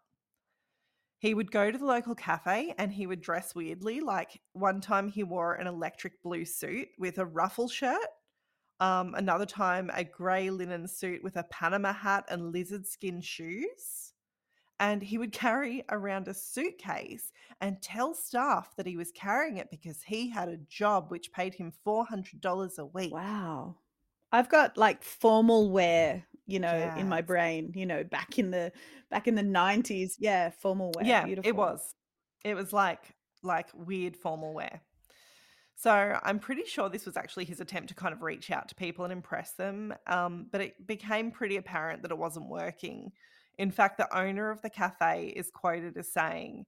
He 1.20 1.36
would 1.36 1.52
go 1.52 1.70
to 1.70 1.78
the 1.78 1.86
local 1.86 2.16
cafe 2.16 2.74
and 2.80 2.92
he 2.92 3.06
would 3.06 3.22
dress 3.22 3.54
weirdly. 3.54 4.00
Like 4.00 4.42
one 4.54 4.82
time 4.82 5.08
he 5.08 5.24
wore 5.24 5.54
an 5.54 5.68
electric 5.68 6.22
blue 6.24 6.46
suit 6.46 6.88
with 6.98 7.20
a 7.20 7.26
ruffle 7.26 7.70
shirt. 7.70 8.08
Um, 8.80 9.14
another 9.14 9.46
time 9.46 9.92
a 9.94 10.04
grey 10.04 10.50
linen 10.50 10.88
suit 10.88 11.24
with 11.24 11.36
a 11.36 11.44
Panama 11.44 11.94
hat 11.94 12.26
and 12.30 12.52
lizard 12.52 12.88
skin 12.88 13.22
shoes. 13.22 14.14
And 14.80 15.04
he 15.04 15.20
would 15.20 15.32
carry 15.32 15.84
around 15.92 16.28
a 16.28 16.34
suitcase 16.34 17.32
and 17.62 17.80
tell 17.84 18.16
staff 18.16 18.76
that 18.78 18.88
he 18.88 18.98
was 18.98 19.12
carrying 19.12 19.58
it 19.58 19.70
because 19.70 20.02
he 20.02 20.28
had 20.28 20.50
a 20.50 20.58
job 20.58 21.12
which 21.12 21.32
paid 21.32 21.54
him 21.54 21.72
$400 21.86 22.80
a 22.80 22.86
week. 22.86 23.14
Wow. 23.14 23.76
I've 24.32 24.50
got 24.50 24.78
like 24.78 25.04
formal 25.04 25.72
wear, 25.72 26.26
you 26.46 26.60
know, 26.60 26.94
in 26.98 27.10
my 27.10 27.22
brain, 27.22 27.74
you 27.76 27.86
know, 27.86 28.04
back 28.04 28.40
in 28.40 28.52
the 28.52 28.72
back 29.10 29.28
in 29.28 29.36
the 29.36 29.44
90s. 29.44 30.14
Yeah, 30.20 30.50
formal 30.50 30.92
wear. 30.96 31.06
Yeah, 31.06 31.26
Beautiful. 31.26 31.50
it 31.50 31.56
was. 31.56 31.96
It 32.44 32.56
was 32.56 32.74
like 32.74 33.16
like 33.44 33.70
weird 33.74 34.16
formal 34.16 34.54
wear. 34.54 34.82
So 35.76 36.20
I'm 36.24 36.38
pretty 36.38 36.64
sure 36.66 36.90
this 36.90 37.08
was 37.08 37.18
actually 37.18 37.46
his 37.46 37.60
attempt 37.60 37.90
to 37.90 37.96
kind 37.96 38.14
of 38.14 38.22
reach 38.22 38.52
out 38.52 38.70
to 38.70 38.76
people 38.76 39.04
and 39.04 39.12
impress 39.12 39.54
them. 39.54 39.94
Um, 40.06 40.46
but 40.52 40.62
it 40.62 40.86
became 40.86 41.32
pretty 41.32 41.58
apparent 41.58 42.04
that 42.04 42.12
it 42.12 42.18
wasn't 42.18 42.50
working. 42.50 43.12
In 43.58 43.72
fact, 43.72 43.98
the 43.98 44.16
owner 44.16 44.52
of 44.52 44.62
the 44.62 44.70
cafe 44.70 45.34
is 45.36 45.50
quoted 45.50 45.98
as 45.98 46.14
saying, 46.14 46.66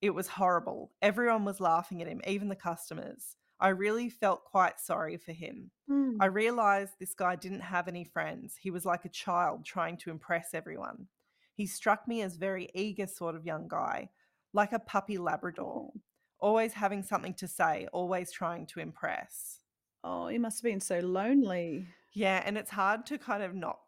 It 0.00 0.10
was 0.10 0.28
horrible. 0.28 0.92
Everyone 1.02 1.44
was 1.44 1.60
laughing 1.60 2.00
at 2.00 2.08
him, 2.08 2.22
even 2.26 2.48
the 2.48 2.56
customers. 2.56 3.36
I 3.60 3.68
really 3.68 4.10
felt 4.10 4.44
quite 4.44 4.80
sorry 4.80 5.16
for 5.16 5.32
him. 5.32 5.70
Mm. 5.88 6.16
I 6.20 6.26
realized 6.26 6.94
this 6.98 7.14
guy 7.14 7.36
didn't 7.36 7.60
have 7.60 7.88
any 7.88 8.04
friends. 8.04 8.56
He 8.60 8.70
was 8.70 8.84
like 8.84 9.04
a 9.04 9.08
child 9.10 9.64
trying 9.64 9.96
to 9.98 10.10
impress 10.10 10.54
everyone. 10.54 11.06
He 11.54 11.66
struck 11.66 12.06
me 12.08 12.22
as 12.22 12.36
very 12.36 12.68
eager 12.74 13.06
sort 13.06 13.36
of 13.36 13.46
young 13.46 13.68
guy, 13.68 14.10
like 14.52 14.72
a 14.72 14.78
puppy 14.78 15.18
Labrador, 15.18 15.90
Oh. 15.94 16.00
always 16.40 16.72
having 16.74 17.02
something 17.02 17.34
to 17.34 17.48
say, 17.48 17.86
always 17.92 18.30
trying 18.32 18.66
to 18.66 18.80
impress. 18.80 19.60
Oh, 20.02 20.26
he 20.26 20.36
must 20.38 20.58
have 20.58 20.64
been 20.70 20.80
so 20.80 20.98
lonely. 20.98 21.86
Yeah, 22.12 22.42
and 22.44 22.58
it's 22.58 22.70
hard 22.70 23.06
to 23.06 23.18
kind 23.18 23.42
of 23.42 23.54
not 23.54 23.78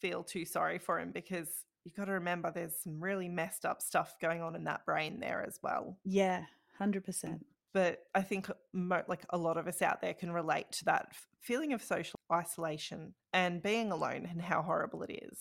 feel 0.00 0.24
too 0.24 0.44
sorry 0.44 0.78
for 0.78 0.98
him 0.98 1.12
because 1.12 1.48
you've 1.84 1.94
got 1.94 2.06
to 2.06 2.12
remember 2.12 2.50
there's 2.50 2.76
some 2.82 2.98
really 3.00 3.28
messed 3.28 3.64
up 3.64 3.80
stuff 3.82 4.16
going 4.20 4.40
on 4.42 4.56
in 4.56 4.64
that 4.64 4.84
brain 4.86 5.20
there 5.20 5.44
as 5.46 5.60
well. 5.62 5.98
Yeah, 6.04 6.44
100%. 6.80 7.40
But 7.72 8.00
I 8.14 8.22
think 8.22 8.50
mo- 8.72 9.04
like 9.06 9.24
a 9.30 9.38
lot 9.38 9.56
of 9.56 9.66
us 9.66 9.82
out 9.82 10.00
there 10.00 10.14
can 10.14 10.32
relate 10.32 10.72
to 10.72 10.84
that 10.86 11.12
feeling 11.40 11.72
of 11.72 11.82
social 11.82 12.18
isolation 12.32 13.14
and 13.32 13.62
being 13.62 13.92
alone 13.92 14.26
and 14.30 14.42
how 14.42 14.62
horrible 14.62 15.02
it 15.02 15.12
is. 15.12 15.38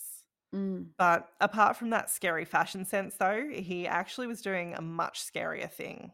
Mm. 0.54 0.88
But 0.98 1.28
apart 1.40 1.78
from 1.78 1.92
that 1.92 2.10
scary 2.10 2.46
fashion 2.46 2.86
sense, 2.86 3.16
though, 3.16 3.48
he 3.52 3.88
actually 3.88 4.28
was 4.28 4.42
doing 4.42 4.74
a 4.74 4.82
much 4.82 5.22
scarier 5.22 5.72
thing. 5.72 6.12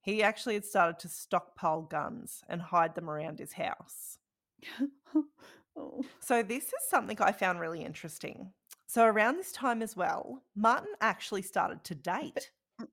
He 0.00 0.22
actually 0.22 0.54
had 0.54 0.64
started 0.64 0.98
to 1.00 1.08
stockpile 1.08 1.82
guns 1.82 2.42
and 2.48 2.60
hide 2.60 2.94
them 2.94 3.08
around 3.08 3.38
his 3.38 3.52
house. 3.52 4.18
oh. 5.76 6.02
So, 6.20 6.42
this 6.42 6.64
is 6.64 6.88
something 6.88 7.16
I 7.20 7.32
found 7.32 7.60
really 7.60 7.84
interesting. 7.84 8.52
So, 8.88 9.04
around 9.04 9.36
this 9.36 9.52
time 9.52 9.80
as 9.80 9.96
well, 9.96 10.42
Martin 10.56 10.92
actually 11.00 11.42
started 11.42 11.84
to 11.84 11.94
date. 11.94 12.50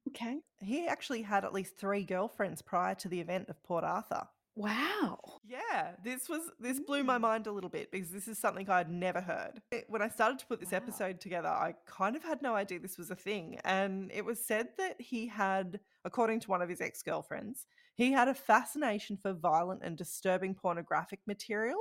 Okay. 0.10 0.39
He 0.62 0.88
actually 0.88 1.22
had 1.22 1.45
at 1.45 1.53
least 1.53 1.78
three 1.78 2.03
girlfriends 2.03 2.62
prior 2.62 2.95
to 2.95 3.07
the 3.07 3.20
event 3.20 3.49
of 3.49 3.62
Port 3.64 3.84
Arthur. 3.84 4.28
Wow. 4.55 5.20
Yeah, 5.47 5.95
this 6.03 6.28
was 6.28 6.41
this 6.60 6.80
blew 6.82 7.03
my 7.03 7.18
Mm. 7.18 7.22
mind 7.22 7.47
a 7.47 7.51
little 7.51 7.70
bit 7.70 7.91
because 7.91 8.12
this 8.12 8.28
is 8.28 8.38
something 8.38 8.70
I'd 8.70 8.89
never 8.89 9.22
heard. 9.22 9.62
It- 9.72 9.89
When 9.89 10.01
I 10.01 10.10
started 10.10 10.38
to 10.39 10.45
put 10.47 10.60
this 10.60 10.72
Wow. 10.72 10.78
episode 10.80 11.22
together, 11.22 11.47
I 11.47 11.76
kind 11.86 12.16
of 12.16 12.24
had 12.24 12.41
no 12.41 12.55
idea 12.55 12.80
this 12.80 12.97
was 12.97 13.10
a 13.10 13.16
thing. 13.16 13.57
And 13.64 14.12
it 14.12 14.26
was 14.26 14.43
said 14.43 14.76
that 14.78 14.99
he 14.99 15.28
had, 15.28 15.80
according 16.03 16.41
to 16.41 16.49
one 16.49 16.62
of 16.62 16.68
his 16.68 16.82
ex-girlfriends, 16.82 17.68
he 17.95 18.12
had 18.12 18.28
a 18.28 18.34
fascination 18.34 19.16
for 19.16 19.32
violent 19.34 19.82
and 19.84 19.97
disturbing 19.97 20.55
pornographic 20.55 21.22
material 21.26 21.80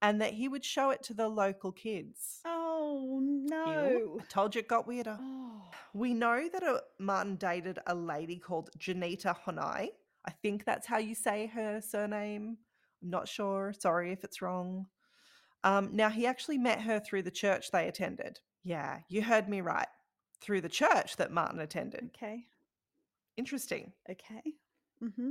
and 0.00 0.20
that 0.20 0.34
he 0.34 0.46
would 0.48 0.64
show 0.64 0.90
it 0.90 1.02
to 1.04 1.14
the 1.14 1.28
local 1.28 1.72
kids. 1.72 2.40
Oh, 2.44 2.61
Ew, 2.92 3.20
no. 3.48 4.18
I 4.20 4.24
told 4.28 4.54
you 4.54 4.60
it 4.60 4.68
got 4.68 4.86
weirder. 4.86 5.18
Oh. 5.20 5.62
We 5.94 6.14
know 6.14 6.48
that 6.52 6.62
uh 6.62 6.80
Martin 6.98 7.36
dated 7.36 7.78
a 7.86 7.94
lady 7.94 8.36
called 8.36 8.70
Janita 8.78 9.36
Honai. 9.44 9.90
I 10.24 10.30
think 10.42 10.64
that's 10.64 10.86
how 10.86 10.98
you 10.98 11.14
say 11.14 11.46
her 11.46 11.80
surname. 11.80 12.58
I'm 13.02 13.10
not 13.10 13.28
sure. 13.28 13.72
Sorry 13.78 14.12
if 14.12 14.24
it's 14.24 14.40
wrong. 14.40 14.86
Um, 15.64 15.90
now, 15.92 16.08
he 16.08 16.26
actually 16.26 16.58
met 16.58 16.80
her 16.80 17.00
through 17.00 17.22
the 17.22 17.30
church 17.30 17.70
they 17.70 17.88
attended. 17.88 18.40
Yeah, 18.64 19.00
you 19.08 19.22
heard 19.22 19.48
me 19.48 19.60
right. 19.60 19.88
Through 20.40 20.62
the 20.62 20.68
church 20.68 21.16
that 21.16 21.30
Martin 21.30 21.60
attended. 21.60 22.10
Okay. 22.16 22.46
Interesting. 23.36 23.92
Okay. 24.10 24.54
Mm-hmm. 25.02 25.30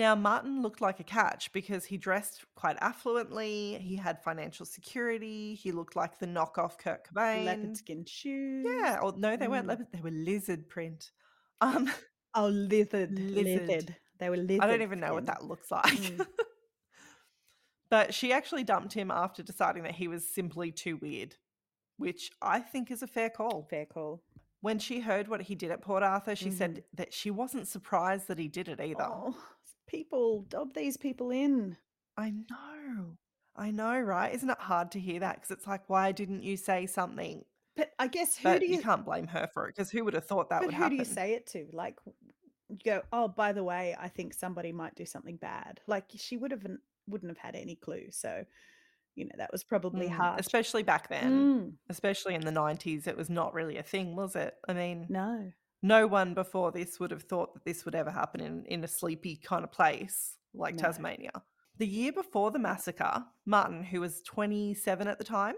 Now, 0.00 0.14
Martin 0.14 0.62
looked 0.62 0.80
like 0.80 0.98
a 0.98 1.04
catch 1.04 1.52
because 1.52 1.84
he 1.84 1.98
dressed 1.98 2.42
quite 2.54 2.78
affluently. 2.80 3.78
He 3.80 3.96
had 3.96 4.22
financial 4.24 4.64
security. 4.64 5.54
He 5.54 5.72
looked 5.72 5.94
like 5.94 6.18
the 6.18 6.26
knockoff 6.26 6.78
Kurt 6.78 7.06
Cobain. 7.06 7.44
Leopard 7.44 7.76
skin 7.76 8.06
shoes. 8.06 8.64
Yeah. 8.66 8.98
Or 9.02 9.12
no, 9.14 9.36
they 9.36 9.46
weren't 9.46 9.66
Mm. 9.66 9.68
leopard. 9.68 9.88
They 9.92 10.00
were 10.00 10.10
lizard 10.10 10.68
print. 10.70 11.10
Um, 11.60 11.90
Oh, 12.34 12.46
livid. 12.48 13.18
Lizard. 13.18 13.66
Livid. 13.68 13.96
They 14.18 14.30
were 14.30 14.38
livid. 14.38 14.60
I 14.62 14.68
don't 14.68 14.80
even 14.82 15.00
know 15.00 15.12
what 15.12 15.26
that 15.26 15.44
looks 15.44 15.70
like. 15.70 15.84
Mm. 15.84 16.26
but 17.90 18.14
she 18.14 18.32
actually 18.32 18.64
dumped 18.64 18.94
him 18.94 19.10
after 19.10 19.42
deciding 19.42 19.82
that 19.82 19.96
he 19.96 20.08
was 20.08 20.26
simply 20.34 20.72
too 20.72 20.96
weird. 20.96 21.36
which 21.98 22.30
I 22.40 22.60
think 22.60 22.90
is 22.90 23.02
a 23.02 23.06
fair 23.06 23.28
call. 23.28 23.66
Fair 23.68 23.84
call. 23.84 24.22
When 24.62 24.78
she 24.78 25.00
heard 25.00 25.28
what 25.28 25.42
he 25.42 25.54
did 25.54 25.70
at 25.70 25.82
Port 25.82 26.02
Arthur, 26.02 26.34
she 26.34 26.48
Mhm. 26.48 26.56
said 26.56 26.84
that 26.94 27.12
she 27.12 27.30
wasn't 27.30 27.68
surprised 27.68 28.26
that 28.28 28.38
he 28.38 28.48
did 28.48 28.68
it 28.68 28.80
either. 28.80 29.04
Oh, 29.04 29.36
people, 29.90 30.42
dob 30.42 30.74
these 30.74 30.96
people 30.96 31.30
in. 31.30 31.76
I 32.16 32.30
know. 32.30 33.18
I 33.56 33.70
know, 33.70 33.98
right? 34.00 34.32
Isn't 34.34 34.50
it 34.50 34.58
hard 34.60 34.92
to 34.92 35.00
hear 35.00 35.20
that? 35.20 35.36
Because 35.36 35.50
it's 35.50 35.66
like, 35.66 35.88
why 35.88 36.12
didn't 36.12 36.42
you 36.42 36.56
say 36.56 36.86
something? 36.86 37.44
But 37.76 37.92
I 37.98 38.06
guess 38.08 38.36
who 38.36 38.58
But 38.58 38.60
do 38.60 38.66
you 38.66 38.76
you 38.76 38.78
can't 38.78 39.04
blame 39.04 39.28
her 39.28 39.46
for 39.48 39.66
it 39.66 39.74
because 39.76 39.90
who 39.90 40.04
would 40.04 40.14
have 40.14 40.26
thought 40.26 40.50
that 40.50 40.64
but 40.64 40.66
would 40.66 40.74
who 40.74 40.90
do 40.90 40.96
you 40.96 41.04
say 41.04 41.32
it 41.34 41.46
to? 41.48 41.68
Like 41.72 41.98
you 42.68 42.78
go, 42.84 43.02
"Oh, 43.12 43.28
by 43.28 43.52
the 43.52 43.64
way, 43.64 43.96
I 43.98 44.08
think 44.08 44.34
somebody 44.34 44.72
might 44.72 44.94
do 44.94 45.04
something 45.06 45.36
bad." 45.36 45.80
Like 45.86 46.10
she 46.16 46.36
would 46.36 46.50
have 46.52 46.66
wouldn't 47.06 47.30
have 47.30 47.38
had 47.38 47.56
any 47.56 47.76
clue. 47.76 48.10
So, 48.10 48.44
you 49.16 49.26
know, 49.26 49.34
that 49.38 49.52
was 49.52 49.64
probably 49.64 50.08
Mm, 50.08 50.08
hard. 50.08 50.38
especially 50.38 50.82
back 50.82 51.08
then, 51.08 51.50
Mm, 51.50 51.78
especially 51.88 52.34
in 52.34 52.42
the 52.44 52.52
90s, 52.52 53.06
it 53.06 53.16
was 53.16 53.28
not 53.30 53.54
really 53.54 53.76
a 53.76 53.82
thing, 53.82 54.14
was 54.16 54.36
it? 54.36 54.54
I 54.68 54.72
mean, 54.72 55.10
no. 55.10 55.52
No 55.82 56.06
one 56.06 56.34
before 56.34 56.72
this 56.72 57.00
would 57.00 57.10
have 57.10 57.22
thought 57.22 57.54
that 57.54 57.64
this 57.64 57.84
would 57.84 57.94
ever 57.94 58.10
happen 58.10 58.40
in, 58.40 58.64
in 58.66 58.84
a 58.84 58.88
sleepy 58.88 59.36
kind 59.36 59.64
of 59.64 59.72
place 59.72 60.36
like 60.54 60.76
No. 60.76 60.82
Tasmania. 60.82 61.30
The 61.78 61.86
year 61.86 62.12
before 62.12 62.50
the 62.50 62.58
massacre, 62.58 63.24
Martin, 63.46 63.82
who 63.82 64.00
was 64.00 64.20
27 64.22 65.08
at 65.08 65.18
the 65.18 65.24
time, 65.24 65.54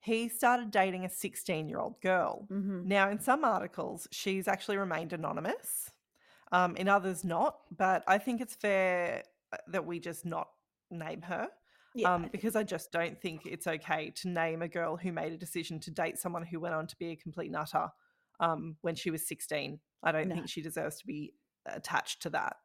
he 0.00 0.28
started 0.28 0.70
dating 0.70 1.06
a 1.06 1.08
16 1.08 1.68
year 1.68 1.78
old 1.78 2.00
girl. 2.02 2.46
hmm 2.48 2.82
Now, 2.86 3.08
in 3.08 3.18
some 3.18 3.44
articles, 3.44 4.06
she's 4.12 4.46
actually 4.48 4.76
remained 4.76 5.14
anonymous, 5.14 5.90
um, 6.52 6.76
in 6.76 6.88
others, 6.88 7.24
not. 7.24 7.56
But 7.74 8.04
I 8.06 8.18
think 8.18 8.40
it's 8.42 8.54
fair 8.54 9.22
uh, 9.52 9.56
that 9.68 9.86
we 9.86 9.98
just 10.00 10.26
not 10.26 10.48
name 10.90 11.22
her 11.22 11.48
Yeah. 11.94 12.14
Um, 12.14 12.28
because 12.30 12.56
I 12.56 12.62
just 12.64 12.92
don't 12.92 13.18
think 13.20 13.46
it's 13.46 13.66
okay 13.66 14.10
to 14.16 14.28
name 14.28 14.60
a 14.62 14.68
girl 14.68 14.96
who 14.96 15.12
made 15.12 15.32
a 15.32 15.38
decision 15.38 15.80
to 15.80 15.90
date 15.90 16.18
someone 16.18 16.44
who 16.44 16.60
went 16.60 16.74
on 16.74 16.86
to 16.88 16.96
be 16.96 17.10
a 17.12 17.16
complete 17.16 17.50
nutter 17.50 17.88
um, 18.40 18.76
when 18.82 18.94
she 18.94 19.10
was 19.10 19.26
16. 19.26 19.78
I 20.02 20.12
don't 20.12 20.28
No. 20.28 20.34
think 20.36 20.48
she 20.48 20.62
deserves 20.62 20.98
to 20.98 21.06
be 21.06 21.32
attached 21.66 22.22
to 22.22 22.30
that. 22.30 22.56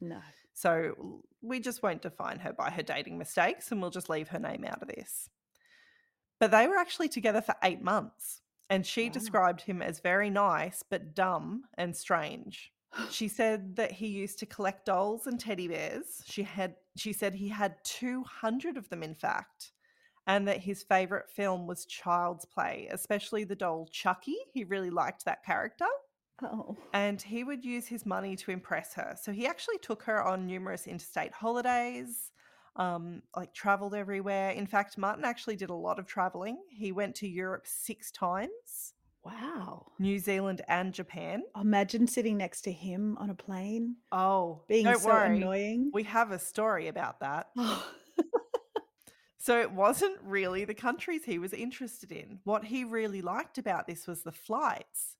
no. 0.00 0.20
So 0.56 1.22
we 1.42 1.58
just 1.58 1.82
won't 1.82 2.00
define 2.02 2.38
her 2.38 2.52
by 2.52 2.70
her 2.70 2.82
dating 2.84 3.18
mistakes 3.18 3.72
and 3.72 3.80
we'll 3.80 3.90
just 3.90 4.08
leave 4.08 4.28
her 4.28 4.38
name 4.38 4.64
out 4.64 4.80
of 4.82 4.86
this. 4.88 5.28
But 6.38 6.52
they 6.52 6.68
were 6.68 6.76
actually 6.76 7.08
together 7.08 7.40
for 7.40 7.56
eight 7.64 7.82
months 7.82 8.40
and 8.70 8.86
she 8.86 9.06
Wow. 9.06 9.12
described 9.12 9.60
him 9.62 9.82
as 9.82 9.98
very 9.98 10.30
nice 10.30 10.84
but 10.88 11.14
dumb 11.14 11.64
and 11.76 11.96
strange. 11.96 12.72
She 13.10 13.26
said 13.26 13.74
that 13.74 13.90
he 13.90 14.06
used 14.06 14.38
to 14.38 14.46
collect 14.46 14.86
dolls 14.86 15.26
and 15.26 15.40
teddy 15.40 15.66
bears. 15.66 16.22
She 16.26 16.44
had 16.44 16.76
she 16.96 17.12
said 17.12 17.34
he 17.34 17.48
had 17.48 17.74
200 17.82 18.76
of 18.76 18.88
them 18.90 19.02
in 19.02 19.14
fact. 19.16 19.72
And 20.26 20.48
that 20.48 20.60
his 20.60 20.82
favorite 20.82 21.28
film 21.30 21.66
was 21.66 21.84
Child's 21.84 22.44
Play, 22.46 22.88
especially 22.90 23.44
the 23.44 23.54
doll 23.56 23.86
Chucky. 23.92 24.36
He 24.52 24.64
really 24.64 24.90
liked 24.90 25.24
that 25.26 25.44
character 25.44 25.86
Oh. 26.42 26.76
and 26.92 27.22
he 27.22 27.44
would 27.44 27.64
use 27.64 27.86
his 27.86 28.04
money 28.04 28.34
to 28.36 28.50
impress 28.50 28.94
her. 28.94 29.14
So 29.20 29.30
he 29.32 29.46
actually 29.46 29.78
took 29.78 30.02
her 30.04 30.22
on 30.22 30.46
numerous 30.46 30.86
interstate 30.86 31.32
holidays, 31.32 32.32
um, 32.76 33.22
like 33.36 33.54
traveled 33.54 33.94
everywhere. 33.94 34.50
In 34.50 34.66
fact, 34.66 34.98
Martin 34.98 35.24
actually 35.24 35.54
did 35.56 35.70
a 35.70 35.74
lot 35.74 35.98
of 36.00 36.06
traveling. 36.06 36.58
He 36.70 36.90
went 36.90 37.14
to 37.16 37.28
Europe 37.28 37.66
six 37.66 38.10
times, 38.10 38.94
Wow. 39.24 39.92
New 39.98 40.18
Zealand 40.18 40.60
and 40.68 40.92
Japan. 40.92 41.44
Imagine 41.58 42.06
sitting 42.06 42.36
next 42.36 42.62
to 42.62 42.72
him 42.72 43.16
on 43.18 43.30
a 43.30 43.34
plane, 43.34 43.96
Oh, 44.12 44.64
being 44.68 44.92
so 44.94 45.06
worry. 45.06 45.36
annoying. 45.36 45.90
We 45.94 46.02
have 46.02 46.30
a 46.32 46.38
story 46.38 46.88
about 46.88 47.20
that. 47.20 47.50
So 49.44 49.60
it 49.60 49.72
wasn't 49.72 50.16
really 50.22 50.64
the 50.64 50.72
countries 50.72 51.26
he 51.26 51.38
was 51.38 51.52
interested 51.52 52.10
in. 52.10 52.38
What 52.44 52.64
he 52.64 52.82
really 52.82 53.20
liked 53.20 53.58
about 53.58 53.86
this 53.86 54.06
was 54.06 54.22
the 54.22 54.32
flights. 54.32 55.16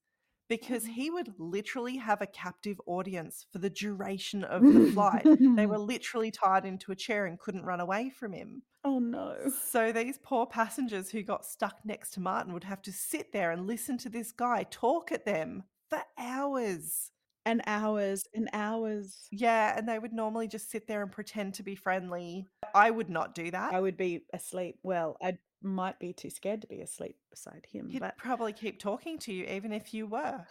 Because 0.49 0.85
Oh. 0.87 0.93
he 0.93 1.11
would 1.11 1.35
literally 1.39 1.99
have 1.99 2.23
a 2.23 2.27
captive 2.27 2.81
audience 2.87 3.45
for 3.53 3.59
the 3.59 3.69
duration 3.69 4.43
of 4.57 4.63
the 4.63 4.91
flight. 4.93 5.25
They 5.25 5.67
were 5.67 5.77
mm-hmm. 5.77 5.85
literally 5.85 6.31
tied 6.31 6.65
into 6.65 6.91
a 6.91 6.97
chair 6.97 7.27
and 7.27 7.39
couldn't 7.39 7.67
run 7.67 7.81
away 7.81 8.09
from 8.09 8.33
him. 8.33 8.63
oh 8.83 8.99
no. 8.99 9.37
So 9.71 9.93
these 9.93 10.19
poor 10.23 10.47
passengers 10.47 11.11
who 11.11 11.23
got 11.23 11.45
stuck 11.45 11.81
next 11.85 12.13
to 12.13 12.21
Martin 12.21 12.55
would 12.55 12.65
have 12.65 12.81
to 12.83 12.93
sit 12.93 13.31
there 13.31 13.51
and 13.51 13.67
listen 13.67 13.99
to 13.99 14.09
this 14.09 14.33
guy 14.33 14.65
talk 14.71 15.13
at 15.13 15.27
them 15.27 15.65
for 15.91 16.01
hours. 16.17 17.11
And 17.47 17.63
hours 17.67 18.25
and 18.35 18.49
hours. 18.53 19.29
Yeah, 19.31 19.77
and 19.77 19.89
they 19.89 19.99
would 19.99 20.13
normally 20.13 20.49
just 20.49 20.71
sit 20.71 20.87
there 20.87 21.03
and 21.03 21.13
pretend 21.13 21.55
to 21.55 21.63
be 21.63 21.75
friendly. 21.75 22.47
I 22.75 22.91
would 22.91 23.11
not 23.11 23.35
do 23.35 23.51
that. 23.51 23.75
I 23.75 23.81
would 23.81 23.97
be 23.97 24.25
asleep. 24.33 24.79
Well, 24.83 25.17
I 25.23 25.39
might 25.63 25.99
be 25.99 26.13
too 26.13 26.31
scared 26.31 26.63
to 26.63 26.67
be 26.67 26.81
asleep 26.81 27.17
beside 27.31 27.67
him, 27.71 27.89
He'd 27.89 28.01
but 28.01 28.17
probably 28.17 28.53
keep 28.53 28.79
talking 28.79 29.19
to 29.21 29.33
you 29.33 29.45
even 29.47 29.73
if 29.73 29.93
you 29.95 30.07
were. 30.07 30.47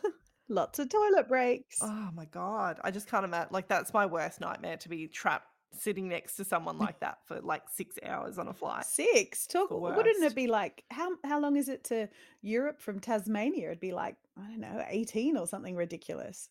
lots 0.48 0.78
of 0.78 0.88
toilet 0.88 1.28
breaks. 1.28 1.78
Oh 1.82 2.10
my 2.14 2.26
god, 2.26 2.78
I 2.82 2.90
just 2.90 3.08
can't 3.08 3.24
imagine. 3.24 3.48
Like 3.52 3.68
that's 3.68 3.92
my 3.92 4.06
worst 4.06 4.40
nightmare 4.40 4.76
to 4.78 4.88
be 4.88 5.06
trapped 5.08 5.48
sitting 5.76 6.08
next 6.08 6.36
to 6.36 6.44
someone 6.44 6.78
like 6.86 7.00
that 7.00 7.18
for 7.26 7.40
like 7.40 7.62
six 7.74 7.96
hours 8.04 8.38
on 8.38 8.48
a 8.48 8.54
flight. 8.54 8.84
Six. 8.84 9.46
Talk. 9.46 9.70
Wouldn't 9.70 10.22
it 10.24 10.34
be 10.34 10.46
like 10.46 10.84
how 10.90 11.10
how 11.24 11.40
long 11.40 11.56
is 11.56 11.68
it 11.68 11.84
to 11.84 12.08
Europe 12.42 12.80
from 12.80 13.00
Tasmania? 13.00 13.68
It'd 13.68 13.80
be 13.80 13.92
like 13.92 14.16
I 14.36 14.48
don't 14.48 14.60
know, 14.60 14.84
eighteen 14.88 15.36
or 15.36 15.46
something 15.46 15.76
ridiculous. 15.76 16.48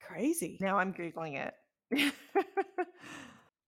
Crazy. 0.00 0.58
Now 0.60 0.78
I'm 0.78 0.92
googling 0.92 1.36
it. 1.36 1.54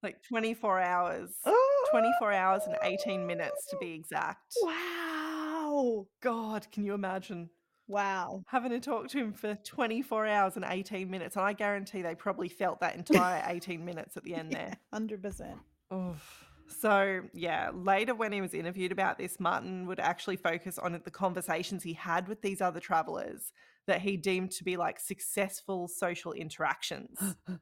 like 0.03 0.23
24 0.29 0.81
hours. 0.81 1.31
Oh, 1.45 1.87
24 1.91 2.33
hours 2.33 2.63
and 2.67 2.77
18 2.83 3.27
minutes 3.27 3.67
to 3.71 3.77
be 3.79 3.93
exact. 3.93 4.55
Wow. 4.63 6.07
God, 6.23 6.67
can 6.71 6.85
you 6.85 6.95
imagine 6.95 7.51
Wow. 7.89 8.45
having 8.47 8.71
to 8.71 8.81
talk 8.81 9.09
to 9.09 9.19
him 9.19 9.33
for 9.33 9.55
24 9.65 10.27
hours 10.27 10.57
and 10.57 10.65
18 10.69 11.11
minutes? 11.11 11.37
And 11.37 11.45
I 11.45 11.55
guarantee 11.55 12.03
they 12.03 12.15
probably 12.15 12.49
felt 12.49 12.81
that 12.81 12.95
entire 12.95 13.43
18 13.49 13.85
minutes 13.85 14.17
at 14.17 14.25
the 14.25 14.35
end 14.35 14.53
there. 14.53 14.75
Hundred 14.93 15.23
percent. 15.23 15.59
Oof. 15.93 16.45
So, 16.81 17.23
yeah, 17.33 17.71
later 17.73 18.15
when 18.15 18.31
he 18.31 18.41
was 18.41 18.53
interviewed 18.53 18.93
about 18.93 19.17
this, 19.19 19.41
Martin 19.41 19.87
would 19.87 19.99
actually 20.01 20.37
focus 20.37 20.79
on 20.79 21.01
the 21.03 21.11
conversations 21.11 21.83
he 21.83 21.95
had 21.95 22.29
with 22.29 22.43
these 22.43 22.61
other 22.61 22.79
travelers 22.79 23.53
that 23.87 24.03
he 24.03 24.17
deemed 24.19 24.51
to 24.53 24.65
be 24.65 24.77
like 24.77 25.01
successful 25.01 25.89
social 25.89 26.33
interactions. 26.33 27.19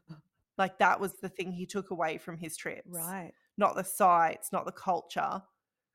like 0.59 0.79
that 0.79 1.01
was 1.01 1.15
the 1.23 1.29
thing 1.29 1.53
he 1.53 1.67
took 1.67 1.91
away 1.91 2.19
from 2.19 2.37
his 2.37 2.57
trips. 2.57 2.89
Right. 2.91 3.33
Not 3.57 3.77
the 3.77 3.85
sights, 3.85 4.51
not 4.53 4.67
the 4.67 4.73
culture. 4.73 5.43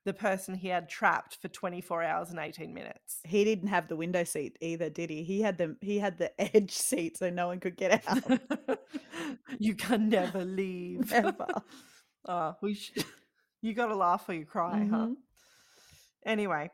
The 0.04 0.12
person 0.12 0.54
he 0.54 0.68
had 0.68 0.88
trapped 0.88 1.36
for 1.40 1.46
24 1.48 2.02
hours 2.02 2.30
and 2.30 2.38
18 2.40 2.74
minutes. 2.74 3.20
He 3.24 3.44
didn't 3.44 3.68
have 3.68 3.86
the 3.86 3.94
window 3.94 4.24
seat 4.24 4.56
either, 4.60 4.90
did 4.90 5.10
he? 5.10 5.22
He 5.22 5.40
had 5.42 5.58
the 5.58 5.76
he 5.80 5.98
had 5.98 6.18
the 6.18 6.32
edge 6.56 6.72
seat 6.72 7.16
so 7.18 7.30
no 7.30 7.46
one 7.46 7.60
could 7.60 7.76
get 7.76 8.02
out. 8.08 8.40
you 9.58 9.74
can 9.74 10.08
never 10.08 10.44
leave. 10.44 11.10
Never. 11.12 11.46
Oh, 12.26 12.56
we 12.60 12.74
should. 12.74 13.04
You 13.60 13.74
got 13.74 13.86
to 13.86 13.96
laugh 13.96 14.28
or 14.28 14.34
you 14.34 14.44
cry, 14.44 14.88
huh? 14.90 15.06
Mhm. 15.06 15.14
Anyway, 16.26 16.70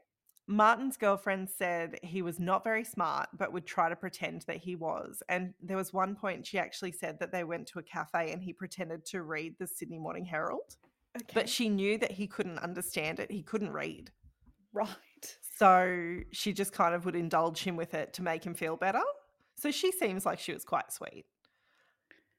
Martin's 0.46 0.96
girlfriend 0.96 1.48
said 1.50 1.98
he 2.02 2.22
was 2.22 2.40
not 2.40 2.64
very 2.64 2.84
smart, 2.84 3.28
but 3.36 3.52
would 3.52 3.66
try 3.66 3.88
to 3.90 3.96
pretend 3.96 4.42
that 4.46 4.56
he 4.56 4.74
was. 4.76 5.22
And 5.28 5.52
there 5.62 5.76
was 5.76 5.92
one 5.92 6.14
point 6.14 6.46
she 6.46 6.58
actually 6.58 6.92
said 6.92 7.18
that 7.20 7.32
they 7.32 7.44
went 7.44 7.66
to 7.68 7.78
a 7.78 7.82
cafe 7.82 8.32
and 8.32 8.42
he 8.42 8.52
pretended 8.54 9.04
to 9.06 9.22
read 9.22 9.56
the 9.58 9.66
Sydney 9.66 9.98
Morning 9.98 10.24
Herald, 10.24 10.76
Okay. 11.22 11.32
but 11.34 11.48
she 11.48 11.68
knew 11.68 11.98
that 11.98 12.12
he 12.12 12.26
couldn't 12.26 12.58
understand 12.58 13.20
it. 13.20 13.30
He 13.30 13.42
couldn't 13.42 13.72
read. 13.72 14.10
right. 14.72 14.88
So 15.56 16.20
she 16.30 16.52
just 16.52 16.72
kind 16.72 16.94
of 16.94 17.04
would 17.04 17.16
indulge 17.16 17.64
him 17.64 17.74
with 17.74 17.92
it 17.92 18.12
to 18.14 18.22
make 18.22 18.44
him 18.44 18.54
feel 18.54 18.76
better. 18.76 19.02
So 19.56 19.72
she 19.72 19.90
seems 19.90 20.24
like 20.24 20.38
she 20.38 20.52
was 20.52 20.64
quite 20.64 20.92
sweet. 20.92 21.24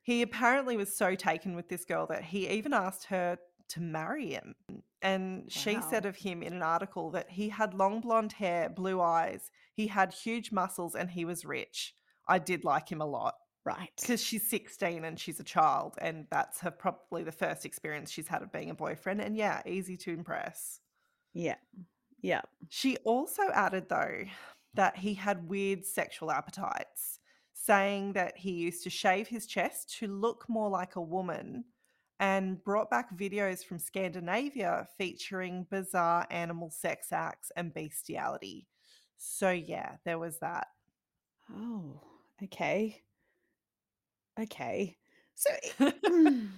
He 0.02 0.22
apparently 0.22 0.78
was 0.78 0.96
so 0.96 1.16
taken 1.16 1.54
with 1.54 1.68
this 1.68 1.84
girl 1.84 2.08
that 2.08 2.24
he 2.24 2.48
even 2.48 2.74
asked 2.74 3.06
her 3.08 3.38
to 3.70 3.82
marry 3.82 4.32
him. 4.32 4.56
And 5.02 5.52
she 5.52 5.80
said 5.82 6.06
of 6.06 6.16
him 6.16 6.42
in 6.42 6.54
an 6.54 6.64
article 6.64 7.12
that 7.12 7.30
he 7.30 7.50
had 7.50 7.74
long 7.74 8.00
blonde 8.00 8.34
hair, 8.34 8.70
blue 8.70 9.02
eyes, 9.02 9.52
he 9.74 9.88
had 9.88 10.14
huge 10.14 10.52
muscles, 10.52 10.96
and 10.96 11.10
he 11.12 11.26
was 11.26 11.46
rich. 11.46 11.94
I 12.28 12.40
did 12.40 12.64
like 12.64 12.90
him 12.90 13.02
a 13.02 13.06
lot 13.06 13.36
Right. 13.66 13.92
because 14.00 14.24
she's 14.24 14.50
16 14.50 15.04
and 15.04 15.20
she's 15.20 15.40
a 15.40 15.44
child, 15.44 15.96
and 16.00 16.26
that's 16.32 16.60
her 16.62 16.72
probably 16.72 17.24
the 17.24 17.32
first 17.32 17.66
experience 17.66 18.10
she's 18.10 18.28
had 18.28 18.42
of 18.42 18.52
being 18.52 18.70
a 18.70 18.76
boyfriend. 18.76 19.22
And 19.22 19.36
yeah, 19.36 19.62
easy 19.66 19.98
to 19.98 20.14
impress. 20.14 20.80
Yeah. 21.34 21.56
Yeah. 22.22 22.42
She 22.70 22.98
also 22.98 23.44
added, 23.54 23.88
though, 23.90 24.24
that 24.74 24.98
he 24.98 25.14
had 25.14 25.48
weird 25.48 25.86
sexual 25.86 26.32
appetites, 26.32 27.20
saying 27.54 28.14
that 28.14 28.38
he 28.38 28.52
used 28.52 28.84
to 28.84 28.90
shave 28.90 29.28
his 29.28 29.46
chest 29.46 29.96
to 30.00 30.08
look 30.08 30.46
more 30.48 30.70
like 30.70 30.96
a 30.96 31.02
woman 31.02 31.66
and 32.20 32.64
brought 32.64 32.90
back 32.90 33.16
videos 33.16 33.64
from 33.64 33.80
Scandinavia 33.80 34.88
featuring 34.98 35.66
bizarre 35.70 36.28
animal 36.30 36.70
sex 36.70 37.14
acts 37.14 37.52
and 37.56 37.74
bestiality. 37.74 38.68
So, 39.18 39.52
yeah, 39.52 39.96
there 40.06 40.20
was 40.20 40.40
that. 40.40 40.68
Oh, 41.54 42.02
okay. 42.44 43.02
Okay. 44.40 44.98
So 45.36 45.50
mm, 45.80 46.50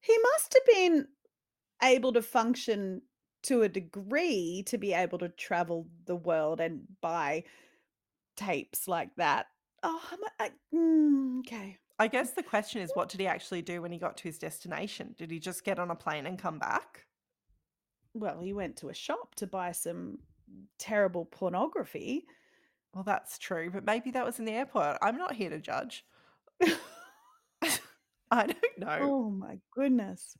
he 0.00 0.18
must 0.18 0.54
have 0.54 0.74
been 0.74 1.08
able 1.82 2.12
to 2.12 2.22
function 2.22 3.02
to 3.42 3.62
a 3.62 3.68
degree 3.68 4.64
to 4.66 4.78
be 4.78 4.92
able 4.92 5.18
to 5.18 5.28
travel 5.28 5.86
the 6.06 6.16
world 6.16 6.60
and 6.60 6.82
buy 7.00 7.44
tapes 8.36 8.88
like 8.88 9.14
that. 9.16 9.46
Oh, 9.82 10.00
I'm 10.10 10.22
a- 10.22 10.42
I, 10.42 10.50
mm, 10.74 11.40
okay. 11.40 11.78
I 11.98 12.08
guess 12.08 12.32
the 12.32 12.42
question 12.42 12.82
is, 12.82 12.90
what 12.94 13.08
did 13.08 13.20
he 13.20 13.26
actually 13.26 13.62
do 13.62 13.80
when 13.82 13.92
he 13.92 13.98
got 13.98 14.16
to 14.18 14.24
his 14.24 14.38
destination? 14.38 15.14
Did 15.16 15.30
he 15.30 15.38
just 15.38 15.64
get 15.64 15.78
on 15.78 15.90
a 15.90 15.94
plane 15.94 16.26
and 16.26 16.38
come 16.38 16.58
back? 16.58 17.06
Well, 18.14 18.40
he 18.40 18.52
went 18.52 18.76
to 18.78 18.88
a 18.88 18.94
shop 18.94 19.34
to 19.36 19.46
buy 19.46 19.72
some 19.72 20.18
terrible 20.78 21.24
pornography. 21.24 22.26
Well, 22.94 23.04
that's 23.04 23.38
true, 23.38 23.70
but 23.70 23.84
maybe 23.84 24.10
that 24.12 24.24
was 24.24 24.38
in 24.38 24.44
the 24.44 24.52
airport. 24.52 24.98
I'm 25.02 25.18
not 25.18 25.34
here 25.34 25.50
to 25.50 25.58
judge. 25.58 26.04
I 28.30 28.46
don't 28.46 28.78
know. 28.78 28.98
Oh 29.00 29.30
my 29.30 29.58
goodness. 29.74 30.36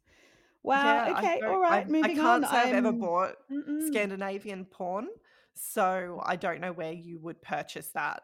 Wow. 0.63 1.07
Yeah, 1.07 1.19
Okay. 1.19 1.41
All 1.47 1.65
I 1.65 1.85
right. 1.87 1.87
I 2.05 2.15
can't 2.15 2.45
on. 2.45 2.51
say 2.51 2.57
I've 2.57 2.75
ever 2.75 2.89
I'm. 2.89 2.99
bought 2.99 3.35
Mm-mm. 3.51 3.87
Scandinavian 3.87 4.65
porn, 4.65 5.07
so 5.55 6.21
I 6.25 6.37
don't 6.37 6.61
know 6.61 6.73
where 6.73 6.93
you 6.93 7.19
would 7.21 7.41
purchase 7.41 7.89
that. 7.95 8.23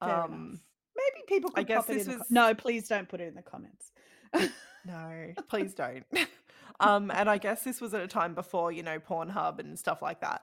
Fair 0.00 0.10
enough. 0.10 0.24
Um, 0.30 0.60
Maybe 0.96 1.24
people 1.26 1.50
I 1.56 1.60
could 1.60 1.68
guess 1.68 1.76
pop 1.78 1.90
it 1.90 1.94
this 1.98 2.06
was 2.06 2.16
Com- 2.18 2.26
no, 2.30 2.54
please 2.54 2.86
don't 2.88 3.08
put 3.08 3.20
it 3.20 3.26
in 3.28 3.34
the 3.34 3.42
comments. 3.42 3.90
no, 4.86 5.32
please 5.48 5.74
don't. 5.74 6.04
um, 6.80 7.10
and 7.10 7.28
I 7.28 7.38
guess 7.38 7.62
this 7.62 7.80
was 7.80 7.94
at 7.94 8.00
a 8.02 8.06
time 8.06 8.34
before 8.34 8.70
you 8.70 8.84
know 8.84 9.00
Pornhub 9.00 9.58
and 9.58 9.76
stuff 9.76 10.00
like 10.02 10.20
that. 10.20 10.42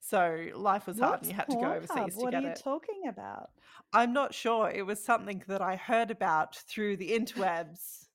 So 0.00 0.48
life 0.54 0.86
was 0.86 1.00
hard, 1.00 1.20
and 1.22 1.30
you 1.30 1.34
had 1.36 1.50
to 1.50 1.56
go 1.56 1.66
Pornhub? 1.70 1.76
overseas 1.76 2.18
to 2.18 2.20
What 2.20 2.34
are 2.34 2.40
get 2.40 2.42
you 2.42 2.50
it. 2.50 2.60
talking 2.62 3.02
about? 3.08 3.50
I'm 3.92 4.12
not 4.12 4.34
sure. 4.34 4.70
It 4.70 4.86
was 4.86 5.02
something 5.02 5.42
that 5.48 5.62
I 5.62 5.76
heard 5.76 6.10
about 6.10 6.56
through 6.56 6.96
the 6.98 7.10
interwebs. 7.10 8.06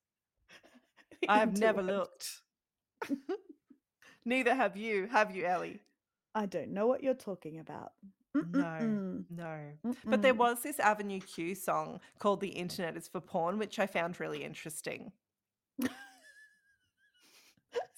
I 1.28 1.40
have 1.40 1.54
never 1.54 1.82
Interwebs. 1.82 1.88
looked. 1.88 2.42
Neither 4.26 4.54
have 4.56 4.78
you, 4.78 5.08
have 5.08 5.36
you, 5.36 5.46
Ellie? 5.46 5.82
I 6.36 6.46
don't 6.46 6.72
know 6.72 6.88
what 6.88 7.04
you're 7.04 7.14
talking 7.14 7.60
about. 7.60 7.92
No, 8.42 8.82
Mm-mm-mm. 8.82 9.26
no. 9.30 9.60
But 10.10 10.22
there 10.22 10.34
Mm-mm. 10.34 10.38
was 10.38 10.62
this 10.64 10.80
Avenue 10.80 11.20
Q 11.22 11.56
song 11.56 12.00
called 12.20 12.42
The 12.42 12.50
Internet 12.50 12.98
is 12.98 13.08
for 13.08 13.20
Porn, 13.22 13.58
which 13.58 13.80
I 13.80 13.88
found 13.88 14.20
really 14.20 14.44
interesting. 14.44 15.12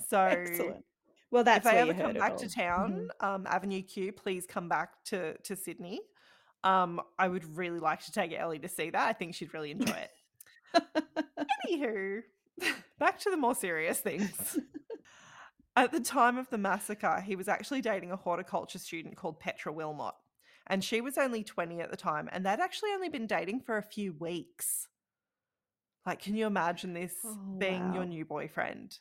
So 0.10 0.20
Excellent. 0.22 0.86
Well, 1.34 1.44
that's 1.44 1.66
if 1.66 1.74
I 1.74 1.78
ever 1.78 1.96
come 1.96 2.14
back 2.14 2.38
to 2.38 2.48
town, 2.48 3.10
um, 3.20 3.48
Avenue 3.48 3.82
Q, 3.82 4.12
please 4.12 4.46
come 4.46 4.70
back 4.70 5.04
to, 5.06 5.36
to 5.40 5.56
Sydney. 5.56 6.02
Um, 6.64 7.02
I 7.18 7.28
would 7.28 7.58
really 7.58 7.80
like 7.80 8.06
to 8.06 8.12
take 8.12 8.32
Ellie 8.38 8.60
to 8.60 8.68
see 8.68 8.92
that. 8.92 9.08
I 9.08 9.14
think 9.14 9.34
she'd 9.34 9.52
really 9.52 9.72
enjoy 9.72 9.96
it. 10.76 10.84
Anywho, 11.68 12.22
back 13.00 13.18
to 13.22 13.32
the 13.32 13.38
more 13.38 13.56
serious 13.56 14.00
things. 14.00 14.60
At 15.76 15.92
the 15.92 16.02
time 16.02 16.38
of 16.38 16.52
the 16.52 16.60
massacre, 16.60 17.20
he 17.22 17.36
was 17.36 17.48
actually 17.48 17.82
dating 17.82 18.12
a 18.12 18.16
horticulture 18.16 18.78
student 18.78 19.16
called 19.16 19.40
Petra 19.40 19.74
Wilmot. 19.74 20.14
And 20.68 20.84
she 20.84 21.02
was 21.02 21.18
only 21.18 21.44
20 21.44 21.82
at 21.82 21.90
the 21.90 21.98
time, 21.98 22.30
and 22.32 22.46
they'd 22.46 22.60
actually 22.60 22.92
only 22.92 23.10
been 23.10 23.26
dating 23.26 23.62
for 23.62 23.80
a 23.80 23.82
few 23.82 24.14
weeks. 24.14 24.88
Like, 26.06 26.22
can 26.22 26.36
you 26.36 26.46
imagine 26.46 26.94
this 26.94 27.16
Oh, 27.26 27.36
being 27.58 27.96
your 27.96 28.06
new 28.06 28.24
boyfriend? 28.24 29.00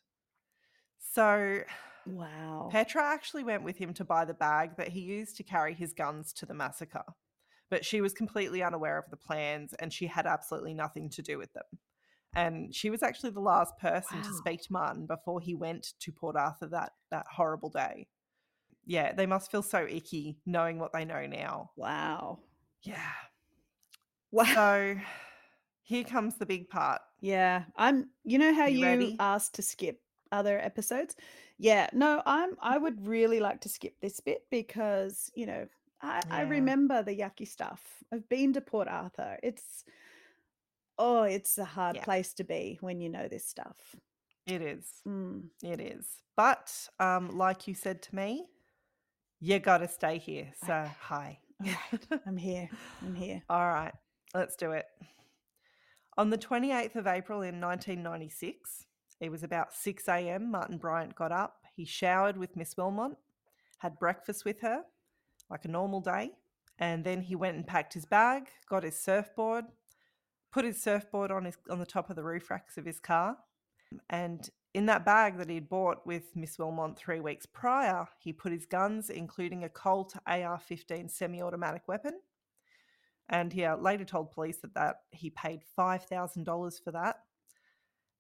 So, 1.13 1.65
Wow. 2.07 2.69
Petra 2.71 3.03
actually 3.03 3.45
went 3.45 3.63
with 3.63 3.77
him 3.77 3.95
to 3.95 4.05
buy 4.05 4.25
the 4.25 4.35
bag 4.35 4.77
that 4.77 4.89
he 4.89 5.01
used 5.01 5.37
to 5.37 5.43
carry 5.43 5.75
his 5.75 5.93
guns 5.93 6.33
to 6.35 6.47
the 6.47 6.55
massacre. 6.55 7.05
But 7.71 7.85
she 7.85 8.01
was 8.01 8.13
completely 8.13 8.63
unaware 8.63 8.99
of 8.99 9.11
the 9.11 9.17
plans 9.17 9.73
and 9.79 9.93
she 9.93 10.07
had 10.07 10.27
absolutely 10.27 10.75
nothing 10.75 11.09
to 11.11 11.23
do 11.23 11.39
with 11.39 11.53
them. 11.53 11.65
And 12.35 12.75
she 12.75 12.91
was 12.91 13.03
actually 13.03 13.31
the 13.31 13.41
last 13.41 13.77
person 13.79 14.23
to 14.23 14.35
speak 14.35 14.63
to 14.63 14.73
Martin 14.73 15.07
before 15.07 15.41
he 15.41 15.55
went 15.55 15.93
to 16.01 16.13
Port 16.13 16.37
Arthur 16.37 16.67
that, 16.69 16.93
that 17.11 17.27
horrible 17.31 17.69
day. 17.69 18.09
Yeah, 18.87 19.13
they 19.13 19.27
must 19.27 19.51
feel 19.51 19.63
so 19.63 19.87
icky 19.89 20.39
knowing 20.47 20.79
what 20.79 20.93
they 20.93 21.05
know 21.05 21.27
now. 21.27 21.71
Wow. 21.77 22.41
Yeah. 22.83 22.97
Wow. 24.31 24.45
So 24.55 24.97
here 25.83 26.05
comes 26.05 26.37
the 26.37 26.47
big 26.47 26.69
part. 26.69 27.01
Yeah. 27.21 27.65
I'm 27.77 28.09
you 28.25 28.39
know 28.39 28.55
how 28.55 28.67
You 28.67 28.87
you 28.87 29.17
asked 29.21 29.55
to 29.57 29.63
skip 29.63 30.01
other 30.33 30.59
episodes? 30.59 31.15
Yeah. 31.63 31.89
No, 31.93 32.23
I'm 32.27 32.57
I 32.61 32.77
would 32.77 33.07
really 33.07 33.41
like 33.41 33.61
to 33.63 33.69
skip 33.69 33.95
this 34.01 34.21
bit 34.21 34.43
because, 34.51 35.31
you 35.35 35.47
know, 35.47 35.69
I, 36.03 36.21
I 36.31 36.41
remember 36.43 37.03
the 37.03 37.17
yucky 37.17 37.47
stuff. 37.47 37.81
I've 38.13 38.29
been 38.29 38.53
to 38.55 38.61
Port 38.61 38.89
Arthur. 38.89 39.39
It's 39.43 39.85
oh, 40.99 41.23
it's 41.23 41.59
a 41.59 41.65
hard 41.65 41.97
Yeah. 41.97 42.05
place 42.05 42.35
to 42.35 42.45
be 42.45 42.79
when 42.81 43.01
you 43.01 43.09
know 43.09 43.29
this 43.29 43.47
stuff. 43.47 43.95
It 44.47 44.61
is. 44.61 44.87
Mm. 45.07 45.45
It 45.63 45.81
is. 45.81 46.05
But 46.37 46.89
um, 46.99 47.39
like 47.39 47.69
you 47.69 47.75
said 47.75 48.03
to 48.03 48.15
me, 48.15 48.47
you 49.41 49.61
got 49.61 49.79
to 49.79 49.89
stay 49.89 50.19
here. 50.19 50.53
So, 50.67 50.73
Okay. 50.75 50.91
hi. 51.01 51.39
Right. 51.63 52.21
I'm 52.27 52.37
here. 52.37 52.69
I'm 53.03 53.15
here. 53.25 53.43
All 53.49 53.69
right, 53.69 53.95
let's 54.35 54.57
do 54.57 54.73
it. 54.73 54.87
On 56.19 56.31
the 56.31 56.39
28th 56.39 56.97
of 56.97 57.07
April 57.07 57.41
in 57.43 57.61
1996, 57.61 58.87
it 59.23 59.31
was 59.31 59.45
about 59.45 59.73
6 59.73 60.09
a.m. 60.09 60.51
Martin 60.51 60.79
Bryant 60.79 61.15
got 61.15 61.31
up. 61.31 61.63
He 61.77 61.85
showered 61.85 62.37
with 62.37 62.57
Miss 62.57 62.77
Wilmot, 62.77 63.13
had 63.79 63.97
breakfast 63.97 64.45
with 64.45 64.61
her, 64.63 64.83
like 65.49 65.65
a 65.65 65.69
normal 65.69 66.01
day, 66.01 66.33
and 66.81 67.05
then 67.05 67.21
he 67.21 67.37
went 67.37 67.57
and 67.57 67.65
packed 67.65 67.95
his 67.95 68.05
bag, 68.05 68.49
got 68.69 68.83
his 68.83 68.99
surfboard, 68.99 69.67
put 70.53 70.65
his 70.65 70.83
surfboard 70.83 71.31
on 71.31 71.45
his 71.45 71.57
on 71.71 71.79
the 71.79 71.87
top 71.87 72.11
of 72.11 72.17
the 72.17 72.25
roof 72.25 72.51
racks 72.51 72.77
of 72.77 72.85
his 72.85 72.99
car, 72.99 73.37
and 74.11 74.51
in 74.75 74.87
that 74.87 75.05
bag 75.05 75.39
that 75.39 75.49
he'd 75.49 75.69
bought 75.69 76.05
with 76.05 76.35
Miss 76.35 76.59
Wilmot 76.59 76.97
three 76.97 77.21
weeks 77.21 77.47
prior, 77.47 78.09
he 78.19 78.33
put 78.33 78.51
his 78.51 78.67
guns, 78.67 79.09
including 79.09 79.63
a 79.63 79.69
Colt 79.69 80.17
AR-15 80.27 81.09
semi-automatic 81.09 81.83
weapon, 81.87 82.19
and 83.29 83.53
he 83.53 83.65
uh, 83.65 83.77
later 83.77 84.05
told 84.05 84.33
police 84.33 84.57
that, 84.59 84.75
that 84.75 84.97
he 85.13 85.31
paid 85.31 85.61
$5,000 85.79 86.83
for 86.83 86.91
that. 86.91 87.21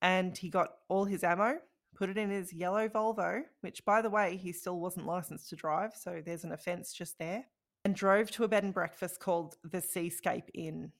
And 0.03 0.37
he 0.37 0.51
got 0.51 0.71
all 0.89 1.05
his 1.05 1.25
ammo, 1.25 1.59
put 1.95 2.11
it 2.11 2.19
in 2.19 2.29
his 2.29 2.53
yellow 2.53 2.89
Volvo, 2.89 3.43
which, 3.61 3.85
by 3.85 4.03
the 4.03 4.11
way, 4.11 4.37
he 4.37 4.53
still 4.53 4.79
wasn't 4.79 5.07
licensed 5.07 5.49
to 5.51 5.57
drive, 5.57 5.95
so 5.95 6.21
there's 6.25 6.45
an 6.45 6.53
offence 6.53 6.93
just 6.93 7.19
there, 7.19 7.45
and 7.85 7.95
drove 7.95 8.31
to 8.33 8.45
a 8.45 8.49
bed 8.49 8.65
and 8.65 8.75
breakfast 8.75 9.21
called 9.21 9.55
the 9.63 9.81
Seascape 9.81 10.51
Inn. 10.55 10.93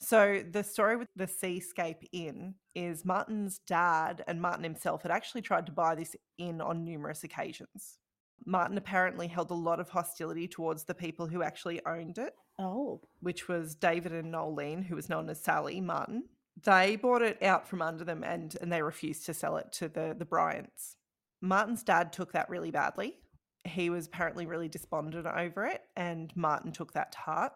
So 0.00 0.42
the 0.50 0.62
story 0.62 0.96
with 0.96 1.08
the 1.16 1.26
Seascape 1.26 2.02
Inn 2.12 2.56
is 2.74 3.04
Martin's 3.04 3.60
dad 3.66 4.22
and 4.26 4.42
Martin 4.42 4.62
himself 4.64 5.02
had 5.02 5.10
actually 5.10 5.40
tried 5.40 5.64
to 5.66 5.72
buy 5.72 5.94
this 5.94 6.14
inn 6.36 6.60
on 6.60 6.84
numerous 6.84 7.24
occasions. 7.24 7.98
Martin 8.44 8.76
apparently 8.76 9.26
held 9.26 9.50
a 9.50 9.54
lot 9.54 9.80
of 9.80 9.88
hostility 9.88 10.46
towards 10.46 10.84
the 10.84 10.94
people 10.94 11.26
who 11.26 11.42
actually 11.42 11.80
owned 11.86 12.18
it, 12.18 12.34
Oh. 12.58 13.00
which 13.20 13.48
was 13.48 13.74
David 13.74 14.12
and 14.12 14.32
Noelene, 14.32 14.84
who 14.84 14.96
was 14.96 15.08
known 15.08 15.30
as 15.30 15.42
Sally 15.42 15.80
Martin. 15.80 16.24
They 16.64 16.96
bought 16.96 17.22
it 17.22 17.42
out 17.42 17.68
from 17.68 17.82
under 17.82 18.04
them 18.04 18.24
and, 18.24 18.56
and 18.60 18.72
they 18.72 18.82
refused 18.82 19.26
to 19.26 19.34
sell 19.34 19.56
it 19.56 19.72
to 19.72 19.88
the, 19.88 20.14
the 20.18 20.24
Bryants. 20.24 20.96
Martin's 21.40 21.82
dad 21.82 22.12
took 22.12 22.32
that 22.32 22.48
really 22.48 22.70
badly. 22.70 23.18
He 23.64 23.90
was 23.90 24.06
apparently 24.06 24.46
really 24.46 24.68
despondent 24.68 25.26
over 25.26 25.66
it, 25.66 25.82
and 25.96 26.34
Martin 26.36 26.72
took 26.72 26.92
that 26.92 27.12
to 27.12 27.18
heart. 27.18 27.52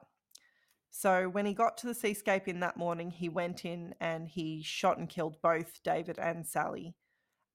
So 0.91 1.29
when 1.29 1.47
he 1.47 1.55
got 1.55 1.79
to 1.79 1.87
the 1.87 1.95
Seascape 1.95 2.49
Inn 2.49 2.61
that 2.61 2.77
morning, 2.77 3.11
he 3.11 3.29
went 3.29 3.65
in 3.65 3.95
and 4.01 4.29
he 4.29 4.63
shot 4.63 4.99
and 4.99 5.09
killed 5.09 5.41
both 5.41 5.83
David 5.85 6.19
and 6.19 6.47
Sally, 6.47 6.97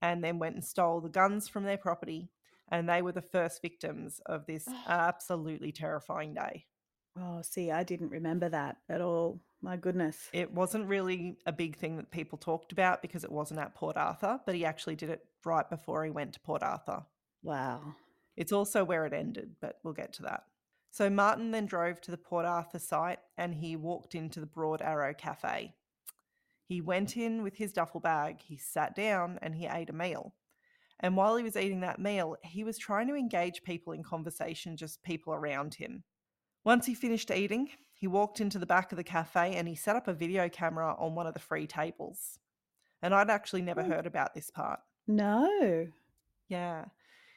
and 0.02 0.24
then 0.24 0.40
went 0.40 0.56
and 0.56 0.64
stole 0.64 1.02
the 1.02 1.10
guns 1.10 1.50
from 1.50 1.64
their 1.64 1.78
property. 1.78 2.30
And 2.70 2.90
they 2.90 3.02
were 3.02 3.12
the 3.12 3.22
first 3.22 3.62
victims 3.62 4.22
of 4.26 4.46
this 4.46 4.68
absolutely 4.88 5.72
terrifying 5.72 6.34
day. 6.34 6.66
Oh, 7.18 7.42
see, 7.42 7.72
I 7.72 7.84
didn't 7.84 8.10
remember 8.10 8.50
that 8.50 8.78
at 8.90 9.02
all. 9.02 9.40
My 9.62 9.78
goodness. 9.78 10.30
It 10.34 10.54
wasn't 10.54 10.88
really 10.88 11.38
a 11.46 11.52
big 11.52 11.78
thing 11.78 11.98
that 11.98 12.12
people 12.12 12.38
talked 12.38 12.72
about 12.72 13.02
because 13.02 13.24
it 13.24 13.32
wasn't 13.32 13.62
at 13.62 13.74
Port 13.74 13.98
Arthur, 13.98 14.40
but 14.46 14.56
he 14.56 14.66
actually 14.66 14.96
did 14.96 15.10
it 15.10 15.26
right 15.44 15.68
before 15.70 16.04
he 16.04 16.12
went 16.12 16.34
to 16.34 16.40
Port 16.42 16.62
Arthur. 16.62 17.06
Wow. 17.42 17.96
It's 18.36 18.52
also 18.52 18.84
where 18.84 19.06
it 19.06 19.14
ended, 19.14 19.56
but 19.62 19.80
we'll 19.84 19.94
get 19.94 20.14
to 20.14 20.24
that. 20.24 20.44
So 20.92 21.10
Martin 21.10 21.52
then 21.52 21.66
drove 21.66 22.00
to 22.02 22.12
the 22.12 22.18
Port 22.18 22.46
Arthur 22.46 22.80
site 22.80 23.20
and 23.38 23.54
he 23.54 23.76
walked 23.76 24.14
into 24.14 24.40
the 24.40 24.46
Broad 24.46 24.82
Arrow 24.82 25.14
Cafe. 25.14 25.74
He 26.68 26.82
went 26.82 27.16
in 27.16 27.44
with 27.44 27.56
his 27.56 27.74
duffel 27.74 28.00
bag, 28.00 28.42
he 28.42 28.58
sat 28.58 28.96
down 28.96 29.40
and 29.42 29.56
he 29.56 29.68
ate 29.68 29.90
a 29.90 29.94
meal. 29.94 30.34
And 31.00 31.16
while 31.16 31.36
he 31.36 31.44
was 31.44 31.58
eating 31.58 31.82
that 31.82 32.00
meal, 32.00 32.38
he 32.44 32.64
was 32.64 32.78
trying 32.78 33.08
to 33.08 33.16
engage 33.16 33.64
people 33.64 33.94
in 33.94 34.04
conversation, 34.04 34.78
just 34.78 35.04
people 35.04 35.34
around 35.34 35.76
him. 35.76 36.04
Once 36.66 36.88
he 36.88 36.96
finished 36.96 37.30
eating, 37.30 37.70
he 37.94 38.08
walked 38.08 38.42
into 38.42 38.58
the 38.58 38.66
back 38.66 38.92
of 38.92 38.98
the 38.98 39.04
cafe 39.04 39.56
and 39.56 39.68
he 39.68 39.76
set 39.76 39.96
up 39.96 40.08
a 40.08 40.14
video 40.14 40.50
camera 40.50 40.96
on 40.98 41.14
one 41.16 41.28
of 41.28 41.34
the 41.36 41.40
free 41.40 41.68
tables. 41.68 42.40
And 43.02 43.14
I'd 43.14 43.30
actually 43.30 43.62
never 43.62 43.84
heard 43.84 44.08
about 44.08 44.34
this 44.34 44.50
part. 44.50 44.80
No. 45.08 45.88
Yeah. 46.50 46.86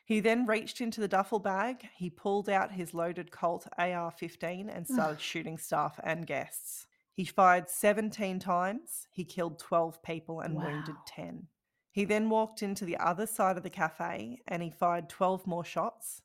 He 0.07 0.20
then 0.20 0.47
reached 0.47 0.81
into 0.81 1.03
the 1.03 1.09
duffel 1.09 1.39
bag, 1.39 1.87
he 1.95 2.09
pulled 2.09 2.49
out 2.49 2.72
his 2.72 2.95
loaded 2.95 3.31
Colt 3.31 3.66
AR 3.76 4.11
15 4.11 4.70
and 4.70 4.87
started 4.89 5.20
shooting 5.20 5.59
staff 5.59 6.01
and 6.03 6.26
guests. 6.26 6.87
He 7.12 7.26
fired 7.26 7.68
17 7.68 8.39
times, 8.39 9.07
he 9.12 9.24
killed 9.24 9.59
12 9.59 10.03
people 10.03 10.41
and 10.41 10.55
wounded 10.55 10.95
10. 11.07 11.49
He 11.93 12.07
then 12.07 12.31
walked 12.31 12.62
into 12.62 12.87
the 12.87 12.97
other 12.97 13.26
side 13.26 13.59
of 13.59 13.62
the 13.62 13.68
cafe 13.68 14.41
and 14.49 14.62
he 14.62 14.70
fired 14.70 15.11
12 15.11 15.47
more 15.47 15.64
shots, 15.64 16.22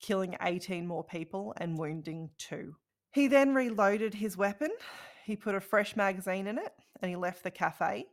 killing 0.00 0.36
18 0.42 0.86
more 0.86 1.04
people 1.04 1.54
and 1.58 1.78
wounding 1.78 2.30
two. 2.38 2.76
He 3.12 3.28
then 3.28 3.54
reloaded 3.54 4.14
his 4.14 4.36
weapon. 4.36 4.70
He 5.24 5.36
put 5.36 5.54
a 5.54 5.60
fresh 5.60 5.96
magazine 5.96 6.46
in 6.46 6.58
it 6.58 6.72
and 7.00 7.08
he 7.08 7.16
left 7.16 7.42
the 7.42 7.50
cafe. 7.50 8.06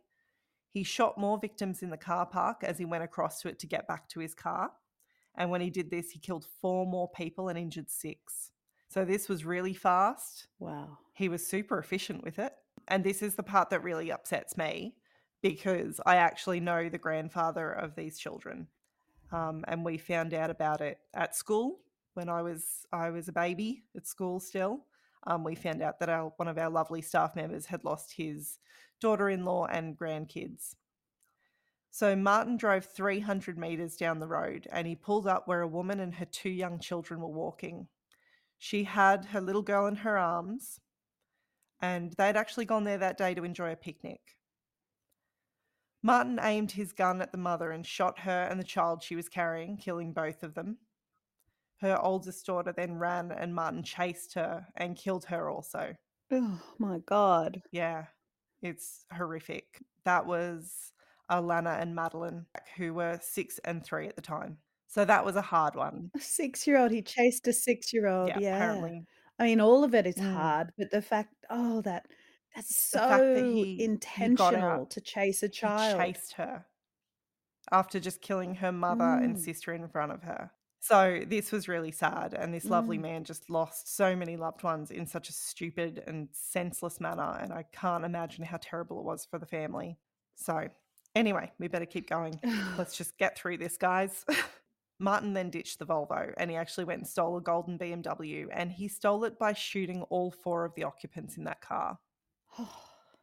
He 0.72 0.84
shot 0.84 1.18
more 1.18 1.38
victims 1.40 1.84
in 1.84 1.90
the 1.90 1.98
car 1.98 2.26
park 2.26 2.64
as 2.64 2.78
he 2.78 2.86
went 2.86 3.04
across 3.04 3.42
to 3.42 3.50
it 3.50 3.60
to 3.60 3.68
get 3.68 3.88
back 3.88 4.10
to 4.10 4.20
his 4.20 4.34
car. 4.34 4.72
And 5.36 5.50
when 5.50 5.62
he 5.62 5.70
did 5.70 5.92
this, 5.92 6.12
he 6.12 6.20
killed 6.20 6.48
four 6.62 6.86
more 6.86 7.10
people 7.10 7.50
and 7.50 7.58
injured 7.58 7.90
six. 7.90 8.52
So 8.90 9.06
this 9.06 9.28
was 9.28 9.46
really 9.46 9.74
fast. 9.74 10.48
Wow. 10.60 10.98
He 11.14 11.30
was 11.30 11.46
super 11.46 11.80
efficient 11.80 12.24
with 12.24 12.40
it. 12.40 12.54
And 12.88 13.04
this 13.04 13.22
is 13.22 13.36
the 13.36 13.44
part 13.44 13.70
that 13.70 13.84
really 13.84 14.12
upsets 14.12 14.58
me 14.58 14.96
because 15.42 16.00
I 16.06 16.16
actually 16.18 16.60
know 16.60 16.90
the 16.90 16.98
grandfather 16.98 17.72
of 17.72 17.96
these 17.96 18.18
children. 18.18 18.68
Um, 19.34 19.66
and 19.68 19.84
we 19.84 19.98
found 19.98 20.34
out 20.34 20.52
about 20.52 20.80
it 20.82 21.00
at 21.16 21.36
school 21.36 21.80
when 22.14 22.30
I 22.30 22.44
was 22.44 22.86
I 22.94 23.10
was 23.10 23.28
a 23.28 23.34
baby 23.34 23.84
at 23.98 24.08
school 24.08 24.40
still. 24.40 24.86
Um, 25.26 25.44
we 25.44 25.56
found 25.56 25.82
out 25.82 26.00
that 26.00 26.10
our 26.10 26.32
one 26.38 26.48
of 26.48 26.58
our 26.60 26.70
lovely 26.70 27.02
staff 27.02 27.36
members 27.36 27.66
had 27.66 27.84
lost 27.84 28.14
his 28.14 28.60
daughter-in-law 29.02 29.66
and 29.66 29.98
grandkids. 29.98 30.76
So 31.90 32.16
Martin 32.16 32.58
drove 32.58 32.86
300 32.86 33.58
meters 33.58 33.98
down 33.98 34.20
the 34.20 34.28
road 34.28 34.68
and 34.72 34.88
he 34.88 34.96
pulled 34.96 35.28
up 35.28 35.48
where 35.48 35.62
a 35.62 35.68
woman 35.68 36.00
and 36.00 36.14
her 36.16 36.26
two 36.26 36.50
young 36.50 36.80
children 36.80 37.20
were 37.20 37.28
walking. 37.28 37.88
She 38.58 38.84
had 38.84 39.26
her 39.26 39.42
little 39.42 39.62
girl 39.62 39.88
in 39.88 39.96
her 39.98 40.18
arms 40.18 40.80
and 41.82 42.14
they'd 42.18 42.38
actually 42.38 42.66
gone 42.66 42.84
there 42.84 42.98
that 42.98 43.18
day 43.18 43.34
to 43.34 43.44
enjoy 43.44 43.72
a 43.72 43.76
picnic. 43.76 44.22
Martin 46.04 46.38
aimed 46.42 46.72
his 46.72 46.92
gun 46.94 47.22
at 47.22 47.32
the 47.32 47.38
mother 47.38 47.72
and 47.72 47.86
shot 47.86 48.20
her 48.20 48.44
and 48.52 48.60
the 48.60 48.64
child 48.64 49.02
she 49.02 49.16
was 49.16 49.30
carrying, 49.30 49.78
killing 49.78 50.14
both 50.14 50.44
of 50.44 50.54
them. 50.54 50.78
Her 51.82 52.00
oldest 52.02 52.46
daughter 52.48 52.72
then 52.74 52.98
ran 52.98 53.32
and 53.32 53.54
Martin 53.54 53.84
chased 53.84 54.34
her 54.34 54.68
and 54.76 54.96
killed 54.98 55.26
her 55.26 55.50
also. 55.50 55.96
Oh 56.32 56.62
my 56.80 57.00
God. 57.00 57.62
Yeah, 57.72 58.08
it's 58.62 59.06
horrific. 59.12 59.82
That 60.06 60.26
was 60.26 60.94
Alannah 61.30 61.78
and 61.80 61.96
Madeline, 61.96 62.48
who 62.78 62.94
were 62.94 63.20
six 63.22 63.60
and 63.60 63.84
three 63.84 64.08
at 64.08 64.16
the 64.16 64.22
time. 64.22 64.60
So 64.88 65.06
that 65.06 65.26
was 65.26 65.36
a 65.36 65.42
hard 65.42 65.76
one. 65.76 66.12
A 66.16 66.20
six 66.20 66.66
year 66.68 66.78
old, 66.80 66.92
he 66.92 67.02
chased 67.04 67.48
a 67.48 67.54
six 67.54 67.94
year 67.94 68.08
old. 68.08 68.30
Yeah, 68.30 68.40
Yeah. 68.40 68.56
apparently. 68.56 69.06
I 69.40 69.44
mean, 69.46 69.60
all 69.62 69.84
of 69.84 69.94
it 69.96 70.06
is 70.08 70.16
Mm. 70.18 70.20
hard, 70.20 70.72
but 70.78 70.92
the 70.92 71.02
fact, 71.02 71.34
oh, 71.50 71.82
that 71.82 72.08
that's 72.56 72.76
so 72.90 73.36
he 73.36 73.76
he 73.78 73.84
intentional 73.84 74.82
out, 74.82 74.90
to 74.92 75.02
chase 75.02 75.44
a 75.44 75.50
child. 75.50 76.02
he 76.02 76.14
chased 76.14 76.34
her 76.34 76.66
after 77.72 78.00
just 78.00 78.22
killing 78.22 78.56
her 78.56 78.72
mother 78.72 79.04
and 79.04 79.36
Mm. 79.36 79.40
sister 79.40 79.74
in 79.74 79.88
front 79.88 80.12
of 80.12 80.24
her. 80.24 80.52
So 80.80 81.22
this 81.26 81.52
was 81.54 81.70
really 81.70 81.92
sad, 81.94 82.34
and 82.34 82.54
this 82.54 82.66
lovely 82.66 82.98
Mm. 82.98 83.02
man 83.04 83.24
just 83.24 83.50
lost 83.50 83.88
so 83.96 84.16
many 84.18 84.36
loved 84.36 84.64
ones 84.64 84.92
in 84.92 85.06
such 85.08 85.30
a 85.30 85.34
stupid 85.34 86.04
and 86.06 86.28
senseless 86.34 87.00
manner, 87.00 87.38
and 87.42 87.54
I 87.54 87.64
can't 87.72 88.04
imagine 88.04 88.44
how 88.44 88.58
terrible 88.62 89.00
it 89.00 89.06
was 89.06 89.26
for 89.26 89.40
the 89.40 89.46
family. 89.46 89.98
So 90.36 90.68
anyway, 91.16 91.54
we 91.58 91.70
better 91.70 91.86
keep 91.86 92.10
going. 92.10 92.38
Let's 92.78 92.98
just 92.98 93.18
get 93.18 93.38
through 93.38 93.58
this, 93.60 93.78
guys. 93.78 94.26
Martin 95.00 95.34
then 95.34 95.50
ditched 95.50 95.80
the 95.80 95.86
Volvo 95.86 96.34
and 96.38 96.50
he 96.52 96.56
actually 96.56 96.84
went 96.86 97.00
and 97.00 97.08
stole 97.08 97.36
a 97.38 97.42
golden 97.42 97.78
BMW 97.78 98.48
and 98.52 98.72
he 98.72 98.88
stole 98.88 99.24
it 99.26 99.38
by 99.40 99.52
shooting 99.54 100.04
all 100.04 100.32
four 100.32 100.64
of 100.66 100.74
the 100.76 100.84
occupants 100.84 101.36
in 101.38 101.44
that 101.46 101.62
car. 101.62 101.98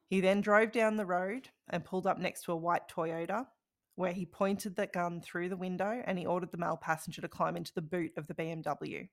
He 0.08 0.20
then 0.20 0.40
drove 0.40 0.72
down 0.72 0.96
the 0.96 1.06
road 1.06 1.48
and 1.68 1.84
pulled 1.84 2.04
up 2.04 2.18
next 2.18 2.42
to 2.42 2.52
a 2.52 2.56
white 2.56 2.88
Toyota 2.88 3.46
where 3.94 4.12
he 4.12 4.26
pointed 4.26 4.74
the 4.74 4.88
gun 4.88 5.20
through 5.20 5.48
the 5.48 5.56
window 5.56 6.02
and 6.04 6.18
he 6.18 6.26
ordered 6.26 6.50
the 6.50 6.58
male 6.58 6.76
passenger 6.76 7.22
to 7.22 7.28
climb 7.28 7.56
into 7.56 7.72
the 7.74 7.82
boot 7.82 8.10
of 8.16 8.26
the 8.26 8.34
BMW. 8.34 9.08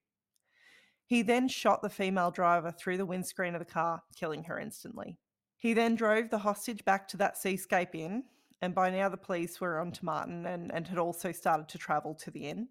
He 1.06 1.22
then 1.22 1.48
shot 1.48 1.84
the 1.84 1.90
female 1.90 2.32
driver 2.32 2.72
through 2.72 2.98
the 2.98 3.06
windscreen 3.06 3.54
of 3.54 3.60
the 3.60 3.66
car, 3.66 4.02
killing 4.16 4.44
her 4.46 4.60
instantly. 4.60 5.20
He 5.56 5.74
then 5.74 5.96
drove 5.96 6.30
the 6.30 6.40
hostage 6.40 6.84
back 6.84 7.08
to 7.10 7.18
that 7.18 7.38
Seascape 7.38 7.94
Inn, 7.94 8.24
and 8.62 8.74
by 8.74 8.90
now 8.90 9.10
the 9.10 9.18
police 9.18 9.62
were 9.62 9.80
on 9.80 9.92
to 9.92 10.06
Martin 10.06 10.46
and, 10.46 10.72
and 10.74 10.88
had 10.88 10.98
also 10.98 11.32
started 11.32 11.70
to 11.70 11.78
travel 11.78 12.16
to 12.16 12.32
the 12.32 12.48
inn. 12.48 12.70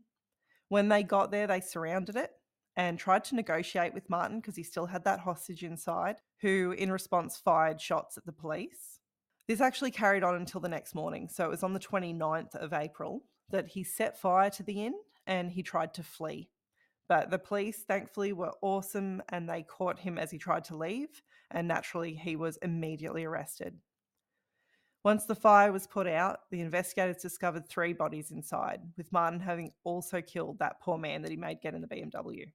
When 0.69 0.89
they 0.89 1.03
got 1.03 1.31
there, 1.31 1.47
they 1.47 1.61
surrounded 1.61 2.17
it 2.17 2.33
and 2.77 2.99
tried 2.99 3.25
to 3.25 3.35
negotiate 3.35 3.95
with 3.95 4.11
Martin 4.11 4.41
because 4.41 4.57
he 4.57 4.63
still 4.63 4.87
had 4.87 5.05
that 5.05 5.21
hostage 5.21 5.63
inside, 5.63 6.17
who 6.41 6.75
in 6.77 6.93
response 6.93 7.37
fired 7.37 7.81
shots 7.81 8.19
at 8.19 8.27
the 8.27 8.33
police. 8.33 9.01
This 9.49 9.61
actually 9.61 9.93
carried 9.93 10.25
on 10.25 10.35
until 10.35 10.61
the 10.61 10.69
next 10.69 10.95
morning. 10.95 11.29
So 11.29 11.45
it 11.45 11.51
was 11.51 11.63
on 11.63 11.73
the 11.73 11.81
29th 11.81 12.55
of 12.57 12.73
April 12.73 13.23
that 13.51 13.69
he 13.69 13.85
set 13.85 14.19
fire 14.19 14.51
to 14.51 14.63
the 14.63 14.85
inn 14.85 14.95
and 15.27 15.51
he 15.51 15.63
tried 15.63 15.95
to 15.95 16.03
flee. 16.03 16.51
But 17.09 17.31
the 17.31 17.39
police, 17.39 17.85
thankfully, 17.87 18.33
were 18.33 18.53
awesome 18.61 19.23
and 19.29 19.49
they 19.49 19.63
caught 19.63 20.01
him 20.01 20.19
as 20.19 20.31
he 20.31 20.39
tried 20.39 20.65
to 20.65 20.77
leave. 20.77 21.23
And 21.51 21.69
naturally, 21.69 22.15
he 22.15 22.35
was 22.35 22.57
immediately 22.59 23.25
arrested. 23.25 23.79
Once 25.05 25.25
the 25.25 25.37
fire 25.37 25.71
was 25.71 25.87
put 25.87 26.09
out, 26.09 26.41
the 26.51 26.61
investigators 26.61 27.23
discovered 27.23 27.69
three 27.69 27.93
bodies 27.93 28.33
inside, 28.33 28.81
with 28.97 29.13
Martin 29.13 29.39
having 29.39 29.71
also 29.85 30.21
killed 30.21 30.59
that 30.59 30.81
poor 30.81 30.99
man 30.99 31.23
that 31.23 31.31
he 31.31 31.37
made 31.37 31.61
get 31.63 31.75
in 31.75 31.81
the 31.81 31.87
BMW. 31.87 32.51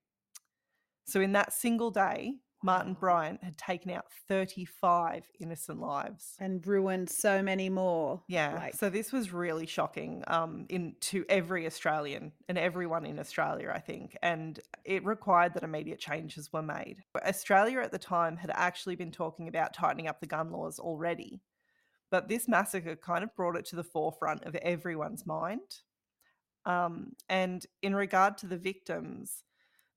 So, 1.11 1.19
in 1.19 1.33
that 1.33 1.51
single 1.51 1.91
day, 1.91 2.35
Martin 2.63 2.93
Bryant 2.93 3.43
had 3.43 3.57
taken 3.57 3.91
out 3.91 4.05
35 4.27 5.25
innocent 5.39 5.81
lives. 5.81 6.35
and 6.39 6.65
ruined 6.65 7.09
so 7.09 7.41
many 7.41 7.69
more. 7.69 8.21
Yeah, 8.29 8.55
Like, 8.55 8.75
so 8.75 8.89
this 8.89 9.11
was 9.11 9.33
really 9.33 9.65
shocking 9.65 10.23
um, 10.27 10.67
in 10.69 10.95
to 11.01 11.25
every 11.27 11.65
Australian 11.65 12.31
and 12.47 12.57
everyone 12.57 13.05
in 13.05 13.19
Australia, 13.19 13.71
I 13.73 13.79
think, 13.79 14.15
and 14.21 14.59
it 14.85 15.03
required 15.03 15.53
that 15.55 15.63
immediate 15.63 15.99
changes 15.99 16.53
were 16.53 16.61
made. 16.61 17.03
Australia 17.25 17.79
at 17.79 17.91
the 17.91 17.99
time 17.99 18.37
had 18.37 18.51
actually 18.53 18.95
been 18.95 19.11
talking 19.11 19.47
about 19.47 19.73
tightening 19.73 20.07
up 20.07 20.21
the 20.21 20.27
gun 20.27 20.51
laws 20.51 20.79
already, 20.79 21.41
but 22.09 22.29
this 22.29 22.47
massacre 22.47 22.95
kind 22.95 23.23
of 23.23 23.35
brought 23.35 23.57
it 23.57 23.65
to 23.65 23.75
the 23.75 23.83
forefront 23.83 24.43
of 24.45 24.55
everyone's 24.55 25.25
mind. 25.25 25.81
Um, 26.65 27.13
and 27.27 27.65
in 27.81 27.95
regard 27.95 28.37
to 28.39 28.45
the 28.45 28.57
victims, 28.57 29.43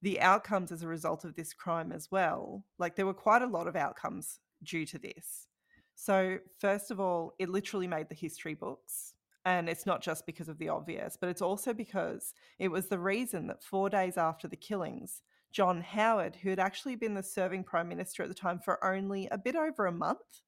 the 0.04 0.20
outcomes 0.20 0.70
as 0.70 0.82
a 0.82 0.88
result 0.88 1.24
of 1.24 1.34
this 1.34 1.54
crime 1.54 1.90
as 1.90 2.10
well, 2.10 2.62
like 2.78 2.94
there 2.94 3.06
were 3.06 3.14
quite 3.14 3.40
a 3.40 3.46
lot 3.46 3.66
of 3.66 3.74
outcomes 3.74 4.38
due 4.62 4.84
to 4.84 4.98
this. 4.98 5.46
So, 5.94 6.38
first 6.58 6.90
of 6.90 7.00
all, 7.00 7.32
it 7.38 7.48
literally 7.48 7.86
made 7.86 8.10
the 8.10 8.14
history 8.14 8.52
books. 8.52 9.14
And 9.46 9.66
it's 9.68 9.86
not 9.86 10.02
just 10.02 10.26
because 10.26 10.48
of 10.48 10.58
the 10.58 10.68
obvious, 10.68 11.16
but 11.18 11.30
it's 11.30 11.42
also 11.42 11.72
because 11.72 12.34
it 12.58 12.68
was 12.68 12.86
the 12.86 12.98
reason 12.98 13.46
that 13.46 13.62
four 13.62 13.88
days 13.88 14.18
after 14.18 14.46
the 14.46 14.56
killings, 14.56 15.22
John 15.52 15.80
Howard, 15.80 16.36
who 16.36 16.50
had 16.50 16.58
actually 16.58 16.96
been 16.96 17.14
the 17.14 17.22
serving 17.22 17.64
prime 17.64 17.88
minister 17.88 18.22
at 18.22 18.28
the 18.28 18.34
time 18.34 18.58
for 18.58 18.84
only 18.84 19.28
a 19.30 19.38
bit 19.38 19.56
over 19.56 19.86
a 19.86 19.92
month, 19.92 20.42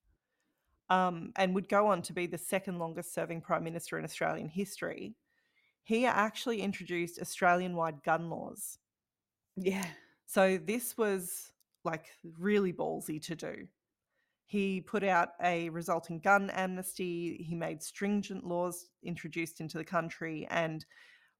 um, 0.90 1.32
and 1.36 1.54
would 1.54 1.68
go 1.68 1.86
on 1.86 2.02
to 2.02 2.12
be 2.12 2.26
the 2.26 2.38
second 2.38 2.78
longest 2.78 3.14
serving 3.14 3.40
prime 3.40 3.64
minister 3.64 3.98
in 3.98 4.04
Australian 4.04 4.48
history, 4.48 5.14
he 5.82 6.04
actually 6.04 6.60
introduced 6.60 7.20
Australian 7.20 7.74
wide 7.74 8.02
gun 8.02 8.28
laws. 8.28 8.78
Yeah. 9.56 9.86
So 10.26 10.58
this 10.58 10.96
was 10.96 11.52
like 11.84 12.06
really 12.38 12.72
ballsy 12.72 13.22
to 13.26 13.34
do. 13.34 13.68
He 14.44 14.80
put 14.80 15.02
out 15.02 15.30
a 15.42 15.70
resulting 15.70 16.20
gun 16.20 16.50
amnesty. 16.50 17.44
He 17.48 17.54
made 17.54 17.82
stringent 17.82 18.44
laws 18.44 18.90
introduced 19.02 19.60
into 19.60 19.78
the 19.78 19.84
country. 19.84 20.46
And 20.50 20.84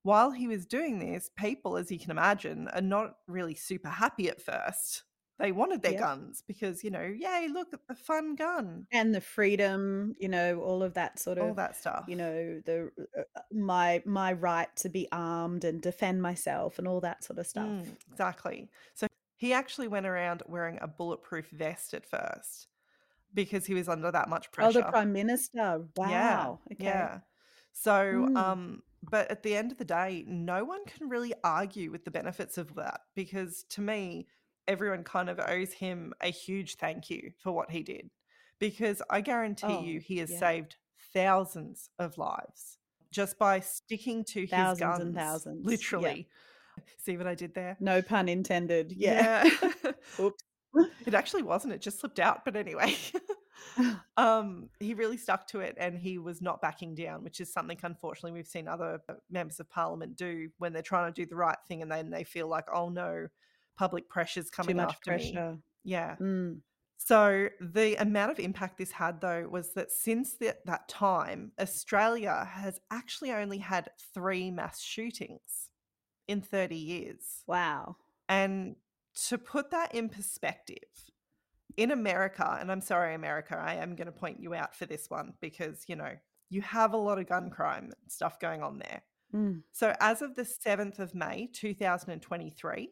while 0.03 0.31
he 0.31 0.49
was 0.49 0.67
doing 0.67 0.99
this, 0.99 1.31
people, 1.37 1.77
as 1.77 1.91
you 1.91 1.99
can 1.99 2.11
imagine, 2.11 2.69
are 2.69 2.81
not 2.81 3.15
really 3.29 3.55
super 3.55 3.89
happy 3.89 4.29
at 4.29 4.43
first. 4.43 5.05
They 5.39 5.53
wanted 5.53 5.83
their 5.83 5.95
guns 5.95 6.43
because, 6.43 6.85
you 6.85 6.91
know, 6.91 7.03
yay, 7.05 7.49
look 7.49 7.73
at 7.73 7.87
the 7.89 7.95
fun 7.95 8.35
gun, 8.35 8.87
And 8.93 9.15
the 9.15 9.21
freedom, 9.21 10.15
you 10.19 10.29
know, 10.29 10.61
all 10.61 10.83
of 10.83 10.95
that 10.95 11.19
sort 11.19 11.39
of 11.39 11.47
all 11.47 11.55
that 11.55 11.77
stuff. 11.77 12.09
you 12.09 12.15
know, 12.15 12.61
the 12.65 12.91
uh, 13.19 13.23
uh, 13.35 13.41
my 13.53 14.01
my 14.07 14.33
right 14.33 14.75
to 14.77 14.89
be 14.89 15.09
armed 15.11 15.65
and 15.65 15.83
defend 15.83 16.23
myself 16.23 16.79
and 16.79 16.87
all 16.87 17.01
that 17.01 17.25
sort 17.25 17.39
of 17.41 17.47
stuff. 17.49 17.75
Mm, 17.77 17.97
exactly. 18.11 18.71
So 18.95 19.07
he 19.37 19.53
actually 19.53 19.89
went 19.89 20.07
around 20.07 20.43
wearing 20.47 20.79
a 20.81 20.89
bulletproof 20.89 21.51
vest 21.51 21.95
at 21.95 22.07
first 22.07 22.69
because 23.35 23.67
he 23.67 23.75
was 23.75 23.89
under 23.89 24.11
that 24.13 24.29
much 24.29 24.53
pressure. 24.53 24.69
Oh, 24.69 24.73
the 24.73 24.83
prime 24.83 25.13
minister. 25.13 25.87
Yeah, 26.03 26.51
Wow. 26.51 26.61
Okay. 26.73 27.09
yeah. 27.09 27.21
So, 27.73 28.29
Mm. 28.29 28.37
um, 28.37 28.83
but 29.03 29.31
at 29.31 29.43
the 29.43 29.57
end 29.57 29.73
of 29.73 29.79
the 29.79 29.85
day, 29.85 30.25
no 30.27 30.65
one 30.65 30.85
can 30.87 31.09
really 31.09 31.35
argue 31.45 31.91
with 31.91 32.05
the 32.05 32.11
benefits 32.11 32.59
of 32.59 32.75
that 32.77 33.03
because 33.15 33.65
to 33.71 33.81
me, 33.81 34.29
everyone 34.69 35.05
kind 35.05 35.29
of 35.29 35.39
owes 35.41 35.73
him 35.73 36.13
a 36.21 36.29
huge 36.31 36.77
thank 36.77 37.11
you 37.11 37.33
for 37.43 37.53
what 37.53 37.71
he 37.71 37.83
did. 37.83 38.11
Because 38.59 39.03
I 39.11 39.21
guarantee 39.21 39.81
you, 39.81 39.99
Oh, 39.99 40.03
he 40.05 40.19
has 40.19 40.31
yeah. 40.31 40.39
saved 40.39 40.77
thousands 41.13 41.91
of 41.99 42.17
lives 42.19 42.79
just 43.11 43.39
by 43.39 43.61
sticking 43.61 44.25
to 44.25 44.41
his 44.43 44.51
Thousands 44.51 44.81
guns. 44.81 45.01
and 45.01 45.15
thousands. 45.15 45.65
Yeah. 45.65 45.71
Literally. 45.71 46.29
See 46.99 47.17
what 47.17 47.27
I 47.27 47.35
did 47.35 47.55
there? 47.55 47.77
No 47.81 48.03
pun 48.03 48.29
intended. 48.29 48.93
Yeah. 48.93 49.49
Yeah. 49.63 49.93
Oops. 50.21 50.43
it 51.07 51.15
actually 51.15 51.43
wasn't, 51.43 51.73
it 51.75 51.81
just 51.81 52.01
slipped 52.01 52.19
out. 52.21 52.45
But 52.45 52.57
anyway. 52.57 52.95
um, 54.17 54.69
he 54.81 54.95
really 54.95 55.17
stuck 55.17 55.47
to 55.49 55.61
it 55.61 55.77
and 55.79 55.99
he 55.99 56.19
was 56.19 56.41
not 56.43 56.61
backing 56.61 56.95
down, 56.95 57.25
which 57.25 57.41
is 57.41 57.53
something 57.53 57.79
unfortunately 57.83 58.33
we've 58.33 58.47
seen 58.47 58.69
other 58.69 59.01
uh, 59.09 59.15
members 59.31 59.61
of 59.61 59.69
parliament 59.71 60.17
do 60.17 60.49
when 60.59 60.73
they're 60.73 60.83
trying 60.83 61.13
to 61.13 61.23
do 61.23 61.27
the 61.27 61.37
right 61.37 61.57
thing 61.69 61.83
and 61.83 61.91
then 61.91 62.11
they 62.11 62.25
feel 62.25 62.49
like, 62.49 62.67
oh 62.73 62.89
no, 62.89 63.29
public 63.77 64.09
pressure's 64.09 64.51
Too 64.51 64.57
coming 64.57 64.77
much 64.77 64.91
after 64.91 65.17
me. 65.17 65.59
Yeah. 65.85 66.17
Mm. 66.21 66.61
So 66.99 67.49
the 67.61 67.95
amount 67.97 68.33
of 68.33 68.41
impact 68.41 68.79
this 68.79 68.91
had, 68.91 69.21
though, 69.21 69.47
was 69.49 69.73
that 69.75 69.91
since 69.91 70.35
that 70.41 70.65
that 70.65 70.89
time, 70.89 71.53
Australia 71.61 72.49
has 72.51 72.81
actually 72.91 73.33
only 73.33 73.59
had 73.59 73.91
three 74.15 74.51
mass 74.51 74.81
shootings 74.81 75.71
in 76.27 76.41
30 76.41 76.75
years. 76.77 77.45
Wow. 77.47 77.97
And 78.29 78.77
to 79.29 79.39
put 79.39 79.71
that 79.71 79.95
in 79.95 80.09
perspective, 80.09 80.79
in 81.77 81.91
America, 81.91 82.57
and 82.59 82.73
I'm 82.73 82.81
sorry, 82.81 83.15
America, 83.15 83.57
I 83.57 83.75
am 83.75 83.95
going 83.95 84.07
to 84.07 84.13
point 84.13 84.41
you 84.41 84.55
out 84.55 84.75
for 84.75 84.87
this 84.87 85.11
one 85.11 85.35
because, 85.41 85.85
you 85.87 85.97
know, 85.97 86.13
you 86.49 86.63
have 86.63 86.95
a 86.95 86.97
lot 86.97 87.19
of 87.19 87.29
gun 87.29 87.51
crime 87.51 87.93
stuff 88.09 88.41
going 88.41 88.63
on 88.63 88.79
there. 88.79 89.03
Mm. 89.35 89.63
So 89.73 89.95
as 90.01 90.23
of 90.23 90.35
the 90.35 90.43
7th 90.43 90.99
of 90.99 91.15
May, 91.15 91.51
2023, 91.53 92.91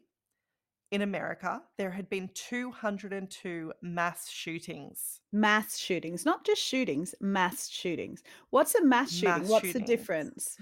in 0.95 1.01
America, 1.01 1.61
there 1.77 1.91
had 1.91 2.09
been 2.09 2.29
202 2.33 3.73
mass 3.81 4.29
shootings. 4.29 5.19
Mass 5.33 5.77
shootings, 5.77 6.25
not 6.25 6.45
just 6.45 6.61
shootings, 6.61 7.13
mass 7.19 7.67
shootings. 7.67 8.23
What's 8.49 8.75
a 8.75 8.83
mass 8.83 9.11
shooting? 9.11 9.41
Mass 9.41 9.49
What's 9.49 9.73
the 9.73 9.81
difference? 9.81 10.57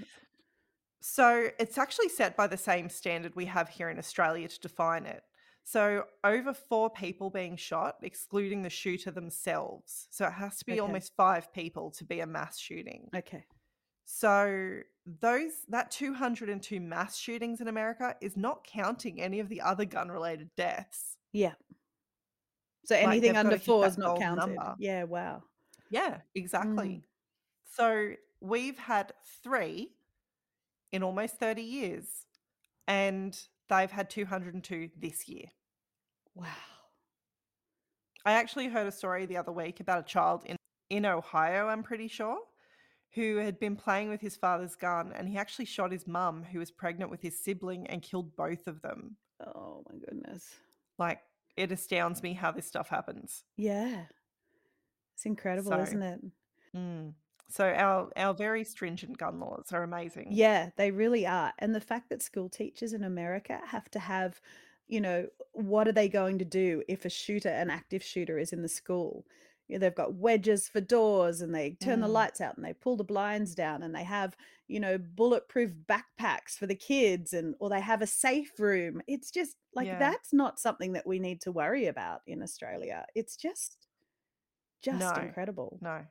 So 1.01 1.49
it's 1.59 1.77
actually 1.77 2.09
set 2.09 2.35
by 2.35 2.47
the 2.47 2.57
same 2.57 2.89
standard 2.89 3.35
we 3.35 3.45
have 3.45 3.69
here 3.69 3.91
in 3.91 3.99
Australia 3.99 4.47
to 4.47 4.59
define 4.59 5.05
it. 5.05 5.21
So 5.65 6.05
over 6.23 6.51
four 6.53 6.89
people 6.89 7.29
being 7.29 7.55
shot, 7.55 7.97
excluding 8.01 8.63
the 8.63 8.71
shooter 8.71 9.11
themselves. 9.11 10.07
So 10.09 10.25
it 10.25 10.33
has 10.33 10.57
to 10.57 10.65
be 10.65 10.73
Okay. 10.73 10.79
almost 10.81 11.15
five 11.15 11.53
people 11.53 11.91
to 11.91 12.03
be 12.03 12.21
a 12.21 12.25
mass 12.27 12.57
shooting. 12.57 13.09
Okay. 13.15 13.45
So 14.05 14.79
those 15.05 15.51
that 15.69 15.91
202 15.91 16.79
mass 16.79 17.17
shootings 17.17 17.59
in 17.61 17.67
America 17.67 18.15
is 18.21 18.37
not 18.37 18.65
counting 18.65 19.21
any 19.21 19.39
of 19.39 19.49
the 19.49 19.61
other 19.61 19.85
gun 19.85 20.09
related 20.09 20.49
deaths. 20.55 21.17
Yeah. 21.33 21.53
So 22.85 22.95
Like, 22.95 23.07
anything 23.07 23.35
under 23.37 23.57
four 23.57 23.85
is 23.85 23.97
not 23.97 24.19
counted. 24.19 24.47
number. 24.55 24.75
Yeah, 24.79 25.03
wow. 25.03 25.43
Yeah, 25.89 26.17
exactly. 26.35 26.87
Mm. 26.87 27.03
So 27.75 28.13
we've 28.41 28.77
had 28.77 29.13
three 29.43 29.93
in 30.91 31.03
almost 31.03 31.35
30 31.37 31.61
years, 31.61 32.05
and 32.87 33.37
they've 33.69 33.91
had 33.91 34.09
202 34.09 34.89
this 34.97 35.27
year. 35.27 35.45
Wow. 36.35 36.45
I 38.25 38.33
actually 38.33 38.67
heard 38.67 38.87
a 38.87 38.91
story 38.91 39.25
the 39.25 39.37
other 39.37 39.51
week 39.51 39.79
about 39.79 39.99
a 39.99 40.03
child 40.03 40.43
in, 40.45 40.55
in 40.89 41.05
Ohio, 41.05 41.67
I'm 41.67 41.83
pretty 41.83 42.07
sure, 42.07 42.37
who 43.13 43.37
had 43.37 43.59
been 43.59 43.75
playing 43.75 44.09
with 44.09 44.21
his 44.21 44.35
father's 44.35 44.75
gun 44.75 45.13
and 45.15 45.29
he 45.29 45.37
actually 45.37 45.65
shot 45.65 45.91
his 45.91 46.07
mum, 46.07 46.43
who 46.43 46.59
was 46.59 46.71
pregnant 46.71 47.11
with 47.11 47.21
his 47.21 47.39
sibling, 47.39 47.85
and 47.87 48.01
killed 48.01 48.35
both 48.35 48.67
of 48.67 48.81
them. 48.81 49.17
Oh 49.45 49.83
my 49.89 49.97
goodness. 49.99 50.49
Like, 50.97 51.19
it 51.55 51.71
astounds 51.71 52.23
me 52.23 52.33
how 52.33 52.51
this 52.51 52.65
stuff 52.65 52.89
happens. 52.89 53.43
Yeah. 53.55 54.05
It's 55.13 55.25
incredible, 55.25 55.71
So- 55.71 55.81
isn't 55.81 56.01
it? 56.01 56.21
Mm. 56.75 57.13
So, 57.49 57.65
our, 57.69 58.09
our 58.15 58.33
very 58.33 58.63
stringent 58.63 59.17
gun 59.19 59.39
laws 59.39 59.67
are 59.73 59.83
amazing. 59.83 60.29
Yeah, 60.31 60.69
they 60.75 60.89
really 60.89 61.27
are. 61.27 61.53
And 61.59 61.75
the 61.75 61.81
fact 61.81 62.09
that 62.09 62.23
school 62.23 62.49
teachers 62.49 62.93
in 62.93 63.03
America 63.03 63.59
have 63.67 63.91
to 63.91 63.99
have, 63.99 64.41
you 64.87 64.99
know, 64.99 65.27
what 65.51 65.87
are 65.87 65.91
they 65.91 66.09
going 66.09 66.39
to 66.39 66.45
do 66.45 66.81
if 66.87 67.05
a 67.05 67.09
shooter, 67.09 67.49
an 67.49 67.69
active 67.69 68.01
shooter, 68.01 68.39
is 68.39 68.53
in 68.53 68.63
the 68.63 68.69
school? 68.69 69.27
They've 69.79 69.93
got 69.95 70.15
wedges 70.15 70.67
for 70.67 70.81
doors 70.81 71.41
and 71.41 71.53
they 71.53 71.71
turn 71.81 71.99
the 72.01 72.07
Mm. 72.07 72.13
lights 72.13 72.41
out 72.41 72.55
and 72.57 72.65
they 72.65 72.73
pull 72.73 72.97
the 72.97 73.03
blinds 73.03 73.55
down 73.55 73.83
and 73.83 73.93
they 73.95 74.03
have, 74.03 74.35
you 74.67 74.79
know, 74.79 74.97
bulletproof 74.97 75.73
backpacks 75.87 76.57
for 76.57 76.67
the 76.67 76.75
kids 76.75 77.33
and 77.33 77.55
or 77.59 77.69
they 77.69 77.81
have 77.81 78.01
a 78.01 78.07
safe 78.07 78.59
room. 78.59 79.01
It's 79.07 79.31
just 79.31 79.57
like 79.73 79.87
Yeah. 79.87 79.97
that's 79.97 80.33
not 80.33 80.59
something 80.59 80.93
that 80.93 81.07
we 81.07 81.19
need 81.19 81.41
to 81.41 81.51
worry 81.51 81.87
about 81.87 82.21
in 82.27 82.41
Australia. 82.43 83.05
It's 83.15 83.35
just 83.37 83.87
just 84.81 84.99
No. 84.99 85.13
incredible. 85.17 85.81
No. 85.81 86.05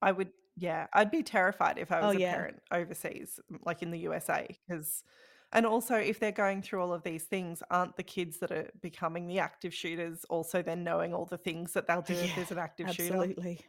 I 0.00 0.12
would, 0.12 0.32
yeah, 0.56 0.88
I'd 0.92 1.10
be 1.10 1.22
terrified 1.22 1.78
if 1.78 1.92
I 1.92 2.00
Oh, 2.00 2.06
was 2.08 2.16
a 2.16 2.20
yeah. 2.20 2.34
parent 2.34 2.62
overseas, 2.70 3.38
like 3.64 3.82
in 3.82 3.90
the 3.90 4.00
USA, 4.00 4.46
because, 4.66 5.04
and 5.52 5.66
also 5.66 5.96
if 5.96 6.18
they're 6.20 6.32
going 6.32 6.62
through 6.62 6.80
all 6.82 6.92
of 6.92 7.02
these 7.02 7.24
things, 7.24 7.62
aren't 7.70 7.96
the 7.96 8.02
kids 8.02 8.38
that 8.38 8.50
are 8.52 8.70
becoming 8.80 9.26
the 9.26 9.38
active 9.38 9.74
shooters 9.74 10.24
also 10.26 10.62
then 10.62 10.84
knowing 10.84 11.14
all 11.14 11.26
the 11.26 11.38
things 11.38 11.72
that 11.74 11.86
they'll 11.86 12.02
do 12.02 12.22
if 12.22 12.34
there's 12.34 12.50
an 12.52 12.58
active 12.58 12.90
shooter? 12.90 13.26
Absolutely. 13.26 13.66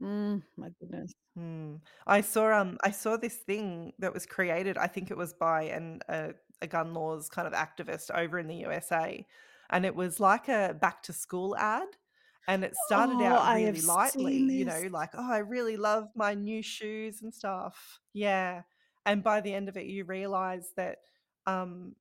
Mm, 0.00 0.42
my 0.56 0.70
goodness. 0.80 1.12
Hmm. 1.36 1.76
I 2.06 2.20
saw 2.22 2.52
um 2.60 2.76
I 2.82 2.90
saw 2.90 3.16
this 3.16 3.36
thing 3.38 3.92
that 3.98 4.12
was 4.12 4.26
created. 4.26 4.76
I 4.76 4.88
think 4.88 5.10
it 5.10 5.16
was 5.16 5.32
by 5.32 5.62
an 5.64 6.00
a, 6.08 6.34
a 6.60 6.66
gun 6.66 6.92
laws 6.92 7.28
kind 7.28 7.46
of 7.46 7.54
activist 7.54 8.10
over 8.14 8.38
in 8.38 8.48
the 8.48 8.56
USA, 8.56 9.26
and 9.70 9.86
it 9.86 9.94
was 9.94 10.18
like 10.20 10.48
a 10.48 10.74
back 10.80 11.02
to 11.04 11.12
school 11.12 11.56
ad. 11.56 11.96
And 12.48 12.64
it 12.64 12.74
started 12.74 13.20
Oh, 13.20 13.22
out 13.22 13.48
really 13.48 13.80
lightly, 13.82 14.34
you 14.34 14.64
know, 14.64 14.88
like, 14.90 15.10
oh, 15.14 15.30
I 15.32 15.38
really 15.38 15.76
love 15.76 16.08
my 16.16 16.34
new 16.34 16.62
shoes 16.62 17.22
and 17.22 17.32
stuff. 17.32 18.00
Yeah. 18.12 18.62
And 19.10 19.22
by 19.22 19.40
the 19.40 19.52
end 19.52 19.68
of 19.68 19.76
it, 19.76 19.86
you 19.86 20.04
realize 20.04 20.66
that 20.76 20.98
um 21.46 21.94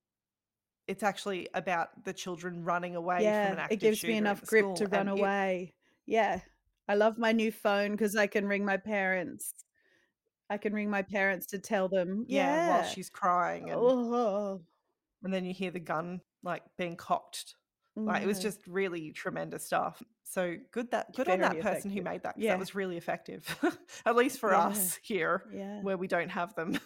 it's 0.87 1.03
actually 1.03 1.47
about 1.53 2.03
the 2.03 2.13
children 2.13 2.63
running 2.63 2.95
away 2.95 3.17
from 3.17 3.25
an 3.27 3.57
Yeah, 3.57 3.67
it 3.69 3.79
gives 3.79 4.03
me 4.03 4.17
enough 4.17 4.43
grip 4.45 4.75
to 4.75 4.87
run 4.87 5.07
and 5.07 5.17
it- 5.17 5.21
away. 5.21 5.73
Yeah. 6.05 6.39
I 6.87 6.95
love 6.95 7.17
my 7.19 7.31
new 7.31 7.51
phone 7.51 7.91
because 7.91 8.15
I 8.15 8.25
can 8.25 8.47
ring 8.47 8.65
my 8.65 8.77
parents. 8.77 9.53
I 10.49 10.57
can 10.57 10.73
ring 10.73 10.89
my 10.89 11.03
parents 11.03 11.45
to 11.47 11.59
tell 11.59 11.87
them. 11.87 12.25
yeah, 12.27 12.69
while 12.79 12.83
she's 12.83 13.09
crying 13.11 13.69
and 13.69 13.79
Oh, 13.79 14.61
and 15.23 15.31
then 15.33 15.45
you 15.45 15.53
hear 15.53 15.69
the 15.69 15.79
gun 15.79 16.21
like 16.43 16.63
being 16.77 16.95
cocked. 16.95 17.53
Like 17.95 18.23
it 18.23 18.27
was 18.27 18.39
just 18.39 18.65
really 18.65 19.11
tremendous 19.11 19.65
stuff. 19.65 20.01
So 20.23 20.55
good 20.71 20.89
that 20.91 21.13
good 21.15 21.27
on 21.27 21.39
Very 21.39 21.55
that 21.61 21.61
person 21.61 21.91
who 21.91 22.01
made 22.01 22.23
that. 22.23 22.35
Yeah. 22.37 22.51
that 22.53 22.59
was 22.59 22.73
really 22.73 22.97
effective. 22.97 23.43
At 24.05 24.15
least 24.15 24.39
for 24.39 24.51
Yeah. 24.51 24.67
us 24.69 24.97
here 25.03 25.43
Yeah. 25.53 25.81
where 25.81 25.97
we 25.97 26.07
don't 26.07 26.29
have 26.29 26.55
them. 26.55 26.79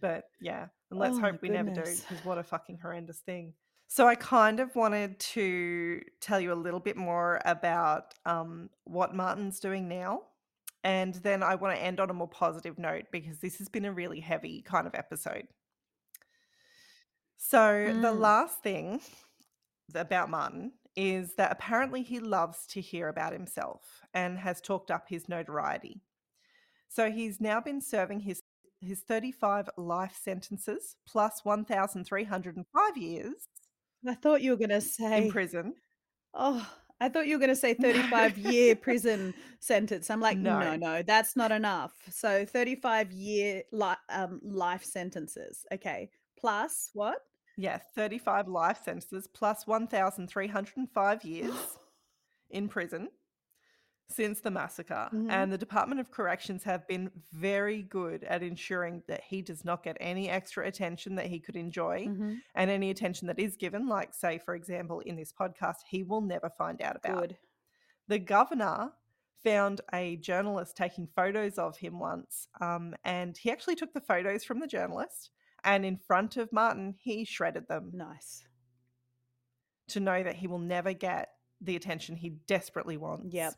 But 0.00 0.24
yeah, 0.40 0.66
and 0.90 0.98
let's 0.98 1.18
Oh 1.18 1.20
hope 1.20 1.42
we 1.42 1.48
never 1.48 1.70
do 1.70 1.96
because 1.96 2.24
what 2.24 2.38
a 2.38 2.42
fucking 2.42 2.78
horrendous 2.78 3.18
thing. 3.20 3.54
So 3.88 4.06
I 4.06 4.14
kind 4.14 4.60
of 4.60 4.74
wanted 4.76 5.18
to 5.18 6.00
tell 6.20 6.40
you 6.40 6.52
a 6.52 6.54
little 6.54 6.78
bit 6.80 6.96
more 6.96 7.40
about 7.44 8.14
um, 8.24 8.70
what 8.84 9.14
Martin's 9.14 9.58
doing 9.60 9.88
now. 9.88 10.22
And 10.84 11.14
then 11.16 11.42
I 11.42 11.56
want 11.56 11.76
to 11.76 11.82
end 11.82 12.00
on 12.00 12.08
a 12.08 12.14
more 12.14 12.28
positive 12.28 12.78
note 12.78 13.06
because 13.10 13.40
this 13.40 13.58
has 13.58 13.68
been 13.68 13.84
a 13.84 13.92
really 13.92 14.20
heavy 14.20 14.62
kind 14.62 14.86
of 14.86 14.94
episode. 14.94 15.48
So 17.36 17.92
the 18.00 18.12
Mm. 18.12 18.20
last 18.20 18.62
thing 18.62 19.00
about 19.94 20.30
Martin 20.30 20.72
is 20.96 21.34
that 21.34 21.52
apparently 21.52 22.02
he 22.02 22.20
loves 22.20 22.66
to 22.66 22.80
hear 22.80 23.08
about 23.08 23.32
himself 23.32 24.02
and 24.14 24.38
has 24.38 24.60
talked 24.60 24.90
up 24.90 25.08
his 25.08 25.28
notoriety. 25.28 26.02
So 26.88 27.10
he's 27.10 27.40
now 27.40 27.60
been 27.60 27.80
serving 27.80 28.20
his 28.20 28.42
his 28.80 29.00
35 29.00 29.68
life 29.76 30.18
sentences 30.22 30.96
plus 31.06 31.40
1305 31.44 32.96
years 32.96 33.34
I 34.08 34.14
thought 34.14 34.40
you 34.40 34.52
were 34.52 34.56
going 34.56 34.70
to 34.70 34.80
say 34.80 35.24
in 35.26 35.30
prison. 35.30 35.74
oh, 36.32 36.66
I 37.02 37.08
thought 37.10 37.26
you 37.26 37.34
were 37.36 37.40
going 37.40 37.50
to 37.50 37.56
say 37.56 37.74
No. 37.78 37.92
35 37.92 38.38
year 38.38 38.76
prison 38.88 39.34
sentence. 39.58 40.08
I'm 40.10 40.20
like, 40.20 40.38
no, 40.38 40.58
No. 40.60 40.76
no, 40.76 41.02
that's 41.02 41.36
not 41.36 41.52
enough. 41.52 41.92
So 42.10 42.44
35 42.46 43.10
year 43.12 43.62
li- 43.72 43.94
um, 44.08 44.40
life 44.42 44.84
sentences. 44.84 45.64
Okay. 45.72 46.10
Plus 46.38 46.90
what? 46.94 47.18
Yeah, 47.58 47.78
35 47.94 48.48
life 48.48 48.80
sentences 48.84 49.28
plus 49.34 49.66
1305 49.66 51.24
years 51.24 51.54
in 52.50 52.68
prison 52.68 53.08
since 54.10 54.40
the 54.40 54.50
massacre. 54.50 55.08
Mhm. 55.12 55.30
And 55.30 55.52
the 55.52 55.58
Department 55.58 56.00
of 56.00 56.10
Corrections 56.10 56.64
have 56.64 56.86
been 56.88 57.10
very 57.32 57.82
good 57.82 58.24
at 58.24 58.42
ensuring 58.42 59.02
that 59.06 59.22
he 59.22 59.40
does 59.40 59.64
not 59.64 59.82
get 59.82 59.96
any 60.00 60.28
extra 60.28 60.66
attention 60.66 61.14
that 61.14 61.26
he 61.26 61.38
could 61.40 61.56
enjoy. 61.56 62.06
Mhm. 62.06 62.38
And 62.54 62.70
any 62.70 62.90
attention 62.90 63.28
that 63.28 63.38
is 63.38 63.56
given, 63.56 63.86
like, 63.86 64.12
say, 64.12 64.38
for 64.38 64.54
example, 64.54 65.00
in 65.00 65.16
this 65.16 65.32
podcast, 65.32 65.82
he 65.88 66.02
will 66.02 66.20
never 66.22 66.50
find 66.50 66.82
out 66.82 66.96
about. 66.96 67.20
Good. 67.20 67.38
The 68.08 68.18
governor 68.18 68.92
found 69.44 69.80
a 69.94 70.16
journalist 70.16 70.76
taking 70.76 71.06
photos 71.06 71.56
of 71.56 71.78
him 71.78 71.98
once, 71.98 72.48
um, 72.60 72.94
and 73.04 73.36
he 73.36 73.50
actually 73.50 73.76
took 73.76 73.92
the 73.94 74.00
photos 74.00 74.44
from 74.44 74.58
the 74.60 74.66
journalist. 74.66 75.30
And 75.62 75.84
in 75.84 75.96
front 75.98 76.36
of 76.36 76.52
Martin, 76.52 76.94
he 76.98 77.24
shredded 77.24 77.68
them 77.68 77.90
Nice. 77.94 78.44
to 79.88 80.00
know 80.00 80.22
that 80.22 80.36
he 80.36 80.46
will 80.46 80.58
never 80.58 80.92
get 80.92 81.36
the 81.60 81.76
attention 81.76 82.16
he 82.16 82.30
desperately 82.30 82.96
wants. 82.96 83.34
Yep. 83.34 83.54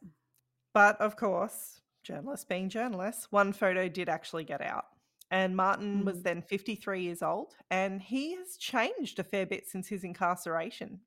But 0.75 1.01
of 1.01 1.17
course, 1.17 1.81
journalists 2.03 2.45
being 2.45 2.69
journalists, 2.69 3.31
one 3.31 3.53
photo 3.53 3.89
did 3.89 4.09
actually 4.09 4.45
get 4.45 4.61
out. 4.61 4.87
And 5.31 5.57
Martin 5.57 6.05
was 6.05 6.19
Mm. 6.19 6.23
then 6.25 6.43
53 6.43 7.03
years 7.03 7.23
old, 7.23 7.55
and 7.71 8.03
he 8.03 8.35
has 8.37 8.57
changed 8.59 9.19
a 9.19 9.25
fair 9.25 9.47
bit 9.47 9.67
since 9.67 9.89
his 9.89 10.05
incarceration. 10.05 11.01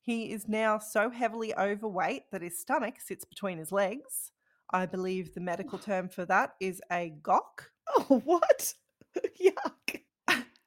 He 0.00 0.32
is 0.32 0.48
now 0.48 0.78
so 0.78 1.10
heavily 1.10 1.54
overweight 1.54 2.30
that 2.32 2.42
his 2.42 2.58
stomach 2.58 3.00
sits 3.00 3.24
between 3.24 3.58
his 3.58 3.70
legs. 3.70 4.32
I 4.70 4.86
believe 4.86 5.34
the 5.34 5.40
medical 5.40 5.78
term 5.78 6.08
for 6.08 6.24
that 6.26 6.54
is 6.60 6.82
a 6.90 7.14
gok. 7.22 7.70
Oh, 7.96 8.20
what? 8.24 8.74
Yuck. 9.40 10.02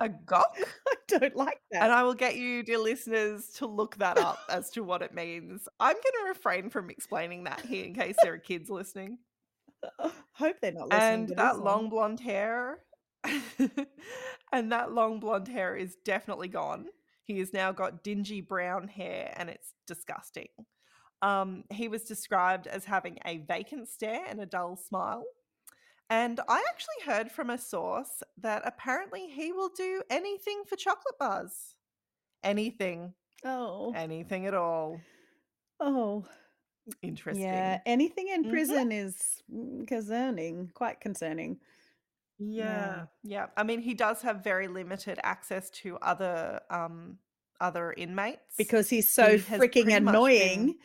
A 0.01 0.09
gok? 0.09 0.43
I 0.87 0.95
don't 1.07 1.35
like 1.35 1.61
that. 1.71 1.83
And 1.83 1.91
I 1.91 2.01
will 2.01 2.15
get 2.15 2.35
you, 2.35 2.63
dear 2.63 2.79
listeners, 2.79 3.49
to 3.57 3.67
look 3.67 3.97
that 3.97 4.17
up 4.17 4.39
as 4.49 4.71
to 4.71 4.83
what 4.83 5.03
it 5.03 5.13
means. 5.13 5.67
I'm 5.79 5.93
going 5.93 6.03
to 6.03 6.29
refrain 6.29 6.71
from 6.71 6.89
explaining 6.89 7.43
that 7.43 7.61
here 7.61 7.85
in 7.85 7.93
case 7.93 8.15
there 8.23 8.33
are 8.33 8.39
kids 8.39 8.67
listening. 8.67 9.19
Hope 10.33 10.55
they're 10.59 10.71
not 10.71 10.89
listening. 10.89 11.29
And 11.29 11.29
that 11.37 11.59
long 11.59 11.89
blonde 11.89 12.19
hair, 12.19 12.79
and 14.51 14.71
that 14.71 14.91
long 14.91 15.19
blonde 15.19 15.47
hair 15.47 15.75
is 15.75 15.97
definitely 16.03 16.47
gone. 16.47 16.87
He 17.23 17.37
has 17.37 17.53
now 17.53 17.71
got 17.71 18.03
dingy 18.03 18.41
brown 18.41 18.87
hair, 18.87 19.33
and 19.37 19.49
it's 19.49 19.73
disgusting. 19.85 20.47
Um, 21.21 21.65
he 21.69 21.87
was 21.87 22.03
described 22.03 22.65
as 22.65 22.85
having 22.85 23.19
a 23.25 23.37
vacant 23.37 23.87
stare 23.89 24.25
and 24.27 24.41
a 24.41 24.47
dull 24.47 24.75
smile. 24.75 25.23
And 26.11 26.41
I 26.49 26.61
actually 26.69 27.05
heard 27.05 27.31
from 27.31 27.49
a 27.49 27.57
source 27.57 28.21
that 28.37 28.63
apparently 28.65 29.27
he 29.27 29.53
will 29.53 29.69
do 29.69 30.03
anything 30.09 30.63
for 30.67 30.75
chocolate 30.75 31.17
bars. 31.17 31.75
Anything, 32.43 33.13
Oh. 33.45 33.93
anything 33.95 34.45
at 34.45 34.53
all. 34.53 34.99
Oh. 35.79 36.25
Interesting. 37.01 37.43
Yeah. 37.45 37.79
Anything 37.85 38.27
in 38.27 38.43
Mhm. 38.43 38.49
prison 38.49 38.91
is 38.91 39.41
mm, 39.49 39.87
concerning, 39.87 40.69
quite 40.73 40.99
concerning. 40.99 41.61
Yeah, 42.39 43.05
yeah. 43.23 43.47
I 43.55 43.63
mean, 43.63 43.79
he 43.79 43.93
does 43.93 44.21
have 44.23 44.43
very 44.43 44.67
limited 44.67 45.17
access 45.23 45.69
to 45.81 45.97
other 45.99 46.59
um 46.69 47.19
other 47.61 47.93
inmates 47.93 48.57
Because 48.57 48.89
he's 48.89 49.09
so 49.11 49.37
He 49.37 49.43
freaking 49.43 49.95
annoying. 49.95 50.79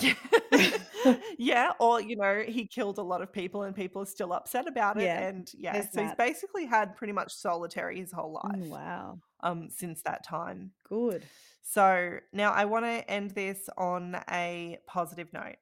yeah, 1.38 1.72
or 1.80 2.00
you 2.00 2.16
know, 2.16 2.42
he 2.46 2.66
killed 2.66 2.98
a 2.98 3.02
lot 3.02 3.22
of 3.22 3.32
people 3.32 3.62
and 3.62 3.74
people 3.74 4.02
are 4.02 4.06
still 4.06 4.32
upset 4.32 4.66
about 4.66 4.98
it. 4.98 5.10
Yeah, 5.10 5.16
And 5.16 5.50
yeah, 5.54 5.88
so 5.90 6.00
he's 6.00 6.14
basically 6.14 6.66
had 6.66 6.96
pretty 6.96 7.12
much 7.12 7.32
solitary 7.34 7.98
his 8.00 8.12
whole 8.12 8.32
Mm, 8.44 8.58
life 8.58 8.68
Wow. 8.68 9.20
um 9.40 9.70
since 9.70 10.02
that 10.02 10.24
time. 10.24 10.72
Good. 10.84 11.30
So 11.62 12.20
now 12.32 12.52
I 12.52 12.66
want 12.66 12.84
to 12.84 13.10
end 13.10 13.32
this 13.32 13.68
on 13.76 14.16
a 14.30 14.78
positive 14.86 15.32
note. 15.32 15.56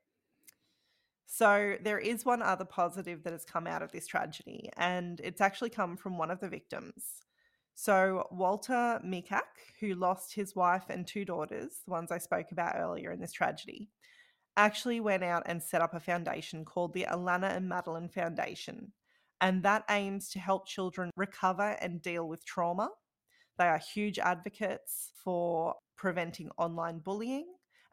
So 1.27 1.77
there 1.81 1.99
is 1.99 2.25
one 2.25 2.43
other 2.43 2.65
positive 2.65 3.23
that 3.23 3.33
has 3.33 3.45
come 3.45 3.67
out 3.67 3.83
of 3.83 3.93
this 3.93 4.07
tragedy, 4.07 4.69
and 4.77 5.21
it's 5.21 5.41
actually 5.41 5.71
come 5.71 5.97
from 5.97 6.19
one 6.19 6.31
of 6.31 6.41
the 6.41 6.49
victims. 6.49 7.23
So 7.75 8.29
Walter 8.31 9.01
Mikac, 9.05 9.43
who 9.81 9.95
lost 9.95 10.35
his 10.35 10.55
wife 10.55 10.85
and 10.91 11.07
two 11.07 11.25
daughters, 11.25 11.81
the 11.87 11.91
ones 11.91 12.13
I 12.13 12.19
spoke 12.19 12.53
about 12.53 12.77
earlier 12.77 13.11
in 13.13 13.21
this 13.21 13.33
tragedy, 13.33 13.89
actually 14.57 15.01
went 15.01 15.25
out 15.25 15.43
and 15.47 15.63
set 15.63 15.83
up 15.83 15.95
a 15.95 16.01
foundation 16.01 16.65
called 16.65 16.93
the 16.93 17.07
Alannah 17.09 17.49
and 17.49 17.69
Madeline 17.69 18.09
Foundation. 18.09 18.93
And 19.41 19.63
that 19.65 19.85
aims 19.91 20.29
to 20.31 20.39
help 20.39 20.67
children 20.67 21.11
recover 21.17 21.77
and 21.81 22.01
deal 22.01 22.29
with 22.29 22.45
trauma. 22.45 22.91
They 23.59 23.67
are 23.67 23.79
huge 23.79 24.19
advocates 24.19 25.13
for 25.25 25.75
preventing 25.97 26.51
online 26.59 26.99
bullying 26.99 27.47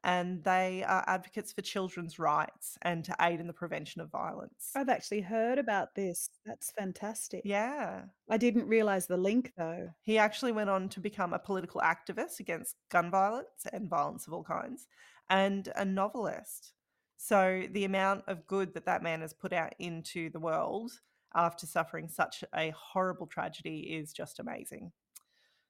and 0.04 0.44
they 0.44 0.84
are 0.88 1.04
advocates 1.08 1.52
for 1.52 1.62
children's 1.62 2.20
rights 2.20 2.78
and 2.82 3.04
to 3.04 3.16
aid 3.22 3.40
in 3.40 3.48
the 3.48 3.54
prevention 3.54 4.02
of 4.02 4.10
violence. 4.10 4.72
I've 4.76 4.90
actually 4.90 5.22
heard 5.22 5.58
about 5.58 5.96
this. 5.96 6.30
That's 6.46 6.72
fantastic. 6.72 7.42
Yeah. 7.44 8.04
I 8.30 8.38
didn't 8.38 8.68
realize 8.68 9.08
the 9.08 9.18
link 9.18 9.52
though. 9.58 9.90
He 10.02 10.18
actually 10.18 10.52
went 10.54 10.70
on 10.70 10.90
to 10.90 11.00
become 11.00 11.34
a 11.34 11.40
political 11.40 11.82
activist 11.82 12.40
against 12.40 12.76
gun 12.90 13.12
violence 13.12 13.66
and 13.74 13.90
violence 13.90 14.28
of 14.28 14.34
all 14.34 14.44
kinds 14.44 14.88
and 15.30 15.72
a 15.76 15.86
novelist. 15.86 16.74
So 17.18 17.64
the 17.72 17.86
amount 17.86 18.24
of 18.28 18.48
good 18.48 18.74
that 18.74 18.86
that 18.86 19.04
man 19.04 19.22
has 19.22 19.34
put 19.34 19.54
out 19.54 19.74
into 19.80 20.30
the 20.30 20.40
world 20.40 20.92
after 21.36 21.68
suffering 21.68 22.08
such 22.08 22.44
a 22.56 22.72
horrible 22.72 23.28
tragedy 23.28 23.80
is 23.80 24.14
just 24.14 24.40
amazing. 24.40 24.92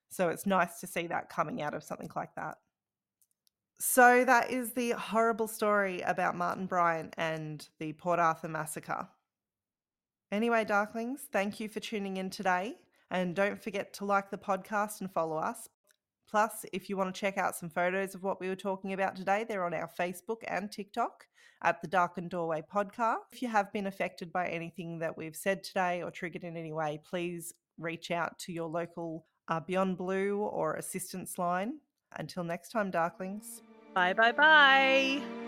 So 0.09 0.29
it's 0.29 0.45
nice 0.45 0.79
to 0.79 0.87
see 0.87 1.07
that 1.07 1.29
coming 1.29 1.61
out 1.61 1.73
of 1.73 1.83
something 1.83 2.09
like 2.15 2.35
that. 2.35 2.57
So 3.79 4.25
that 4.25 4.51
is 4.51 4.73
the 4.73 4.91
horrible 4.91 5.47
story 5.47 6.01
about 6.01 6.35
Martin 6.35 6.65
Bryant 6.65 7.13
and 7.17 7.67
the 7.79 7.93
Port 7.93 8.19
Arthur 8.19 8.49
massacre. 8.49 9.07
Anyway, 10.31 10.65
Darklings, 10.65 11.21
thank 11.31 11.59
you 11.59 11.69
for 11.69 11.79
tuning 11.79 12.17
in 12.17 12.29
today. 12.29 12.75
And 13.09 13.35
don't 13.35 13.61
forget 13.61 13.93
to 13.93 14.05
like 14.05 14.29
the 14.29 14.37
podcast 14.37 15.01
and 15.01 15.11
follow 15.11 15.37
us. 15.37 15.69
Plus, 16.29 16.65
if 16.71 16.89
you 16.89 16.97
want 16.97 17.13
to 17.13 17.19
check 17.19 17.37
out 17.37 17.55
some 17.55 17.69
photos 17.69 18.13
of 18.13 18.23
what 18.23 18.39
we 18.39 18.47
were 18.47 18.55
talking 18.55 18.93
about 18.93 19.15
today, 19.15 19.45
they're 19.47 19.65
on 19.65 19.73
our 19.73 19.89
Facebook 19.99 20.43
and 20.47 20.71
TikTok 20.71 21.25
at 21.63 21.81
the 21.81 21.87
Darkened 21.87 22.29
Doorway 22.29 22.63
podcast. 22.73 23.17
If 23.31 23.41
you 23.41 23.47
have 23.47 23.73
been 23.73 23.87
affected 23.87 24.31
by 24.31 24.47
anything 24.47 24.99
that 24.99 25.17
we've 25.17 25.35
said 25.35 25.63
today 25.63 26.01
or 26.03 26.11
triggered 26.11 26.43
in 26.43 26.55
any 26.55 26.71
way, 26.71 27.01
please 27.03 27.53
reach 27.77 28.11
out 28.11 28.37
to 28.39 28.51
your 28.53 28.69
local 28.69 29.25
uh, 29.47 29.59
Beyond 29.59 29.97
Blue 29.97 30.37
or 30.37 30.75
assistance 30.75 31.37
line. 31.37 31.79
Until 32.17 32.43
next 32.43 32.69
time, 32.69 32.91
Darklings. 32.91 33.61
Bye 33.93 34.13
bye 34.13 34.31
bye. 34.31 35.38